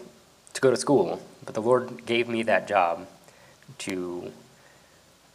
to 0.54 0.62
go 0.62 0.72
to 0.72 0.78
school, 0.78 1.22
but 1.46 1.54
the 1.54 1.62
Lord 1.62 2.06
gave 2.06 2.28
me 2.28 2.44
that 2.44 2.68
job 2.68 3.08
to 3.80 4.32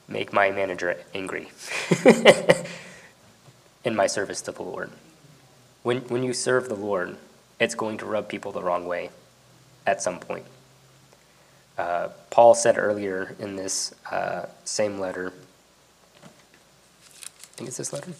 make 0.08 0.32
my 0.32 0.50
manager 0.50 0.96
angry 1.14 1.50
in 3.84 3.94
my 3.94 4.06
service 4.06 4.40
to 4.42 4.52
the 4.52 4.62
Lord. 4.62 4.90
When, 5.82 6.00
when 6.08 6.22
you 6.22 6.32
serve 6.32 6.68
the 6.68 6.74
Lord, 6.74 7.16
it's 7.58 7.74
going 7.74 7.98
to 7.98 8.06
rub 8.06 8.28
people 8.28 8.52
the 8.52 8.62
wrong 8.62 8.86
way 8.86 9.10
at 9.86 10.02
some 10.02 10.18
point. 10.18 10.46
Uh, 11.80 12.10
Paul 12.28 12.54
said 12.54 12.76
earlier 12.76 13.34
in 13.38 13.56
this 13.56 13.94
uh, 14.10 14.44
same 14.64 15.00
letter, 15.00 15.32
I 16.22 16.26
think 17.56 17.68
it's 17.68 17.78
this 17.78 17.90
letter? 17.90 18.12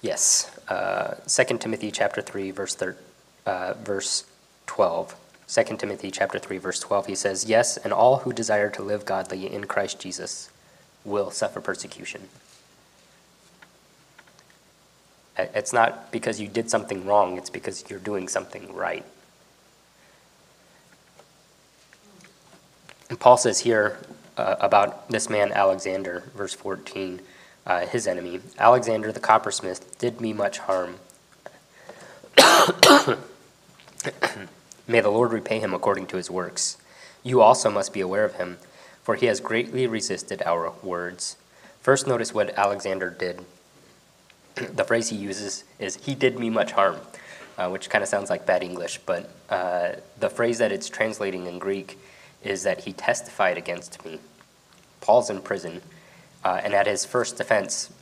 Yes, 0.00 0.56
uh, 0.68 1.16
2 1.26 1.58
Timothy 1.58 1.90
chapter 1.90 2.22
3, 2.22 2.52
verse, 2.52 2.76
thir- 2.76 2.96
uh, 3.46 3.74
verse 3.82 4.26
12. 4.68 5.16
2 5.48 5.76
Timothy 5.76 6.12
chapter 6.12 6.38
3, 6.38 6.58
verse 6.58 6.78
12, 6.78 7.06
he 7.06 7.16
says, 7.16 7.46
Yes, 7.46 7.78
and 7.78 7.92
all 7.92 8.18
who 8.18 8.32
desire 8.32 8.70
to 8.70 8.82
live 8.82 9.04
godly 9.04 9.52
in 9.52 9.64
Christ 9.64 9.98
Jesus 9.98 10.48
will 11.04 11.32
suffer 11.32 11.60
persecution. 11.60 12.28
It's 15.36 15.72
not 15.72 16.12
because 16.12 16.40
you 16.40 16.46
did 16.46 16.70
something 16.70 17.04
wrong, 17.04 17.38
it's 17.38 17.50
because 17.50 17.90
you're 17.90 17.98
doing 17.98 18.28
something 18.28 18.72
right. 18.72 19.04
And 23.08 23.18
Paul 23.18 23.36
says 23.36 23.60
here 23.60 23.98
uh, 24.36 24.56
about 24.60 25.08
this 25.10 25.30
man 25.30 25.52
Alexander, 25.52 26.24
verse 26.34 26.54
14, 26.54 27.20
uh, 27.66 27.86
his 27.86 28.06
enemy 28.06 28.40
Alexander 28.58 29.12
the 29.12 29.20
coppersmith 29.20 29.98
did 29.98 30.20
me 30.20 30.32
much 30.32 30.58
harm. 30.58 30.96
May 34.86 35.00
the 35.00 35.10
Lord 35.10 35.32
repay 35.32 35.58
him 35.58 35.74
according 35.74 36.06
to 36.08 36.16
his 36.16 36.30
works. 36.30 36.76
You 37.22 37.40
also 37.40 37.70
must 37.70 37.92
be 37.92 38.00
aware 38.00 38.24
of 38.24 38.34
him, 38.34 38.58
for 39.02 39.16
he 39.16 39.26
has 39.26 39.40
greatly 39.40 39.86
resisted 39.86 40.42
our 40.42 40.72
words. 40.82 41.36
First, 41.80 42.06
notice 42.06 42.32
what 42.32 42.56
Alexander 42.58 43.10
did 43.10 43.44
the 44.74 44.84
phrase 44.84 45.08
he 45.10 45.16
uses 45.16 45.64
is, 45.78 45.96
he 45.96 46.14
did 46.14 46.38
me 46.38 46.50
much 46.50 46.72
harm, 46.72 46.96
uh, 47.56 47.68
which 47.68 47.90
kind 47.90 48.02
of 48.02 48.08
sounds 48.08 48.30
like 48.30 48.46
bad 48.46 48.62
English, 48.62 49.00
but 49.04 49.30
uh, 49.50 49.92
the 50.18 50.30
phrase 50.30 50.58
that 50.58 50.72
it's 50.72 50.88
translating 50.88 51.46
in 51.46 51.58
Greek 51.58 51.98
is 52.42 52.62
that 52.62 52.82
he 52.82 52.92
testified 52.92 53.56
against 53.56 54.04
me. 54.04 54.18
Paul's 55.00 55.30
in 55.30 55.40
prison, 55.40 55.82
uh, 56.44 56.60
and 56.62 56.74
at 56.74 56.86
his 56.86 57.04
first 57.04 57.36
defense, 57.36 57.92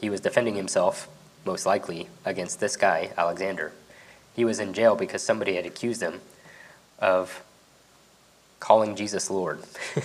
he 0.00 0.10
was 0.10 0.20
defending 0.20 0.54
himself, 0.54 1.08
most 1.44 1.66
likely, 1.66 2.08
against 2.24 2.60
this 2.60 2.76
guy, 2.76 3.10
Alexander. 3.16 3.72
He 4.34 4.44
was 4.44 4.60
in 4.60 4.74
jail 4.74 4.94
because 4.94 5.22
somebody 5.22 5.54
had 5.54 5.66
accused 5.66 6.02
him 6.02 6.20
of 6.98 7.42
calling 8.60 8.96
Jesus 8.96 9.30
Lord. 9.30 9.60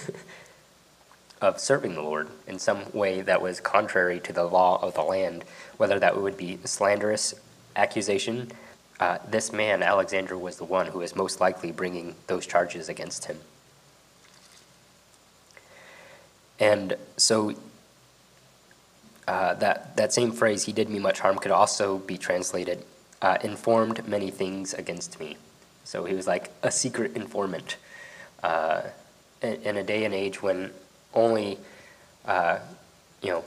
of 1.41 1.59
serving 1.59 1.95
the 1.95 2.01
Lord 2.01 2.29
in 2.47 2.59
some 2.59 2.91
way 2.93 3.21
that 3.21 3.41
was 3.41 3.59
contrary 3.59 4.19
to 4.21 4.31
the 4.31 4.43
law 4.43 4.79
of 4.81 4.93
the 4.93 5.01
land, 5.01 5.43
whether 5.77 5.99
that 5.99 6.21
would 6.21 6.37
be 6.37 6.59
slanderous 6.65 7.33
accusation. 7.75 8.51
Uh, 8.99 9.17
this 9.27 9.51
man, 9.51 9.81
Alexander, 9.81 10.37
was 10.37 10.57
the 10.57 10.63
one 10.63 10.85
who 10.85 10.99
was 10.99 11.15
most 11.15 11.41
likely 11.41 11.71
bringing 11.71 12.15
those 12.27 12.45
charges 12.45 12.89
against 12.89 13.25
him. 13.25 13.39
And 16.61 16.95
so 17.17 17.55
uh, 19.27 19.55
that, 19.55 19.97
that 19.97 20.13
same 20.13 20.31
phrase, 20.31 20.63
he 20.63 20.71
did 20.71 20.89
me 20.89 20.99
much 20.99 21.19
harm, 21.19 21.37
could 21.39 21.51
also 21.51 21.97
be 21.97 22.17
translated, 22.17 22.85
uh, 23.21 23.39
informed 23.43 24.07
many 24.07 24.29
things 24.29 24.73
against 24.75 25.19
me. 25.19 25.37
So 25.83 26.05
he 26.05 26.13
was 26.13 26.27
like 26.27 26.51
a 26.61 26.71
secret 26.71 27.15
informant 27.15 27.77
uh, 28.43 28.83
in, 29.41 29.55
in 29.63 29.77
a 29.77 29.83
day 29.83 30.05
and 30.05 30.13
age 30.13 30.43
when 30.43 30.71
only, 31.15 31.57
uh, 32.25 32.59
you 33.23 33.31
know, 33.31 33.43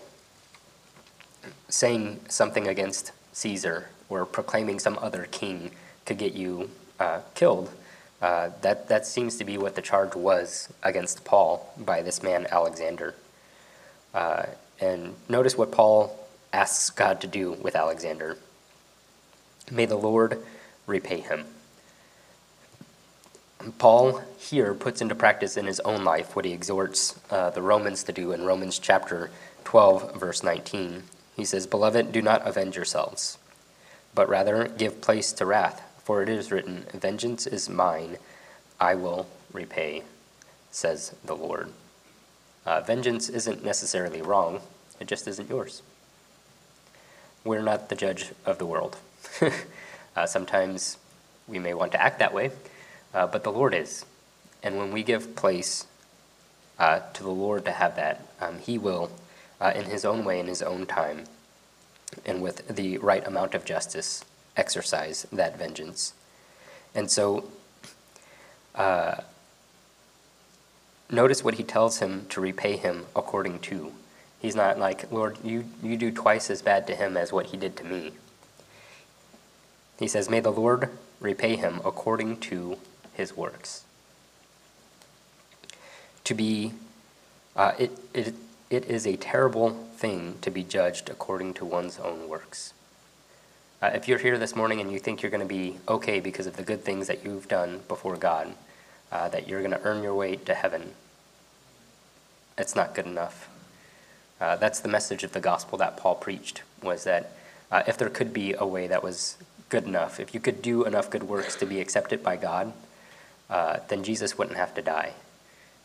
saying 1.69 2.21
something 2.29 2.67
against 2.67 3.13
Caesar 3.33 3.91
or 4.09 4.27
proclaiming 4.27 4.81
some 4.81 4.99
other 5.01 5.29
king 5.31 5.71
could 6.05 6.19
get 6.19 6.33
you 6.35 6.69
uh, 6.99 7.21
killed. 7.35 7.71
Uh, 8.25 8.49
that, 8.63 8.89
that 8.89 9.07
seems 9.07 9.37
to 9.37 9.45
be 9.45 9.59
what 9.59 9.75
the 9.75 9.83
charge 9.83 10.15
was 10.15 10.73
against 10.83 11.27
Paul 11.27 11.71
by 11.77 12.01
this 12.01 12.23
man 12.23 12.47
Alexander. 12.51 13.15
Uh, 14.15 14.47
and 14.81 15.15
notice 15.29 15.59
what 15.59 15.71
Paul 15.71 16.19
asks 16.51 16.89
God 16.89 17.21
to 17.21 17.27
do 17.27 17.53
with 17.53 17.77
Alexander. 17.77 18.39
May 19.71 19.85
the 19.85 19.99
Lord 19.99 20.39
repay 20.87 21.21
him. 21.21 21.45
Paul 23.77 24.23
here 24.39 24.73
puts 24.73 25.03
into 25.03 25.15
practice 25.15 25.59
in 25.59 25.67
his 25.67 25.81
own 25.81 26.03
life 26.03 26.35
what 26.35 26.47
he 26.47 26.53
exhorts 26.55 27.21
uh, 27.31 27.51
the 27.51 27.61
Romans 27.61 28.05
to 28.05 28.13
do 28.13 28.33
in 28.33 28.47
Romans 28.47 28.79
chapter 28.79 29.29
12, 29.65 30.15
verse 30.15 30.43
19. 30.43 31.03
He 31.37 31.45
says, 31.45 31.67
Beloved, 31.67 32.11
do 32.11 32.23
not 32.23 32.49
avenge 32.49 32.75
yourselves, 32.75 33.37
but 34.15 34.31
rather 34.31 34.67
give 34.67 35.03
place 35.03 35.31
to 35.35 35.45
wrath, 35.45 35.83
for 36.05 36.23
it 36.23 36.29
is 36.29 36.53
written, 36.53 36.87
Vengeance 36.93 37.47
is 37.47 37.69
mine, 37.69 38.19
I 38.81 38.95
will 38.95 39.27
repay, 39.53 40.03
says 40.71 41.15
the 41.25 41.35
Lord. 41.35 41.71
Uh, 42.65 42.81
vengeance 42.81 43.29
isn't 43.29 43.65
necessarily 43.65 44.23
wrong, 44.23 44.61
it 45.01 45.09
just 45.09 45.27
isn't 45.27 45.51
yours. 45.51 45.83
We're 47.45 47.63
not 47.63 47.89
the 47.89 47.97
judge 47.97 48.31
of 48.47 48.59
the 48.59 48.67
world. 48.67 48.97
uh, 50.17 50.27
sometimes 50.27 50.99
we 51.49 51.59
may 51.59 51.75
want 51.75 51.93
to 51.93 52.01
act 52.01 52.21
that 52.21 52.33
way 52.33 52.53
uh, 53.15 53.27
but 53.27 53.45
the 53.45 53.53
Lord 53.53 53.73
is. 53.73 54.05
And 54.63 54.77
when 54.77 54.93
we 54.93 55.03
give 55.03 55.37
place 55.37 55.87
uh, 56.79 57.01
to 57.15 57.23
the 57.23 57.31
Lord 57.31 57.65
to 57.65 57.71
have 57.71 57.97
that, 57.97 58.27
um, 58.41 58.59
He 58.59 58.77
will, 58.77 59.11
uh, 59.61 59.73
in 59.75 59.85
His 59.85 60.05
own 60.05 60.25
way, 60.25 60.41
in 60.41 60.47
His 60.47 60.63
own 60.63 60.85
time, 60.85 61.25
and 62.27 62.43
with 62.43 62.69
the 62.69 62.99
right 62.99 63.27
amount 63.27 63.55
of 63.55 63.65
justice, 63.65 64.25
exercise 64.57 65.27
that 65.33 65.59
vengeance. 65.59 66.15
And 66.95 67.11
so, 67.11 67.51
uh, 68.75 69.17
notice 71.11 71.43
what 71.43 71.55
He 71.55 71.63
tells 71.63 71.99
him 71.99 72.27
to 72.31 72.41
repay 72.41 72.77
him 72.77 73.07
according 73.15 73.61
to. 73.61 73.93
He's 74.45 74.55
not 74.55 74.79
like, 74.79 75.11
Lord, 75.11 75.39
you, 75.43 75.65
you 75.83 75.97
do 75.97 76.11
twice 76.11 76.51
as 76.51 76.61
bad 76.61 76.87
to 76.89 76.95
him 76.95 77.17
as 77.17 77.33
what 77.33 77.47
he 77.47 77.57
did 77.57 77.79
to 77.79 77.85
me. 77.85 78.13
He 79.99 80.07
says, 80.07 80.29
May 80.29 80.41
the 80.41 80.53
Lord 80.53 80.91
repay 81.19 81.57
him 81.57 81.81
according 81.83 82.41
to 82.41 82.77
his 83.15 83.35
works. 83.35 83.85
To 86.25 86.35
be, 86.35 86.75
uh, 87.57 87.73
it, 87.79 87.93
it, 88.13 88.35
it 88.69 88.85
is 88.85 89.07
a 89.07 89.17
terrible 89.17 89.71
thing 89.97 90.37
to 90.43 90.51
be 90.51 90.63
judged 90.63 91.09
according 91.09 91.55
to 91.55 91.65
one's 91.65 91.99
own 91.99 92.29
works. 92.29 92.75
Uh, 93.85 93.91
if 93.93 94.09
you're 94.09 94.17
here 94.17 94.39
this 94.39 94.57
morning 94.57 94.81
and 94.81 94.91
you 94.91 94.99
think 94.99 95.21
you're 95.21 95.31
going 95.31 95.47
to 95.47 95.47
be 95.47 95.77
okay 95.87 96.19
because 96.19 96.47
of 96.47 96.57
the 96.57 96.63
good 96.63 96.83
things 96.83 97.07
that 97.07 97.23
you've 97.23 97.47
done 97.49 97.83
before 97.87 98.17
God, 98.17 98.55
uh, 99.13 99.29
that 99.29 99.47
you're 99.47 99.61
going 99.61 99.73
to 99.73 99.83
earn 99.83 100.03
your 100.03 100.15
way 100.15 100.37
to 100.37 100.55
heaven, 100.55 100.93
it's 102.57 102.75
not 102.75 102.95
good 102.95 103.05
enough. 103.05 103.51
Uh, 104.41 104.57
that's 104.57 104.81
the 104.81 104.89
message 104.89 105.23
of 105.23 105.33
the 105.33 105.41
gospel 105.41 105.77
that 105.77 105.99
Paul 105.99 106.15
preached, 106.15 106.63
was 106.83 107.05
that 107.05 107.33
uh, 107.71 107.83
if 107.87 107.99
there 107.99 108.09
could 108.09 108.33
be 108.33 108.55
a 108.55 108.65
way 108.65 108.87
that 108.87 109.03
was 109.03 109.37
good 109.69 109.85
enough, 109.85 110.19
if 110.19 110.33
you 110.33 110.41
could 110.41 110.63
do 110.63 110.85
enough 110.85 111.11
good 111.11 111.25
works 111.25 111.55
to 111.57 111.67
be 111.67 111.79
accepted 111.79 112.23
by 112.23 112.37
God, 112.37 112.73
uh, 113.51 113.81
then 113.89 114.03
Jesus 114.03 114.39
wouldn't 114.39 114.57
have 114.57 114.75
to 114.77 114.81
die. 114.81 115.13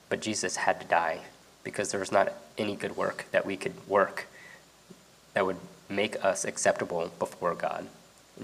But 0.08 0.22
Jesus 0.22 0.56
had 0.56 0.80
to 0.80 0.88
die 0.88 1.20
because 1.66 1.92
there 1.92 2.00
was 2.00 2.14
not 2.14 2.32
any 2.58 2.78
good 2.78 2.96
work 2.96 3.26
that 3.32 3.46
we 3.46 3.58
could 3.58 3.90
work 3.90 4.28
that 5.34 5.46
would 5.46 5.58
make 5.90 6.24
us 6.24 6.46
acceptable 6.46 7.12
before 7.20 7.56
God. 7.56 7.88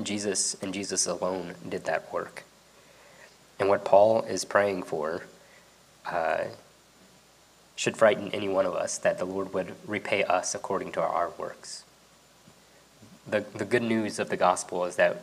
Jesus 0.02 0.56
and 0.62 0.74
Jesus 0.74 1.06
alone 1.06 1.56
did 1.68 1.86
that 1.86 2.12
work. 2.12 2.43
And 3.60 3.70
what 3.70 3.86
Paul 3.86 4.24
is 4.24 4.43
praying 4.43 4.84
for 4.84 5.24
uh, 6.06 6.46
should 7.76 7.96
frighten 7.96 8.30
any 8.32 8.50
one 8.50 8.66
of 8.66 8.74
us 8.74 8.98
that 8.98 9.18
the 9.18 9.26
Lord 9.26 9.54
would 9.54 9.74
repay 9.86 10.24
us 10.24 10.56
according 10.56 10.91
to 10.93 11.02
our 11.02 11.32
works. 11.38 11.84
The, 13.28 13.46
the 13.56 13.66
good 13.66 13.84
news 13.84 14.20
of 14.20 14.30
the 14.30 14.38
gospel 14.38 14.86
is 14.86 14.96
that 14.98 15.22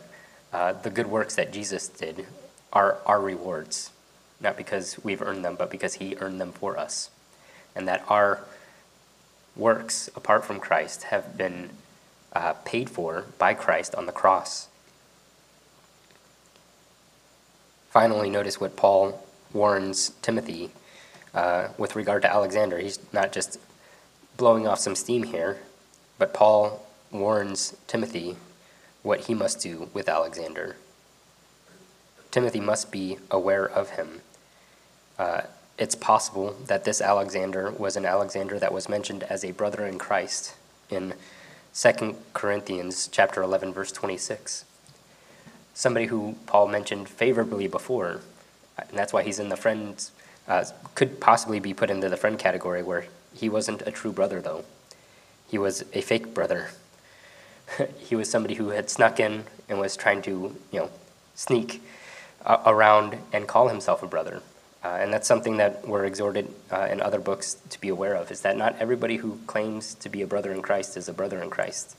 uh, 0.51 0.73
the 0.73 0.89
good 0.89 1.07
works 1.07 1.35
that 1.35 1.51
Jesus 1.51 1.87
did 1.87 2.25
are 2.71 2.97
our 3.05 3.19
rewards, 3.19 3.91
not 4.39 4.57
because 4.57 5.03
we've 5.03 5.21
earned 5.21 5.43
them, 5.45 5.55
but 5.55 5.71
because 5.71 5.95
he 5.95 6.15
earned 6.19 6.39
them 6.39 6.51
for 6.51 6.77
us. 6.77 7.09
And 7.75 7.87
that 7.87 8.03
our 8.07 8.41
works, 9.55 10.09
apart 10.15 10.45
from 10.45 10.59
Christ, 10.59 11.03
have 11.03 11.37
been 11.37 11.69
uh, 12.33 12.53
paid 12.65 12.89
for 12.89 13.25
by 13.37 13.53
Christ 13.53 13.95
on 13.95 14.05
the 14.05 14.11
cross. 14.11 14.67
Finally, 17.89 18.29
notice 18.29 18.59
what 18.59 18.75
Paul 18.75 19.23
warns 19.53 20.09
Timothy 20.21 20.71
uh, 21.33 21.67
with 21.77 21.95
regard 21.95 22.23
to 22.23 22.31
Alexander. 22.31 22.79
He's 22.79 22.99
not 23.13 23.31
just 23.31 23.59
blowing 24.35 24.67
off 24.67 24.79
some 24.79 24.95
steam 24.95 25.23
here, 25.23 25.59
but 26.17 26.33
Paul 26.33 26.85
warns 27.11 27.75
Timothy 27.87 28.35
what 29.03 29.21
he 29.21 29.33
must 29.33 29.61
do 29.61 29.89
with 29.93 30.09
Alexander. 30.09 30.75
Timothy 32.31 32.59
must 32.59 32.91
be 32.91 33.17
aware 33.29 33.69
of 33.69 33.91
him. 33.91 34.21
Uh, 35.19 35.41
it's 35.77 35.95
possible 35.95 36.55
that 36.67 36.85
this 36.85 37.01
Alexander 37.01 37.71
was 37.71 37.95
an 37.95 38.05
Alexander 38.05 38.57
that 38.57 38.73
was 38.73 38.89
mentioned 38.89 39.23
as 39.23 39.43
a 39.43 39.51
brother 39.51 39.85
in 39.85 39.99
Christ 39.99 40.55
in 40.89 41.13
2 41.75 42.15
Corinthians 42.33 43.09
chapter 43.11 43.41
11 43.41 43.73
verse 43.73 43.91
26. 43.91 44.63
Somebody 45.73 46.05
who 46.05 46.35
Paul 46.45 46.67
mentioned 46.67 47.09
favorably 47.09 47.67
before, 47.67 48.21
and 48.77 48.89
that's 48.93 49.11
why 49.11 49.23
he's 49.23 49.39
in 49.39 49.49
the 49.49 49.57
friends 49.57 50.11
uh, 50.47 50.65
could 50.93 51.19
possibly 51.19 51.59
be 51.59 51.73
put 51.73 51.89
into 51.89 52.09
the 52.09 52.17
friend 52.17 52.37
category 52.37 52.83
where 52.83 53.05
he 53.33 53.49
wasn't 53.49 53.81
a 53.87 53.91
true 53.91 54.11
brother 54.11 54.39
though. 54.39 54.65
He 55.47 55.57
was 55.57 55.83
a 55.93 56.01
fake 56.01 56.35
brother. 56.35 56.69
he 57.97 58.15
was 58.15 58.29
somebody 58.29 58.53
who 58.53 58.69
had 58.69 58.91
snuck 58.91 59.19
in 59.19 59.45
and 59.67 59.79
was 59.79 59.97
trying 59.97 60.21
to, 60.23 60.55
you 60.71 60.79
know, 60.79 60.91
sneak 61.33 61.81
uh, 62.45 62.61
around 62.67 63.17
and 63.31 63.47
call 63.47 63.69
himself 63.69 64.03
a 64.03 64.07
brother. 64.07 64.43
Uh, 64.83 64.97
and 64.99 65.13
that's 65.13 65.27
something 65.27 65.57
that 65.57 65.87
we're 65.87 66.03
exhorted 66.03 66.53
uh, 66.71 66.87
in 66.91 66.99
other 66.99 67.19
books 67.19 67.55
to 67.69 67.79
be 67.79 67.87
aware 67.87 68.15
of, 68.15 68.31
is 68.31 68.41
that 68.41 68.57
not 68.57 68.75
everybody 68.79 69.17
who 69.17 69.39
claims 69.47 69.93
to 69.93 70.09
be 70.09 70.21
a 70.21 70.27
brother 70.27 70.51
in 70.51 70.61
Christ 70.61 70.97
is 70.97 71.07
a 71.07 71.13
brother 71.13 71.41
in 71.41 71.49
Christ. 71.49 71.95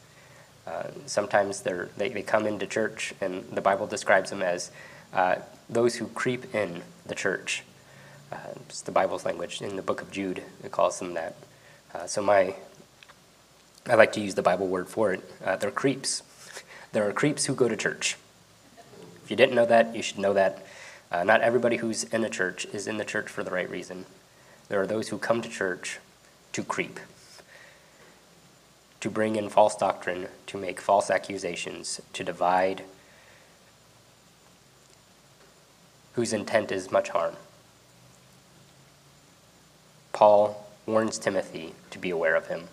Uh, 0.66 0.84
sometimes 1.06 1.62
they, 1.62 1.86
they 1.96 2.22
come 2.22 2.46
into 2.46 2.66
church, 2.66 3.14
and 3.22 3.44
the 3.50 3.62
Bible 3.62 3.86
describes 3.86 4.30
them 4.30 4.42
as 4.42 4.70
uh, 5.14 5.36
those 5.68 5.96
who 5.96 6.08
creep 6.08 6.54
in 6.54 6.82
the 7.06 7.14
church. 7.14 7.62
Uh, 8.30 8.36
it's 8.56 8.82
the 8.82 8.92
Bible's 8.92 9.24
language. 9.24 9.62
In 9.62 9.76
the 9.76 9.82
book 9.82 10.02
of 10.02 10.10
Jude, 10.10 10.42
it 10.62 10.70
calls 10.70 10.98
them 10.98 11.14
that. 11.14 11.36
Uh, 11.94 12.06
so 12.06 12.22
my, 12.22 12.54
I 13.86 13.94
like 13.94 14.12
to 14.12 14.20
use 14.20 14.34
the 14.34 14.42
Bible 14.42 14.66
word 14.66 14.88
for 14.88 15.12
it. 15.12 15.22
they're 15.60 15.70
creeps. 15.70 16.22
there 16.92 17.08
are 17.08 17.12
creeps 17.12 17.46
who 17.46 17.54
go 17.54 17.68
to 17.68 17.76
church. 17.76 18.16
If 19.24 19.30
you 19.30 19.36
didn't 19.36 19.54
know 19.54 19.66
that, 19.66 19.96
you 19.96 20.02
should 20.02 20.18
know 20.18 20.34
that. 20.34 20.63
Uh, 21.14 21.22
not 21.22 21.42
everybody 21.42 21.76
who's 21.76 22.02
in 22.02 22.24
a 22.24 22.28
church 22.28 22.66
is 22.72 22.88
in 22.88 22.96
the 22.96 23.04
church 23.04 23.28
for 23.28 23.44
the 23.44 23.50
right 23.52 23.70
reason. 23.70 24.04
There 24.68 24.80
are 24.80 24.86
those 24.86 25.10
who 25.10 25.16
come 25.16 25.42
to 25.42 25.48
church 25.48 26.00
to 26.50 26.64
creep, 26.64 26.98
to 28.98 29.08
bring 29.08 29.36
in 29.36 29.48
false 29.48 29.76
doctrine, 29.76 30.26
to 30.48 30.58
make 30.58 30.80
false 30.80 31.12
accusations, 31.12 32.00
to 32.14 32.24
divide, 32.24 32.82
whose 36.14 36.32
intent 36.32 36.72
is 36.72 36.90
much 36.90 37.10
harm. 37.10 37.36
Paul 40.12 40.68
warns 40.84 41.16
Timothy 41.16 41.74
to 41.92 42.00
be 42.00 42.10
aware 42.10 42.34
of 42.34 42.48
him. 42.48 42.64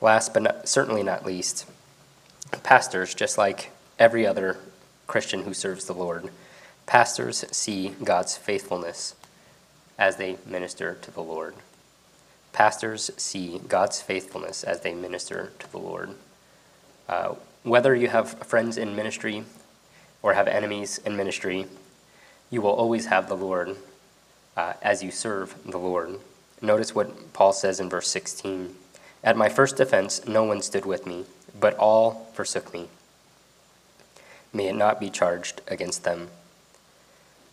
Last 0.00 0.32
but 0.32 0.44
not, 0.44 0.66
certainly 0.66 1.02
not 1.02 1.26
least, 1.26 1.66
pastors, 2.62 3.14
just 3.14 3.36
like 3.36 3.70
every 3.98 4.26
other 4.26 4.56
Christian 5.08 5.42
who 5.42 5.54
serves 5.54 5.86
the 5.86 5.94
Lord. 5.94 6.28
Pastors 6.86 7.44
see 7.50 7.94
God's 8.04 8.36
faithfulness 8.36 9.16
as 9.98 10.16
they 10.16 10.38
minister 10.46 10.96
to 11.02 11.10
the 11.10 11.22
Lord. 11.22 11.54
Pastors 12.52 13.10
see 13.16 13.60
God's 13.66 14.00
faithfulness 14.00 14.62
as 14.62 14.80
they 14.80 14.94
minister 14.94 15.52
to 15.58 15.70
the 15.72 15.78
Lord. 15.78 16.10
Uh, 17.08 17.34
whether 17.62 17.94
you 17.94 18.08
have 18.08 18.38
friends 18.46 18.78
in 18.78 18.94
ministry 18.94 19.44
or 20.22 20.34
have 20.34 20.46
enemies 20.46 20.98
in 20.98 21.16
ministry, 21.16 21.66
you 22.50 22.60
will 22.60 22.70
always 22.70 23.06
have 23.06 23.28
the 23.28 23.36
Lord 23.36 23.76
uh, 24.56 24.74
as 24.82 25.02
you 25.02 25.10
serve 25.10 25.54
the 25.64 25.78
Lord. 25.78 26.20
Notice 26.60 26.94
what 26.94 27.32
Paul 27.32 27.52
says 27.52 27.80
in 27.80 27.88
verse 27.88 28.08
16 28.08 28.74
At 29.24 29.36
my 29.36 29.48
first 29.48 29.76
defense, 29.76 30.26
no 30.26 30.44
one 30.44 30.60
stood 30.62 30.84
with 30.84 31.06
me, 31.06 31.24
but 31.58 31.74
all 31.76 32.30
forsook 32.34 32.72
me 32.74 32.88
may 34.52 34.68
it 34.68 34.76
not 34.76 35.00
be 35.00 35.10
charged 35.10 35.60
against 35.68 36.04
them. 36.04 36.28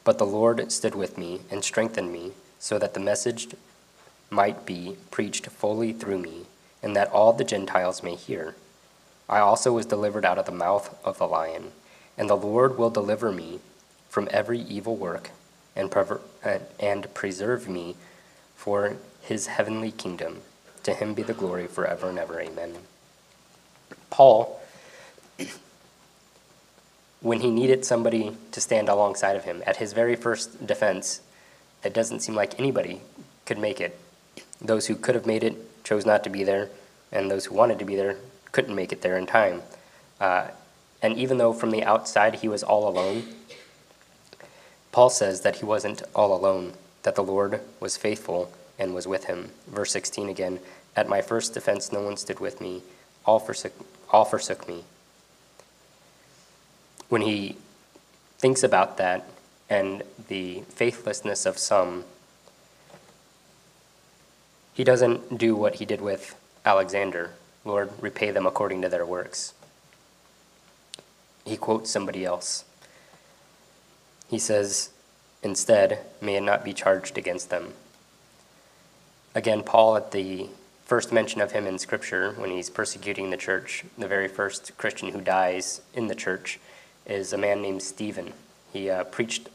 But 0.03 0.17
the 0.17 0.25
Lord 0.25 0.71
stood 0.71 0.95
with 0.95 1.17
me 1.17 1.41
and 1.49 1.63
strengthened 1.63 2.11
me, 2.11 2.31
so 2.59 2.79
that 2.79 2.93
the 2.93 2.99
message 2.99 3.47
might 4.29 4.65
be 4.65 4.97
preached 5.11 5.47
fully 5.47 5.93
through 5.93 6.19
me, 6.19 6.45
and 6.81 6.95
that 6.95 7.11
all 7.11 7.33
the 7.33 7.43
Gentiles 7.43 8.03
may 8.03 8.15
hear. 8.15 8.55
I 9.27 9.39
also 9.39 9.73
was 9.73 9.85
delivered 9.85 10.25
out 10.25 10.37
of 10.37 10.45
the 10.45 10.51
mouth 10.51 10.95
of 11.03 11.17
the 11.17 11.27
lion, 11.27 11.71
and 12.17 12.29
the 12.29 12.37
Lord 12.37 12.77
will 12.77 12.89
deliver 12.89 13.31
me 13.31 13.59
from 14.09 14.27
every 14.31 14.59
evil 14.59 14.95
work 14.95 15.31
and, 15.75 15.91
prever- 15.91 16.21
uh, 16.43 16.59
and 16.79 17.13
preserve 17.13 17.67
me 17.67 17.95
for 18.55 18.97
his 19.21 19.47
heavenly 19.47 19.91
kingdom. 19.91 20.41
To 20.83 20.93
him 20.93 21.15
be 21.15 21.23
the 21.23 21.33
glory 21.33 21.67
forever 21.67 22.09
and 22.09 22.19
ever. 22.19 22.39
Amen. 22.39 22.75
Paul 24.11 24.61
when 27.25 27.39
he 27.39 27.49
needed 27.49 27.83
somebody 27.83 28.37
to 28.51 28.61
stand 28.61 28.87
alongside 28.87 29.35
of 29.35 29.45
him 29.45 29.63
at 29.65 29.77
his 29.77 29.93
very 29.93 30.15
first 30.15 30.67
defense, 30.67 31.21
it 31.83 31.91
doesn't 31.91 32.19
seem 32.19 32.35
like 32.35 32.59
anybody 32.59 33.01
could 33.47 33.57
make 33.57 33.81
it. 33.81 33.97
Those 34.61 34.85
who 34.85 34.95
could 34.95 35.15
have 35.15 35.25
made 35.25 35.43
it 35.43 35.83
chose 35.83 36.05
not 36.05 36.23
to 36.25 36.29
be 36.29 36.43
there, 36.43 36.69
and 37.11 37.31
those 37.31 37.45
who 37.45 37.55
wanted 37.55 37.79
to 37.79 37.85
be 37.85 37.95
there 37.95 38.17
couldn't 38.51 38.75
make 38.75 38.91
it 38.91 39.01
there 39.01 39.17
in 39.17 39.25
time. 39.25 39.63
Uh, 40.21 40.49
and 41.01 41.17
even 41.17 41.39
though 41.39 41.51
from 41.51 41.71
the 41.71 41.83
outside 41.83 42.35
he 42.35 42.47
was 42.47 42.61
all 42.61 42.87
alone, 42.87 43.23
Paul 44.91 45.09
says 45.09 45.41
that 45.41 45.55
he 45.55 45.65
wasn't 45.65 46.03
all 46.13 46.31
alone, 46.31 46.73
that 47.01 47.15
the 47.15 47.23
Lord 47.23 47.59
was 47.79 47.97
faithful 47.97 48.53
and 48.77 48.93
was 48.93 49.07
with 49.07 49.23
him. 49.23 49.49
Verse 49.65 49.91
16 49.91 50.29
again 50.29 50.59
At 50.95 51.09
my 51.09 51.21
first 51.21 51.55
defense, 51.55 51.91
no 51.91 52.03
one 52.03 52.17
stood 52.17 52.39
with 52.39 52.61
me, 52.61 52.83
all 53.25 53.39
forsook, 53.39 53.73
all 54.11 54.25
forsook 54.25 54.67
me 54.67 54.83
when 57.09 57.21
he 57.21 57.55
thinks 58.37 58.63
about 58.63 58.97
that 58.97 59.27
and 59.69 60.03
the 60.27 60.61
faithlessness 60.69 61.45
of 61.45 61.57
some, 61.57 62.03
he 64.73 64.83
doesn't 64.83 65.37
do 65.37 65.55
what 65.55 65.75
he 65.75 65.85
did 65.85 66.01
with 66.01 66.35
Alexander 66.65 67.31
Lord, 67.65 67.89
repay 67.99 68.29
them 68.29 68.45
according 68.45 68.83
to 68.83 68.89
their 68.89 69.05
works. 69.05 69.53
He 71.43 71.57
quotes 71.57 71.89
somebody 71.89 72.23
else. 72.23 72.63
He 74.29 74.37
says, 74.37 74.91
Instead, 75.41 75.99
may 76.21 76.35
it 76.35 76.41
not 76.41 76.63
be 76.63 76.73
charged 76.73 77.17
against 77.17 77.49
them. 77.49 77.73
Again, 79.33 79.63
Paul, 79.63 79.97
at 79.97 80.11
the 80.11 80.47
first 80.85 81.11
mention 81.11 81.41
of 81.41 81.51
him 81.51 81.67
in 81.67 81.77
Scripture, 81.77 82.33
when 82.33 82.51
he's 82.51 82.69
persecuting 82.69 83.29
the 83.31 83.37
church, 83.37 83.83
the 83.97 84.07
very 84.07 84.27
first 84.27 84.77
Christian 84.77 85.09
who 85.09 85.21
dies 85.21 85.81
in 85.93 86.07
the 86.07 86.15
church, 86.15 86.59
is 87.05 87.33
a 87.33 87.37
man 87.37 87.61
named 87.61 87.81
Stephen. 87.81 88.33
He 88.73 88.89
uh, 88.89 89.03
preached 89.05 89.49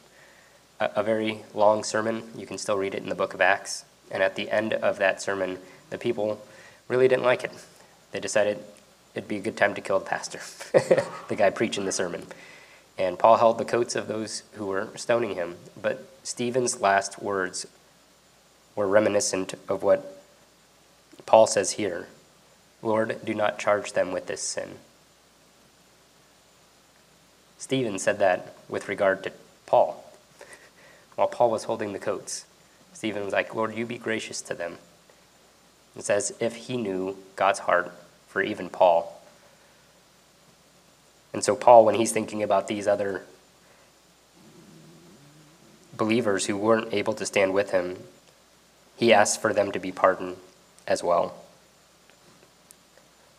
a, 0.78 0.90
a 0.96 1.03
very 1.03 1.40
long 1.55 1.84
sermon. 1.84 2.22
You 2.36 2.46
can 2.46 2.59
still 2.59 2.76
read 2.76 2.94
it 2.94 3.03
in 3.03 3.09
the 3.09 3.14
book 3.14 3.34
of 3.34 3.40
Acts. 3.40 3.84
And 4.11 4.22
at 4.22 4.36
the 4.36 4.51
end 4.51 4.72
of 4.74 4.98
that 4.98 5.22
sermon, 5.22 5.59
the 5.90 5.98
people 5.98 6.40
really 6.88 7.09
didn't 7.09 7.24
like 7.24 7.44
it. 7.44 7.53
They 8.12 8.20
decided 8.20 8.59
it'd 9.14 9.28
be 9.28 9.36
a 9.36 9.40
good 9.40 9.57
time 9.57 9.74
to 9.74 9.80
kill 9.80 9.98
the 9.98 10.07
pastor, 10.07 10.40
the 11.28 11.36
guy 11.36 11.51
preaching 11.51 11.84
the 11.84 11.92
sermon. 11.92 12.26
And 12.98 13.18
Paul 13.18 13.36
held 13.36 13.59
the 13.59 13.64
coats 13.64 13.96
of 13.96 14.09
those 14.09 14.42
who 14.55 14.66
were 14.66 14.88
stoning 14.96 15.34
him. 15.34 15.57
But 15.80 16.07
Stephen's 16.22 16.80
last 16.80 17.22
words 17.22 17.66
were 18.74 18.86
reminiscent 18.86 19.55
of 19.68 19.82
what 19.82 20.22
Paul 21.26 21.46
says 21.46 21.72
here 21.72 22.09
Lord, 22.82 23.20
do 23.24 23.34
not 23.34 23.59
charge 23.59 23.92
them 23.92 24.11
with 24.11 24.26
this 24.26 24.42
sin. 24.42 24.76
Stephen 27.61 27.98
said 27.98 28.18
that 28.18 28.56
with 28.68 28.88
regard 28.88 29.22
to 29.22 29.32
Paul. 29.66 30.04
While 31.14 31.28
Paul 31.28 31.52
was 31.52 31.64
holding 31.64 31.92
the 31.92 31.98
coats, 32.00 32.46
Stephen 32.92 33.22
was 33.24 33.32
like, 33.32 33.54
Lord, 33.54 33.76
you 33.76 33.86
be 33.86 33.98
gracious 33.98 34.40
to 34.42 34.54
them. 34.54 34.78
It 35.96 36.04
says, 36.04 36.32
if 36.40 36.56
he 36.56 36.76
knew 36.76 37.16
God's 37.36 37.61
heart 37.61 37.92
for 38.26 38.42
even 38.42 38.70
Paul, 38.70 39.20
And 41.32 41.44
so, 41.44 41.54
Paul, 41.54 41.84
when 41.84 41.94
he's 41.94 42.12
thinking 42.12 42.42
about 42.42 42.66
these 42.66 42.88
other 42.88 43.22
believers 45.96 46.46
who 46.46 46.56
weren't 46.56 46.92
able 46.92 47.12
to 47.14 47.26
stand 47.26 47.54
with 47.54 47.70
him, 47.70 47.98
he 48.96 49.12
asks 49.12 49.36
for 49.36 49.52
them 49.52 49.70
to 49.72 49.78
be 49.78 49.92
pardoned 49.92 50.36
as 50.86 51.02
well. 51.04 51.34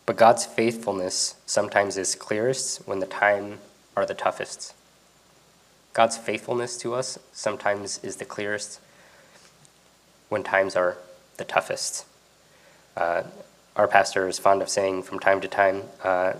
But 0.06 0.16
God's 0.16 0.46
faithfulness 0.46 1.34
sometimes 1.44 1.96
is 1.96 2.14
clearest 2.14 2.86
when 2.88 3.00
the 3.00 3.06
time 3.06 3.58
are 3.96 4.06
the 4.06 4.14
toughest. 4.14 4.74
God's 5.92 6.16
faithfulness 6.16 6.76
to 6.78 6.94
us 6.94 7.18
sometimes 7.32 8.02
is 8.02 8.16
the 8.16 8.24
clearest 8.24 8.80
when 10.28 10.42
times 10.42 10.74
are 10.74 10.96
the 11.36 11.44
toughest. 11.44 12.06
Uh, 12.96 13.24
our 13.76 13.88
pastor 13.88 14.26
is 14.28 14.38
fond 14.38 14.62
of 14.62 14.68
saying 14.68 15.02
from 15.02 15.18
time 15.18 15.40
to 15.40 15.48
time, 15.48 15.82
uh, 16.02 16.34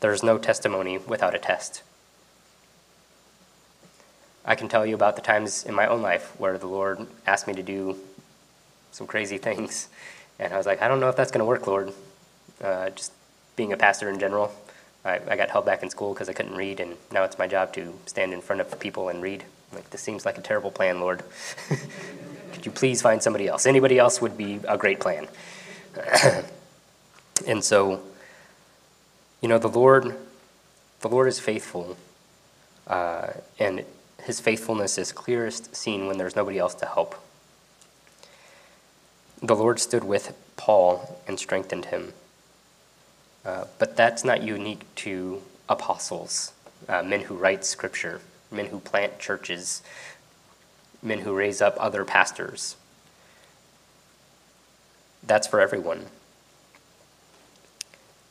there's 0.00 0.22
no 0.22 0.38
testimony 0.38 0.98
without 0.98 1.34
a 1.34 1.38
test. 1.38 1.82
I 4.44 4.54
can 4.54 4.68
tell 4.68 4.84
you 4.84 4.94
about 4.94 5.16
the 5.16 5.22
times 5.22 5.64
in 5.64 5.74
my 5.74 5.86
own 5.86 6.02
life 6.02 6.38
where 6.38 6.58
the 6.58 6.66
Lord 6.66 7.06
asked 7.26 7.46
me 7.46 7.54
to 7.54 7.62
do 7.62 7.96
some 8.92 9.06
crazy 9.06 9.38
things. 9.48 9.88
And 10.38 10.52
I 10.52 10.56
was 10.56 10.66
like, 10.66 10.82
I 10.82 10.88
don't 10.88 11.00
know 11.00 11.08
if 11.08 11.16
that's 11.16 11.30
going 11.30 11.40
to 11.40 11.46
work, 11.46 11.66
Lord. 11.66 11.92
Uh, 12.62 12.90
just 12.90 13.12
being 13.56 13.72
a 13.72 13.76
pastor 13.76 14.08
in 14.10 14.18
general, 14.18 14.54
I, 15.04 15.20
I 15.28 15.36
got 15.36 15.50
held 15.50 15.66
back 15.66 15.82
in 15.82 15.90
school 15.90 16.12
because 16.14 16.28
I 16.28 16.32
couldn't 16.32 16.54
read, 16.54 16.80
and 16.80 16.96
now 17.12 17.24
it's 17.24 17.38
my 17.38 17.46
job 17.46 17.72
to 17.74 17.92
stand 18.06 18.32
in 18.32 18.40
front 18.40 18.60
of 18.60 18.78
people 18.80 19.08
and 19.08 19.22
read. 19.22 19.44
Like, 19.72 19.90
this 19.90 20.00
seems 20.00 20.24
like 20.24 20.38
a 20.38 20.40
terrible 20.40 20.70
plan, 20.70 21.00
Lord. 21.00 21.22
Could 22.52 22.64
you 22.64 22.72
please 22.72 23.02
find 23.02 23.22
somebody 23.22 23.48
else? 23.48 23.66
Anybody 23.66 23.98
else 23.98 24.20
would 24.20 24.36
be 24.36 24.60
a 24.66 24.78
great 24.78 25.00
plan. 25.00 25.26
and 27.46 27.62
so, 27.62 28.02
you 29.40 29.48
know, 29.48 29.58
the 29.58 29.68
Lord, 29.68 30.16
the 31.00 31.08
Lord 31.08 31.28
is 31.28 31.40
faithful, 31.40 31.96
uh, 32.86 33.28
and 33.58 33.84
His 34.22 34.40
faithfulness 34.40 34.96
is 34.96 35.12
clearest 35.12 35.74
seen 35.76 36.06
when 36.06 36.18
there's 36.18 36.36
nobody 36.36 36.58
else 36.58 36.74
to 36.76 36.86
help. 36.86 37.14
The 39.42 39.54
Lord 39.54 39.78
stood 39.78 40.04
with 40.04 40.34
Paul 40.56 41.20
and 41.26 41.38
strengthened 41.38 41.86
him. 41.86 42.14
Uh, 43.44 43.66
but 43.78 43.96
that's 43.96 44.24
not 44.24 44.42
unique 44.42 44.82
to 44.94 45.42
apostles, 45.68 46.52
uh, 46.88 47.02
men 47.02 47.22
who 47.22 47.34
write 47.34 47.64
scripture, 47.64 48.20
men 48.50 48.66
who 48.66 48.80
plant 48.80 49.18
churches, 49.18 49.82
men 51.02 51.20
who 51.20 51.34
raise 51.34 51.60
up 51.60 51.76
other 51.78 52.04
pastors. 52.04 52.76
That's 55.22 55.46
for 55.46 55.60
everyone. 55.60 56.06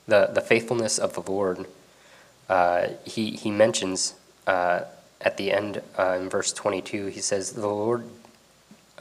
The, 0.07 0.31
the 0.33 0.41
faithfulness 0.41 0.97
of 0.97 1.13
the 1.13 1.21
Lord, 1.21 1.65
uh, 2.49 2.87
he, 3.05 3.31
he 3.31 3.51
mentions 3.51 4.15
uh, 4.47 4.81
at 5.21 5.37
the 5.37 5.51
end 5.51 5.81
uh, 5.97 6.17
in 6.19 6.29
verse 6.29 6.51
22, 6.51 7.07
he 7.07 7.21
says, 7.21 7.53
The 7.53 7.67
Lord, 7.67 8.03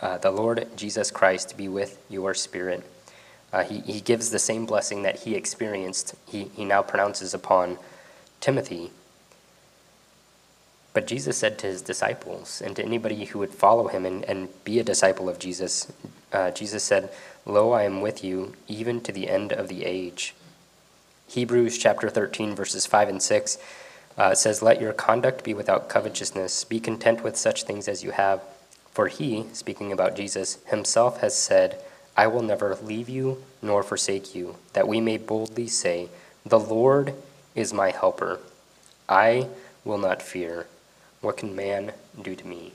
the 0.01 0.31
Lord 0.31 0.69
Jesus 0.77 1.11
Christ 1.11 1.57
be 1.57 1.69
with 1.69 1.99
your 2.09 2.35
spirit. 2.35 2.85
Uh, 3.53 3.63
he, 3.65 3.81
he 3.81 4.01
gives 4.01 4.31
the 4.31 4.39
same 4.39 4.65
blessing 4.65 5.03
that 5.03 5.21
he 5.21 5.35
experienced, 5.35 6.15
he, 6.27 6.45
he 6.55 6.65
now 6.65 6.83
pronounces 6.83 7.35
upon 7.35 7.79
Timothy. 8.41 8.91
But 10.95 11.07
Jesus 11.07 11.39
said 11.39 11.59
to 11.59 11.67
his 11.67 11.83
disciples 11.83 12.63
and 12.65 12.77
to 12.77 12.85
anybody 12.85 13.25
who 13.25 13.39
would 13.39 13.51
follow 13.51 13.89
him 13.89 14.05
and, 14.05 14.25
and 14.25 14.49
be 14.65 14.79
a 14.79 14.85
disciple 14.85 15.29
of 15.29 15.39
Jesus, 15.39 15.91
uh, 16.33 16.51
Jesus 16.51 16.83
said, 16.83 17.11
Lo, 17.47 17.73
I 17.73 17.85
am 17.85 18.01
with 18.01 18.23
you 18.23 18.55
even 18.69 19.01
to 19.03 19.13
the 19.13 19.29
end 19.29 19.53
of 19.53 19.69
the 19.69 19.85
age. 19.85 20.35
Hebrews 21.29 21.79
chapter 21.79 22.11
13, 22.11 22.55
verses 22.55 22.85
5 22.85 23.09
and 23.09 23.23
6 23.23 23.59
uh, 24.19 24.35
says, 24.35 24.63
Let 24.63 24.81
your 24.81 24.93
conduct 24.93 25.45
be 25.45 25.55
without 25.55 25.89
covetousness. 25.89 26.65
Be 26.65 26.79
content 26.79 27.25
with 27.25 27.37
such 27.37 27.63
things 27.63 27.89
as 27.89 28.05
you 28.05 28.11
have. 28.11 28.43
For 28.91 29.09
he, 29.09 29.47
speaking 29.55 29.93
about 29.93 30.15
Jesus, 30.15 30.59
himself 30.67 31.21
has 31.21 31.35
said, 31.35 31.83
I 32.17 32.27
will 32.27 32.43
never 32.43 32.77
leave 32.77 33.09
you 33.09 33.43
nor 33.63 33.83
forsake 33.83 34.35
you, 34.35 34.57
that 34.75 34.89
we 34.89 35.01
may 35.01 35.17
boldly 35.17 35.69
say, 35.69 36.09
The 36.45 36.61
Lord 36.61 37.15
is 37.55 37.73
my 37.73 37.91
helper. 37.91 38.41
I 39.09 39.49
will 39.85 39.99
not 39.99 40.23
fear. 40.23 40.67
What 41.21 41.37
can 41.37 41.55
man 41.55 41.93
do 42.21 42.35
to 42.35 42.47
me? 42.47 42.73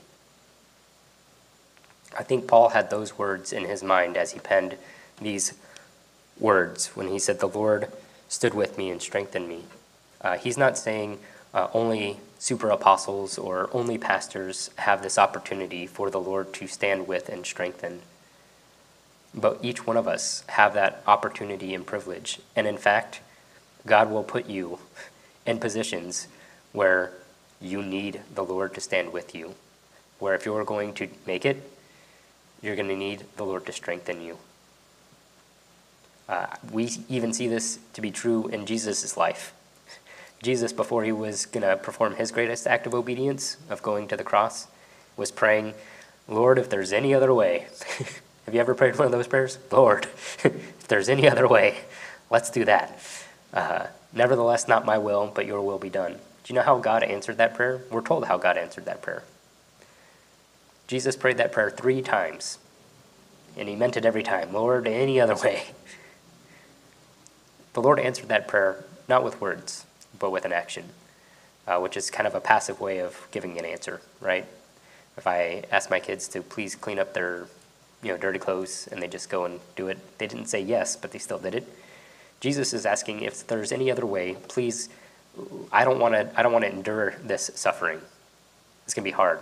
I 2.18 2.22
think 2.22 2.48
Paul 2.48 2.70
had 2.70 2.90
those 2.90 3.18
words 3.18 3.52
in 3.52 3.64
his 3.64 3.82
mind 3.82 4.16
as 4.16 4.32
he 4.32 4.40
penned 4.40 4.76
these 5.20 5.54
words 6.38 6.96
when 6.96 7.08
he 7.08 7.18
said, 7.18 7.38
The 7.38 7.48
Lord 7.48 7.92
stood 8.28 8.54
with 8.54 8.76
me 8.76 8.90
and 8.90 9.00
strengthened 9.00 9.48
me. 9.48 9.64
Uh, 10.20 10.36
he's 10.36 10.58
not 10.58 10.76
saying 10.76 11.18
uh, 11.54 11.68
only 11.72 12.18
super 12.38 12.70
apostles 12.70 13.38
or 13.38 13.68
only 13.72 13.98
pastors 13.98 14.70
have 14.76 15.02
this 15.02 15.18
opportunity 15.18 15.86
for 15.86 16.10
the 16.10 16.20
Lord 16.20 16.52
to 16.54 16.66
stand 16.66 17.06
with 17.06 17.28
and 17.28 17.44
strengthen 17.44 18.00
but 19.34 19.58
each 19.62 19.86
one 19.86 19.96
of 19.96 20.08
us 20.08 20.44
have 20.48 20.74
that 20.74 21.02
opportunity 21.06 21.74
and 21.74 21.86
privilege. 21.86 22.40
And 22.56 22.66
in 22.66 22.78
fact, 22.78 23.20
God 23.86 24.10
will 24.10 24.24
put 24.24 24.46
you 24.46 24.78
in 25.46 25.58
positions 25.58 26.28
where 26.72 27.12
you 27.60 27.82
need 27.82 28.20
the 28.34 28.44
Lord 28.44 28.74
to 28.74 28.80
stand 28.80 29.12
with 29.12 29.34
you. 29.34 29.54
Where 30.18 30.34
if 30.34 30.44
you're 30.44 30.64
going 30.64 30.94
to 30.94 31.08
make 31.26 31.44
it, 31.44 31.70
you're 32.62 32.76
going 32.76 32.88
to 32.88 32.96
need 32.96 33.24
the 33.36 33.44
Lord 33.44 33.66
to 33.66 33.72
strengthen 33.72 34.20
you. 34.20 34.38
Uh, 36.28 36.46
we 36.70 36.90
even 37.08 37.32
see 37.32 37.48
this 37.48 37.78
to 37.94 38.00
be 38.00 38.10
true 38.10 38.48
in 38.48 38.66
Jesus' 38.66 39.16
life. 39.16 39.54
Jesus, 40.42 40.72
before 40.72 41.04
he 41.04 41.12
was 41.12 41.46
going 41.46 41.66
to 41.66 41.76
perform 41.76 42.14
his 42.14 42.30
greatest 42.30 42.66
act 42.66 42.86
of 42.86 42.94
obedience, 42.94 43.56
of 43.70 43.82
going 43.82 44.06
to 44.08 44.16
the 44.16 44.24
cross, 44.24 44.68
was 45.16 45.30
praying, 45.30 45.74
Lord, 46.28 46.58
if 46.58 46.68
there's 46.68 46.92
any 46.92 47.14
other 47.14 47.32
way, 47.32 47.66
Have 48.48 48.54
you 48.54 48.60
ever 48.62 48.74
prayed 48.74 48.96
one 48.96 49.04
of 49.04 49.12
those 49.12 49.26
prayers? 49.26 49.58
Lord, 49.70 50.06
if 50.42 50.88
there's 50.88 51.10
any 51.10 51.28
other 51.28 51.46
way, 51.46 51.80
let's 52.30 52.48
do 52.48 52.64
that. 52.64 52.98
Uh, 53.52 53.88
Nevertheless, 54.14 54.66
not 54.66 54.86
my 54.86 54.96
will, 54.96 55.30
but 55.34 55.44
your 55.44 55.60
will 55.60 55.76
be 55.76 55.90
done. 55.90 56.12
Do 56.12 56.18
you 56.46 56.54
know 56.54 56.62
how 56.62 56.78
God 56.78 57.02
answered 57.02 57.36
that 57.36 57.54
prayer? 57.54 57.82
We're 57.90 58.00
told 58.00 58.24
how 58.24 58.38
God 58.38 58.56
answered 58.56 58.86
that 58.86 59.02
prayer. 59.02 59.22
Jesus 60.86 61.14
prayed 61.14 61.36
that 61.36 61.52
prayer 61.52 61.68
three 61.68 62.00
times, 62.00 62.56
and 63.54 63.68
he 63.68 63.76
meant 63.76 63.98
it 63.98 64.06
every 64.06 64.22
time 64.22 64.54
Lord, 64.54 64.88
any 64.88 65.20
other 65.20 65.36
way. 65.36 65.64
The 67.74 67.82
Lord 67.82 68.00
answered 68.00 68.28
that 68.28 68.48
prayer 68.48 68.82
not 69.10 69.22
with 69.22 69.42
words, 69.42 69.84
but 70.18 70.30
with 70.30 70.46
an 70.46 70.54
action, 70.54 70.86
uh, 71.66 71.80
which 71.80 71.98
is 71.98 72.10
kind 72.10 72.26
of 72.26 72.34
a 72.34 72.40
passive 72.40 72.80
way 72.80 73.00
of 73.00 73.28
giving 73.30 73.58
an 73.58 73.66
answer, 73.66 74.00
right? 74.22 74.46
If 75.18 75.26
I 75.26 75.64
ask 75.70 75.90
my 75.90 76.00
kids 76.00 76.28
to 76.28 76.40
please 76.40 76.74
clean 76.74 76.98
up 76.98 77.12
their 77.12 77.46
you 78.02 78.10
know, 78.10 78.16
dirty 78.16 78.38
clothes 78.38 78.88
and 78.90 79.02
they 79.02 79.08
just 79.08 79.28
go 79.28 79.44
and 79.44 79.60
do 79.76 79.88
it. 79.88 79.98
They 80.18 80.26
didn't 80.26 80.46
say 80.46 80.60
yes, 80.60 80.96
but 80.96 81.12
they 81.12 81.18
still 81.18 81.38
did 81.38 81.54
it. 81.54 81.68
Jesus 82.40 82.72
is 82.72 82.86
asking 82.86 83.22
if 83.22 83.46
there's 83.46 83.72
any 83.72 83.90
other 83.90 84.06
way, 84.06 84.36
please, 84.48 84.88
I 85.72 85.84
don't 85.84 85.98
want 85.98 86.14
to 86.14 86.30
I 86.36 86.42
don't 86.42 86.52
want 86.52 86.64
to 86.64 86.70
endure 86.70 87.14
this 87.22 87.50
suffering. 87.54 88.00
It's 88.84 88.94
going 88.94 89.04
to 89.04 89.10
be 89.10 89.14
hard. 89.14 89.40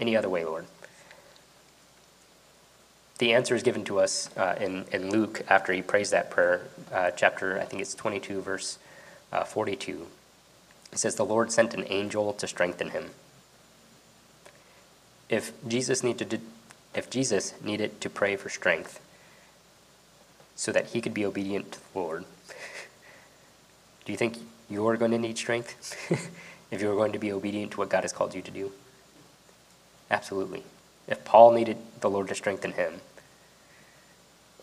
Any 0.00 0.16
other 0.16 0.28
way, 0.28 0.44
Lord? 0.44 0.66
The 3.18 3.34
answer 3.34 3.54
is 3.54 3.62
given 3.62 3.84
to 3.84 4.00
us 4.00 4.28
uh, 4.36 4.56
in, 4.60 4.84
in 4.90 5.10
Luke 5.10 5.42
after 5.48 5.72
he 5.72 5.80
prays 5.80 6.10
that 6.10 6.28
prayer, 6.28 6.62
uh, 6.92 7.12
chapter, 7.12 7.60
I 7.60 7.64
think 7.64 7.80
it's 7.80 7.94
22, 7.94 8.40
verse 8.40 8.78
uh, 9.32 9.44
42. 9.44 10.08
It 10.92 10.98
says, 10.98 11.14
The 11.14 11.24
Lord 11.24 11.52
sent 11.52 11.72
an 11.72 11.84
angel 11.88 12.32
to 12.32 12.48
strengthen 12.48 12.90
him. 12.90 13.10
If 15.28 15.52
Jesus 15.68 16.02
needed 16.02 16.30
to, 16.30 16.40
if 16.94 17.10
Jesus 17.10 17.54
needed 17.62 18.00
to 18.00 18.10
pray 18.10 18.36
for 18.36 18.48
strength 18.48 19.00
so 20.54 20.72
that 20.72 20.88
he 20.88 21.00
could 21.00 21.14
be 21.14 21.24
obedient 21.24 21.72
to 21.72 21.78
the 21.80 21.98
Lord, 21.98 22.24
do 24.04 24.12
you 24.12 24.18
think 24.18 24.38
you're 24.68 24.96
going 24.96 25.10
to 25.10 25.18
need 25.18 25.38
strength 25.38 25.96
if 26.70 26.80
you're 26.80 26.96
going 26.96 27.12
to 27.12 27.18
be 27.18 27.32
obedient 27.32 27.72
to 27.72 27.78
what 27.78 27.88
God 27.88 28.04
has 28.04 28.12
called 28.12 28.34
you 28.34 28.42
to 28.42 28.50
do? 28.50 28.72
Absolutely. 30.10 30.62
If 31.08 31.24
Paul 31.24 31.52
needed 31.52 31.78
the 32.00 32.10
Lord 32.10 32.28
to 32.28 32.34
strengthen 32.34 32.72
him 32.72 33.00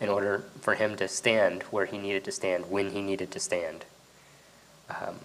in 0.00 0.08
order 0.08 0.44
for 0.60 0.74
him 0.74 0.96
to 0.96 1.08
stand 1.08 1.62
where 1.64 1.86
he 1.86 1.98
needed 1.98 2.24
to 2.24 2.32
stand, 2.32 2.70
when 2.70 2.90
he 2.90 3.02
needed 3.02 3.30
to 3.32 3.40
stand, 3.40 3.84
um, 4.88 5.16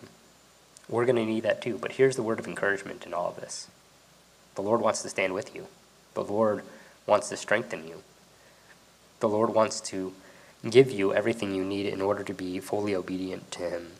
we're 0.89 1.05
going 1.05 1.15
to 1.15 1.25
need 1.25 1.43
that 1.43 1.61
too. 1.61 1.77
But 1.77 1.93
here's 1.93 2.15
the 2.15 2.23
word 2.23 2.39
of 2.39 2.47
encouragement 2.47 3.05
in 3.05 3.13
all 3.13 3.29
of 3.29 3.37
this 3.37 3.67
the 4.55 4.61
Lord 4.61 4.81
wants 4.81 5.01
to 5.01 5.09
stand 5.09 5.33
with 5.33 5.55
you. 5.55 5.67
The 6.13 6.23
Lord 6.23 6.63
wants 7.05 7.29
to 7.29 7.37
strengthen 7.37 7.87
you. 7.87 8.03
The 9.19 9.29
Lord 9.29 9.53
wants 9.53 9.79
to 9.81 10.13
give 10.69 10.91
you 10.91 11.13
everything 11.13 11.53
you 11.53 11.63
need 11.63 11.85
in 11.85 12.01
order 12.01 12.23
to 12.23 12.33
be 12.33 12.59
fully 12.59 12.95
obedient 12.95 13.51
to 13.51 13.69
Him. 13.69 13.91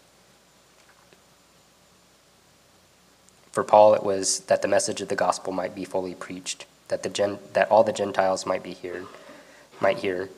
For 3.51 3.63
Paul, 3.63 3.93
it 3.93 4.03
was 4.03 4.41
that 4.41 4.61
the 4.61 4.67
message 4.67 5.01
of 5.01 5.07
the 5.07 5.15
gospel 5.15 5.53
might 5.53 5.75
be 5.75 5.85
fully 5.85 6.13
preached, 6.13 6.65
that 6.89 7.03
the 7.03 7.09
gen- 7.09 7.39
that 7.53 7.69
all 7.71 7.83
the 7.83 7.93
Gentiles 7.93 8.45
might 8.45 8.63
be 8.63 8.73
heard, 8.73 9.05
might 9.79 9.99
hear. 9.99 10.29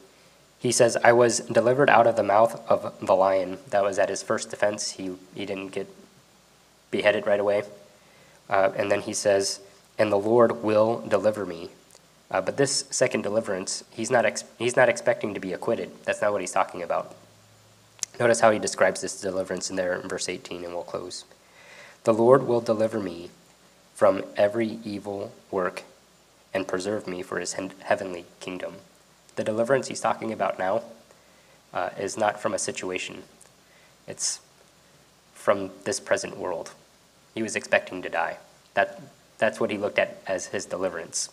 He 0.60 0.72
says, 0.72 0.98
"I 1.04 1.14
was 1.14 1.40
delivered 1.40 1.90
out 1.90 2.08
of 2.08 2.16
the 2.16 2.24
mouth 2.24 2.62
of 2.70 2.94
the 3.02 3.16
lion." 3.16 3.60
That 3.70 3.84
was 3.84 3.98
at 3.98 4.10
his 4.10 4.22
first 4.22 4.50
defense. 4.50 4.92
He 4.92 5.16
he 5.34 5.46
didn't 5.46 5.70
get 5.70 5.88
beheaded 6.92 7.26
right 7.26 7.40
away. 7.40 7.64
Uh, 8.50 8.72
and 8.76 8.92
then 8.92 9.02
he 9.02 9.14
says, 9.14 9.60
And 9.98 10.12
the 10.12 10.18
Lord 10.18 10.64
will 10.64 11.02
deliver 11.08 11.46
me. 11.46 11.70
Uh, 12.30 12.42
but 12.42 12.58
this 12.58 12.86
second 12.90 13.22
deliverance, 13.22 13.84
he's 13.92 14.12
not, 14.12 14.26
ex- 14.26 14.44
he's 14.58 14.76
not 14.76 14.90
expecting 14.90 15.34
to 15.34 15.40
be 15.40 15.54
acquitted. 15.54 15.92
That's 16.04 16.22
not 16.22 16.32
what 16.32 16.42
he's 16.42 16.52
talking 16.52 16.84
about. 16.84 17.16
Notice 18.20 18.40
how 18.40 18.52
he 18.52 18.60
describes 18.60 19.02
this 19.02 19.22
deliverance 19.22 19.70
in 19.70 19.76
there 19.76 19.94
in 19.94 20.08
verse 20.10 20.28
18, 20.28 20.64
and 20.64 20.74
we'll 20.74 20.84
close. 20.84 21.24
The 22.04 22.14
Lord 22.14 22.48
will 22.48 22.62
deliver 22.62 23.00
me 23.00 23.30
from 23.94 24.24
every 24.36 24.80
evil 24.84 25.32
work 25.52 25.84
and 26.54 26.68
preserve 26.68 27.08
me 27.08 27.22
for 27.22 27.40
his 27.40 27.54
heavenly 27.54 28.26
kingdom. 28.40 28.76
The 29.36 29.44
deliverance 29.44 29.88
he's 29.88 30.02
talking 30.02 30.34
about 30.34 30.58
now 30.58 30.84
uh, 31.74 31.92
is 32.00 32.18
not 32.18 32.40
from 32.40 32.54
a 32.54 32.60
situation, 32.60 33.24
it's 34.08 34.40
from 35.34 35.70
this 35.84 36.00
present 36.00 36.38
world. 36.38 36.72
He 37.36 37.44
was 37.44 37.56
expecting 37.56 38.02
to 38.02 38.10
die. 38.10 38.38
That, 38.74 39.02
that's 39.38 39.60
what 39.60 39.70
he 39.70 39.78
looked 39.78 40.00
at 40.00 40.22
as 40.26 40.48
his 40.48 40.66
deliverance. 40.66 41.30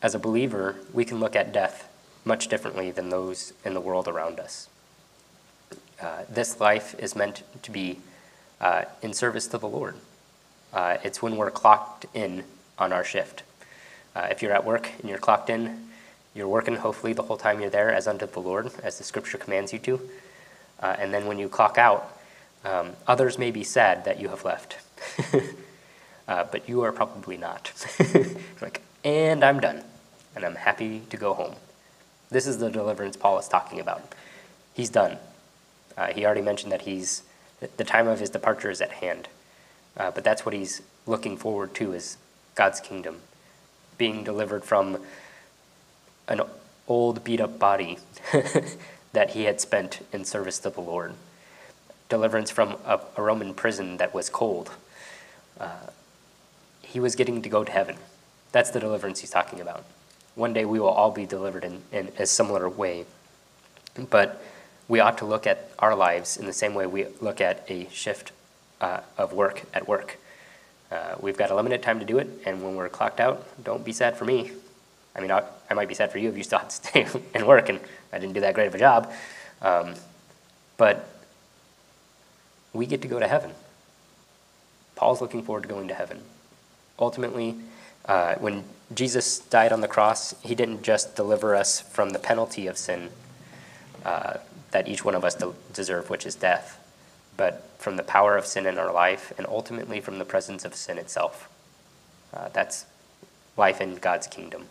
As 0.00 0.14
a 0.14 0.18
believer, 0.18 0.76
we 0.92 1.04
can 1.04 1.18
look 1.18 1.34
at 1.34 1.52
death 1.52 1.88
much 2.24 2.48
differently 2.48 2.90
than 2.90 3.08
those 3.08 3.52
in 3.64 3.74
the 3.74 3.80
world 3.80 4.06
around 4.06 4.38
us. 4.38 4.68
Uh, 6.00 6.22
this 6.28 6.60
life 6.60 6.94
is 6.98 7.16
meant 7.16 7.42
to 7.62 7.70
be 7.70 7.98
uh, 8.60 8.84
in 9.02 9.12
service 9.12 9.46
to 9.48 9.58
the 9.58 9.68
Lord. 9.68 9.96
Uh, 10.72 10.98
it's 11.02 11.22
when 11.22 11.36
we're 11.36 11.50
clocked 11.50 12.06
in 12.14 12.44
on 12.78 12.92
our 12.92 13.02
shift. 13.02 13.42
Uh, 14.14 14.28
if 14.30 14.42
you're 14.42 14.52
at 14.52 14.64
work 14.64 14.90
and 15.00 15.08
you're 15.08 15.18
clocked 15.18 15.50
in, 15.50 15.88
you're 16.34 16.48
working 16.48 16.76
hopefully 16.76 17.12
the 17.12 17.22
whole 17.22 17.36
time 17.36 17.60
you're 17.60 17.70
there 17.70 17.92
as 17.92 18.06
unto 18.06 18.26
the 18.26 18.40
Lord, 18.40 18.70
as 18.82 18.98
the 18.98 19.04
scripture 19.04 19.38
commands 19.38 19.72
you 19.72 19.78
to. 19.80 20.00
Uh, 20.80 20.94
and 20.98 21.12
then 21.12 21.26
when 21.26 21.38
you 21.38 21.48
clock 21.48 21.78
out, 21.78 22.16
um, 22.64 22.92
others 23.06 23.38
may 23.38 23.50
be 23.50 23.64
sad 23.64 24.04
that 24.04 24.20
you 24.20 24.28
have 24.28 24.44
left, 24.44 24.76
uh, 26.28 26.44
but 26.50 26.68
you 26.68 26.82
are 26.82 26.92
probably 26.92 27.36
not. 27.36 27.72
like, 28.60 28.82
and 29.04 29.44
I'm 29.44 29.60
done, 29.60 29.82
and 30.34 30.44
I'm 30.44 30.54
happy 30.54 31.02
to 31.10 31.16
go 31.16 31.34
home. 31.34 31.54
This 32.30 32.46
is 32.46 32.58
the 32.58 32.70
deliverance 32.70 33.16
Paul 33.16 33.38
is 33.38 33.48
talking 33.48 33.80
about. 33.80 34.14
He's 34.74 34.90
done. 34.90 35.18
Uh, 35.96 36.08
he 36.08 36.24
already 36.24 36.42
mentioned 36.42 36.72
that 36.72 36.82
he's 36.82 37.22
the 37.76 37.84
time 37.84 38.06
of 38.06 38.20
his 38.20 38.30
departure 38.30 38.70
is 38.70 38.80
at 38.80 38.92
hand, 38.92 39.28
uh, 39.96 40.10
but 40.10 40.22
that's 40.22 40.46
what 40.46 40.54
he's 40.54 40.82
looking 41.06 41.36
forward 41.36 41.74
to 41.74 41.92
is 41.92 42.16
God's 42.54 42.80
kingdom, 42.80 43.20
being 43.96 44.22
delivered 44.22 44.64
from 44.64 44.98
an 46.28 46.40
old 46.86 47.24
beat 47.24 47.40
up 47.40 47.58
body 47.58 47.98
that 49.12 49.30
he 49.30 49.44
had 49.44 49.60
spent 49.60 50.06
in 50.12 50.24
service 50.24 50.58
to 50.60 50.70
the 50.70 50.80
Lord, 50.80 51.14
deliverance 52.08 52.50
from 52.50 52.76
a, 52.84 53.00
a 53.16 53.22
Roman 53.22 53.54
prison 53.54 53.96
that 53.96 54.14
was 54.14 54.28
cold. 54.28 54.70
Uh, 55.58 55.88
he 56.82 57.00
was 57.00 57.16
getting 57.16 57.42
to 57.42 57.48
go 57.48 57.64
to 57.64 57.72
heaven. 57.72 57.96
That's 58.52 58.70
the 58.70 58.80
deliverance 58.80 59.20
he's 59.20 59.30
talking 59.30 59.60
about. 59.60 59.84
One 60.34 60.52
day 60.52 60.64
we 60.64 60.80
will 60.80 60.88
all 60.88 61.10
be 61.10 61.26
delivered 61.26 61.64
in, 61.64 61.82
in 61.92 62.12
a 62.18 62.26
similar 62.26 62.68
way. 62.68 63.04
But 64.10 64.42
we 64.86 65.00
ought 65.00 65.18
to 65.18 65.26
look 65.26 65.46
at 65.46 65.70
our 65.78 65.94
lives 65.94 66.36
in 66.36 66.46
the 66.46 66.52
same 66.52 66.74
way 66.74 66.86
we 66.86 67.06
look 67.20 67.40
at 67.40 67.64
a 67.68 67.88
shift 67.90 68.32
uh, 68.80 69.00
of 69.16 69.32
work 69.32 69.62
at 69.74 69.86
work. 69.88 70.18
Uh, 70.90 71.16
we've 71.20 71.36
got 71.36 71.50
a 71.50 71.54
limited 71.54 71.82
time 71.82 72.00
to 72.00 72.06
do 72.06 72.18
it, 72.18 72.28
and 72.46 72.62
when 72.62 72.74
we're 72.74 72.88
clocked 72.88 73.20
out, 73.20 73.46
don't 73.62 73.84
be 73.84 73.92
sad 73.92 74.16
for 74.16 74.24
me. 74.24 74.52
I 75.14 75.20
mean, 75.20 75.30
I, 75.30 75.42
I 75.68 75.74
might 75.74 75.88
be 75.88 75.94
sad 75.94 76.10
for 76.10 76.18
you 76.18 76.30
if 76.30 76.36
you 76.36 76.44
still 76.44 76.60
have 76.60 76.68
to 76.68 76.74
stay 76.88 77.06
and 77.34 77.46
work, 77.46 77.68
and 77.68 77.80
I 78.12 78.18
didn't 78.18 78.34
do 78.34 78.40
that 78.40 78.54
great 78.54 78.68
of 78.68 78.74
a 78.74 78.78
job. 78.78 79.12
Um, 79.60 79.94
but 80.76 81.08
we 82.72 82.86
get 82.86 83.02
to 83.02 83.08
go 83.08 83.18
to 83.18 83.28
heaven. 83.28 83.50
Paul's 84.94 85.20
looking 85.20 85.42
forward 85.42 85.62
to 85.62 85.68
going 85.68 85.88
to 85.88 85.94
heaven. 85.94 86.20
Ultimately, 86.98 87.56
uh, 88.08 88.34
when 88.36 88.64
Jesus 88.94 89.38
died 89.38 89.72
on 89.72 89.80
the 89.80 89.88
cross, 89.88 90.34
he 90.42 90.54
didn't 90.54 90.82
just 90.82 91.14
deliver 91.14 91.54
us 91.54 91.80
from 91.80 92.10
the 92.10 92.18
penalty 92.18 92.66
of 92.66 92.76
sin 92.76 93.10
uh, 94.04 94.38
that 94.72 94.88
each 94.88 95.04
one 95.04 95.14
of 95.14 95.24
us 95.24 95.36
deserve, 95.72 96.10
which 96.10 96.26
is 96.26 96.34
death 96.34 96.78
but 97.38 97.70
from 97.78 97.96
the 97.96 98.02
power 98.02 98.36
of 98.36 98.44
sin 98.44 98.66
in 98.66 98.76
our 98.76 98.92
life, 98.92 99.32
and 99.38 99.46
ultimately 99.46 100.00
from 100.00 100.18
the 100.18 100.24
presence 100.26 100.66
of 100.66 100.74
sin 100.74 100.98
itself. 100.98 101.48
Uh, 102.34 102.48
that's 102.52 102.84
life 103.56 103.80
in 103.80 103.94
God's 103.94 104.26
kingdom. 104.26 104.66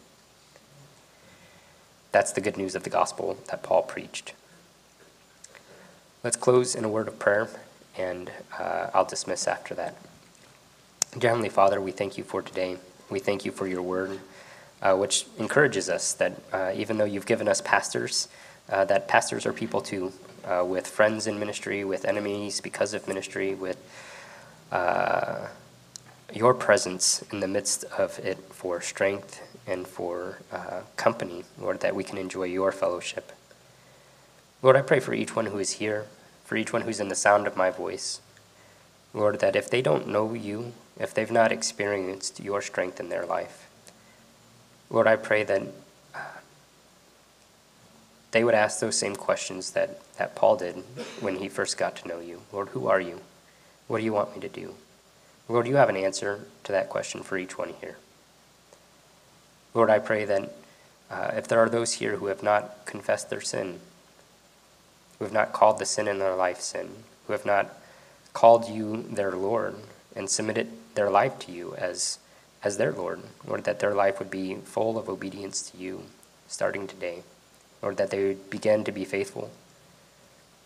That's 2.12 2.34
the 2.34 2.42
good 2.42 2.58
news 2.58 2.76
of 2.76 2.84
the 2.84 2.90
gospel 2.90 3.38
that 3.48 3.64
Paul 3.64 3.84
preached. 3.84 4.34
Let's 6.24 6.36
close 6.36 6.76
in 6.76 6.84
a 6.84 6.90
word 6.90 7.08
of 7.08 7.18
prayer, 7.18 7.50
and 7.98 8.30
uh, 8.60 8.90
I'll 8.94 9.06
dismiss 9.06 9.48
after 9.48 9.74
that. 9.76 9.96
Dear 11.18 11.32
Heavenly 11.32 11.50
Father, 11.50 11.80
we 11.80 11.92
thank 11.92 12.18
you 12.18 12.26
for 12.26 12.42
today. 12.42 12.78
We 13.10 13.20
thank 13.20 13.46
you 13.46 13.52
for 13.52 13.68
your 13.68 13.82
word, 13.82 14.20
uh, 14.82 14.96
which 14.96 15.26
encourages 15.38 15.90
us 15.90 16.14
that 16.14 16.42
uh, 16.52 16.72
even 16.76 16.98
though 16.98 17.06
you've 17.06 17.26
given 17.26 17.48
us 17.48 17.62
pastors, 17.62 18.28
uh, 18.70 18.86
that 18.86 19.08
pastors 19.08 19.46
are 19.46 19.54
people 19.54 19.82
too, 19.82 20.12
uh, 20.46 20.64
with 20.66 20.88
friends 20.88 21.28
in 21.28 21.40
ministry, 21.40 21.84
with 21.84 22.06
enemies 22.06 22.60
because 22.62 22.94
of 22.94 23.08
ministry, 23.08 23.56
with 23.56 23.78
uh, 24.72 25.48
your 26.34 26.54
presence 26.54 27.24
in 27.32 27.40
the 27.40 27.48
midst 27.48 27.86
of 27.98 28.20
it 28.20 28.38
for 28.50 28.82
strength 28.82 29.42
and 29.66 29.88
for 29.88 30.40
uh, 30.52 30.82
company, 30.96 31.44
Lord, 31.60 31.80
that 31.82 31.96
we 31.96 32.04
can 32.04 32.18
enjoy 32.18 32.44
your 32.44 32.72
fellowship. 32.72 33.32
Lord, 34.62 34.76
I 34.76 34.82
pray 34.82 35.00
for 35.00 35.14
each 35.14 35.36
one 35.36 35.48
who 35.48 35.60
is 35.60 35.74
here, 35.74 36.06
for 36.44 36.56
each 36.56 36.74
one 36.74 36.82
who's 36.82 37.00
in 37.00 37.10
the 37.10 37.16
sound 37.16 37.48
of 37.48 37.56
my 37.56 37.70
voice. 37.70 38.22
Lord, 39.14 39.40
that 39.40 39.56
if 39.56 39.70
they 39.70 39.82
don't 39.82 40.08
know 40.08 40.34
you, 40.34 40.74
if 41.00 41.14
they've 41.14 41.32
not 41.32 41.52
experienced 41.52 42.40
your 42.40 42.62
strength 42.62 43.00
in 43.00 43.10
their 43.10 43.26
life, 43.26 43.70
Lord, 44.90 45.08
I 45.08 45.16
pray 45.16 45.44
that 45.44 45.64
they 48.32 48.44
would 48.44 48.54
ask 48.54 48.80
those 48.80 48.98
same 48.98 49.16
questions 49.16 49.72
that, 49.72 50.02
that 50.18 50.36
Paul 50.36 50.58
did 50.58 50.76
when 51.22 51.38
he 51.38 51.50
first 51.50 51.78
got 51.78 51.96
to 51.98 52.08
know 52.08 52.20
you. 52.20 52.42
Lord, 52.52 52.70
who 52.70 52.88
are 52.88 53.02
you? 53.02 53.22
What 53.88 54.00
do 54.00 54.04
you 54.04 54.14
want 54.14 54.36
me 54.36 54.42
to 54.42 54.50
do? 54.50 54.76
Lord, 55.50 55.68
you 55.68 55.78
have 55.78 55.90
an 55.90 55.96
answer 55.96 56.46
to 56.66 56.72
that 56.72 56.90
question 56.90 57.24
for 57.24 57.38
each 57.38 57.58
one 57.58 57.74
here. 57.80 57.98
Lord, 59.74 59.90
I 59.90 60.00
pray 60.00 60.26
that 60.26 60.54
uh, 61.10 61.32
if 61.36 61.48
there 61.48 61.60
are 61.60 61.70
those 61.70 61.94
here 61.94 62.18
who 62.18 62.28
have 62.28 62.44
not 62.44 62.86
confessed 62.86 63.30
their 63.30 63.42
sin, 63.42 63.80
who 65.18 65.26
have 65.26 65.34
not 65.34 65.54
called 65.54 65.80
the 65.80 65.86
sin 65.86 66.08
in 66.08 66.20
their 66.20 66.36
life 66.36 66.60
sin, 66.60 66.90
who 67.26 67.34
have 67.34 67.46
not 67.46 67.74
called 68.34 68.68
you 68.68 69.04
their 69.04 69.32
Lord 69.32 69.76
and 70.16 70.30
submitted 70.30 70.70
their 70.98 71.10
life 71.10 71.38
to 71.38 71.52
you 71.52 71.76
as, 71.76 72.18
as 72.64 72.78
their 72.78 72.92
Lord, 72.92 73.22
Lord, 73.46 73.64
that 73.66 73.80
their 73.80 73.94
life 73.94 74.20
would 74.20 74.32
be 74.32 74.56
full 74.56 74.98
of 74.98 75.08
obedience 75.08 75.70
to 75.70 75.78
you 75.78 76.04
starting 76.48 76.88
today. 76.88 77.22
Lord, 77.84 77.98
that 77.98 78.10
they 78.10 78.28
would 78.28 78.50
begin 78.50 78.84
to 78.84 78.92
be 78.92 79.06
faithful. 79.06 79.52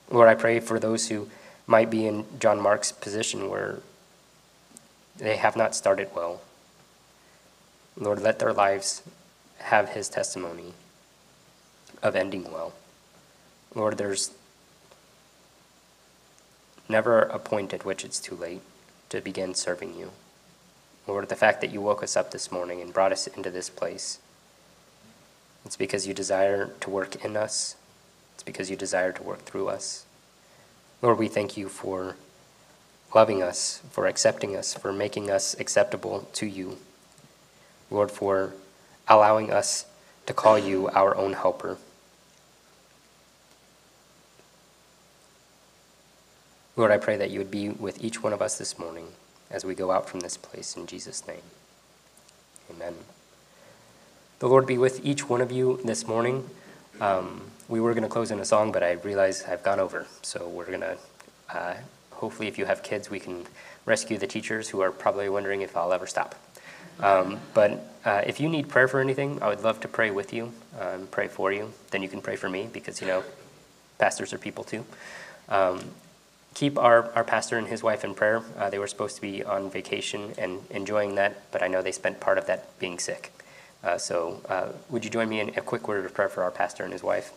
Lord, 0.10 0.30
I 0.30 0.36
pray 0.36 0.62
for 0.62 0.80
those 0.80 1.10
who 1.10 1.28
might 1.68 1.90
be 1.90 2.08
in 2.08 2.26
John 2.40 2.62
Mark's 2.62 2.94
position 2.94 3.50
where 3.50 3.80
they 5.18 5.36
have 5.36 5.58
not 5.58 5.76
started 5.76 6.08
well. 6.16 6.42
Lord, 7.98 8.22
let 8.22 8.40
their 8.40 8.54
lives 8.54 9.04
have 9.60 9.90
his 9.90 10.08
testimony 10.08 10.74
of 12.02 12.16
ending 12.16 12.50
well. 12.52 12.74
Lord, 13.76 13.98
there's 13.98 14.32
never 16.88 17.22
a 17.22 17.38
point 17.38 17.74
at 17.74 17.86
which 17.86 18.06
it's 18.06 18.20
too 18.20 18.36
late 18.36 18.62
to 19.10 19.20
begin 19.20 19.54
serving 19.54 19.98
you. 19.98 20.12
Lord, 21.08 21.30
the 21.30 21.36
fact 21.36 21.62
that 21.62 21.72
you 21.72 21.82
woke 21.82 22.04
us 22.04 22.16
up 22.16 22.32
this 22.32 22.52
morning 22.52 22.82
and 22.82 22.94
brought 22.94 23.12
us 23.12 23.28
into 23.28 23.50
this 23.50 23.70
place 23.70 24.20
it's 25.66 25.76
because 25.76 26.08
you 26.08 26.14
desire 26.14 26.72
to 26.82 26.90
work 26.90 27.24
in 27.24 27.38
us. 27.38 27.76
It's 28.34 28.44
because 28.44 28.70
you 28.70 28.76
desire 28.76 29.12
to 29.12 29.24
work 29.24 29.46
through 29.46 29.68
us. 29.70 30.06
Lord, 31.02 31.18
we 31.18 31.28
thank 31.28 31.58
you 31.58 31.70
for 31.70 32.16
loving 33.14 33.44
us, 33.44 33.82
for 33.92 34.08
accepting 34.08 34.56
us, 34.56 34.74
for 34.74 34.92
making 34.92 35.30
us 35.30 35.56
acceptable 35.60 36.28
to 36.34 36.46
you. 36.46 36.78
Lord, 37.90 38.12
for 38.12 38.54
allowing 39.08 39.52
us 39.52 39.86
to 40.26 40.34
call 40.34 40.58
you 40.58 40.88
our 40.90 41.16
own 41.16 41.34
helper. 41.34 41.78
Lord, 46.76 46.92
I 46.92 46.98
pray 46.98 47.18
that 47.18 47.30
you 47.30 47.40
would 47.40 47.52
be 47.52 47.70
with 47.70 48.04
each 48.04 48.24
one 48.24 48.34
of 48.34 48.42
us 48.42 48.58
this 48.58 48.80
morning 48.80 49.08
as 49.52 49.66
we 49.66 49.76
go 49.76 49.92
out 49.92 50.10
from 50.10 50.22
this 50.22 50.38
place 50.38 50.76
in 50.76 50.88
Jesus' 50.88 51.28
name. 51.28 51.44
Amen. 52.70 52.96
The 54.40 54.48
Lord 54.48 54.66
be 54.66 54.78
with 54.78 55.06
each 55.06 55.30
one 55.30 55.42
of 55.42 55.52
you 55.52 55.80
this 55.84 56.08
morning. 56.08 56.50
Um, 57.00 57.42
we 57.68 57.80
were 57.80 57.94
going 57.94 58.04
to 58.04 58.10
close 58.10 58.32
in 58.32 58.40
a 58.40 58.46
song, 58.46 58.72
but 58.72 58.84
I 58.84 58.94
realize 58.94 59.44
I've 59.44 59.64
gone 59.64 59.80
over. 59.80 60.08
So 60.22 60.48
we're 60.48 60.66
going 60.66 60.82
to, 60.82 60.98
uh, 61.54 61.76
hopefully, 62.12 62.48
if 62.48 62.58
you 62.58 62.66
have 62.66 62.82
kids, 62.82 63.10
we 63.10 63.20
can 63.20 63.46
rescue 63.86 64.18
the 64.18 64.28
teachers 64.28 64.70
who 64.70 64.82
are 64.82 64.92
probably 64.92 65.30
wondering 65.30 65.62
if 65.62 65.76
I'll 65.78 65.94
ever 65.94 66.08
stop. 66.08 66.36
Um, 67.00 67.40
but 67.54 67.94
uh, 68.06 68.22
if 68.26 68.40
you 68.40 68.50
need 68.50 68.70
prayer 68.70 68.88
for 68.88 69.00
anything, 69.00 69.42
I 69.42 69.48
would 69.48 69.64
love 69.64 69.80
to 69.82 69.88
pray 69.88 70.12
with 70.12 70.34
you, 70.34 70.52
um, 70.80 71.08
pray 71.10 71.28
for 71.28 71.52
you. 71.52 71.72
Then 71.90 72.04
you 72.04 72.10
can 72.10 72.22
pray 72.22 72.36
for 72.36 72.50
me 72.50 72.70
because, 72.72 73.02
you 73.02 73.08
know, 73.08 73.24
pastors 73.98 74.34
are 74.34 74.38
people 74.38 74.64
too. 74.64 74.86
Um, 75.50 75.82
keep 76.54 76.78
our, 76.78 77.12
our 77.14 77.24
pastor 77.24 77.58
and 77.58 77.68
his 77.68 77.84
wife 77.84 78.04
in 78.04 78.14
prayer. 78.14 78.44
Uh, 78.58 78.70
they 78.70 78.80
were 78.80 78.88
supposed 78.88 79.16
to 79.16 79.22
be 79.22 79.44
on 79.44 79.70
vacation 79.70 80.34
and 80.38 80.60
enjoying 80.70 81.16
that, 81.16 81.52
but 81.52 81.64
I 81.64 81.68
know 81.68 81.82
they 81.82 81.92
spent 81.92 82.20
part 82.20 82.38
of 82.38 82.48
that 82.48 82.78
being 82.80 83.00
sick. 83.00 83.32
Uh, 83.84 83.98
so, 83.98 84.42
uh, 84.48 84.70
would 84.90 85.04
you 85.04 85.10
join 85.10 85.28
me 85.30 85.40
in 85.40 85.50
a 85.50 85.62
quick 85.62 85.88
word 85.88 86.06
of 86.06 86.14
prayer 86.14 86.30
for 86.30 86.44
our 86.44 86.52
pastor 86.52 86.84
and 86.84 86.94
his 86.94 87.02
wife? 87.02 87.32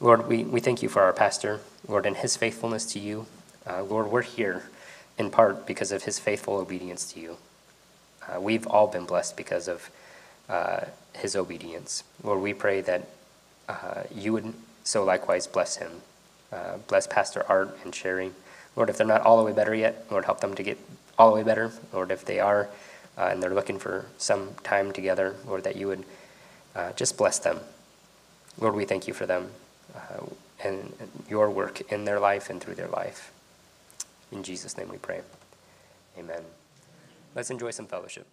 Lord, 0.00 0.26
we, 0.26 0.42
we 0.42 0.60
thank 0.60 0.82
you 0.82 0.88
for 0.88 1.02
our 1.02 1.12
pastor, 1.12 1.60
Lord, 1.86 2.06
and 2.06 2.16
his 2.16 2.36
faithfulness 2.36 2.84
to 2.92 2.98
you. 2.98 3.26
Uh, 3.68 3.84
Lord, 3.84 4.10
we're 4.10 4.22
here 4.22 4.64
in 5.18 5.30
part 5.30 5.66
because 5.66 5.92
of 5.92 6.02
his 6.02 6.18
faithful 6.18 6.56
obedience 6.56 7.12
to 7.12 7.20
you. 7.20 7.36
Uh, 8.26 8.40
we've 8.40 8.66
all 8.66 8.88
been 8.88 9.04
blessed 9.04 9.36
because 9.36 9.68
of 9.68 9.90
uh, 10.48 10.86
his 11.14 11.36
obedience. 11.36 12.02
Lord, 12.24 12.40
we 12.40 12.54
pray 12.54 12.80
that 12.80 13.08
you 14.14 14.34
would 14.34 14.52
so 14.84 15.04
likewise 15.04 15.46
bless 15.46 15.76
him. 15.76 16.02
Uh, 16.52 16.76
bless 16.86 17.06
Pastor 17.06 17.44
Art 17.48 17.78
and 17.84 17.94
Sherry. 17.94 18.32
Lord, 18.76 18.90
if 18.90 18.98
they're 18.98 19.06
not 19.06 19.22
all 19.22 19.38
the 19.38 19.44
way 19.44 19.52
better 19.52 19.74
yet, 19.74 20.06
Lord, 20.10 20.24
help 20.24 20.40
them 20.40 20.54
to 20.54 20.62
get 20.62 20.78
all 21.18 21.30
the 21.30 21.36
way 21.36 21.42
better. 21.42 21.72
Lord, 21.92 22.10
if 22.10 22.24
they 22.24 22.40
are 22.40 22.68
uh, 23.16 23.28
and 23.30 23.42
they're 23.42 23.54
looking 23.54 23.78
for 23.78 24.06
some 24.18 24.50
time 24.62 24.92
together, 24.92 25.36
Lord, 25.46 25.64
that 25.64 25.76
you 25.76 25.88
would 25.88 26.04
uh, 26.74 26.92
just 26.92 27.16
bless 27.16 27.38
them. 27.38 27.60
Lord, 28.58 28.74
we 28.74 28.84
thank 28.84 29.06
you 29.06 29.14
for 29.14 29.26
them 29.26 29.50
uh, 29.94 30.24
and 30.64 30.92
your 31.28 31.50
work 31.50 31.80
in 31.92 32.04
their 32.04 32.20
life 32.20 32.50
and 32.50 32.60
through 32.60 32.74
their 32.74 32.88
life. 32.88 33.32
In 34.30 34.42
Jesus' 34.42 34.76
name 34.76 34.88
we 34.88 34.98
pray. 34.98 35.20
Amen. 36.18 36.42
Let's 37.34 37.50
enjoy 37.50 37.70
some 37.70 37.86
fellowship. 37.86 38.26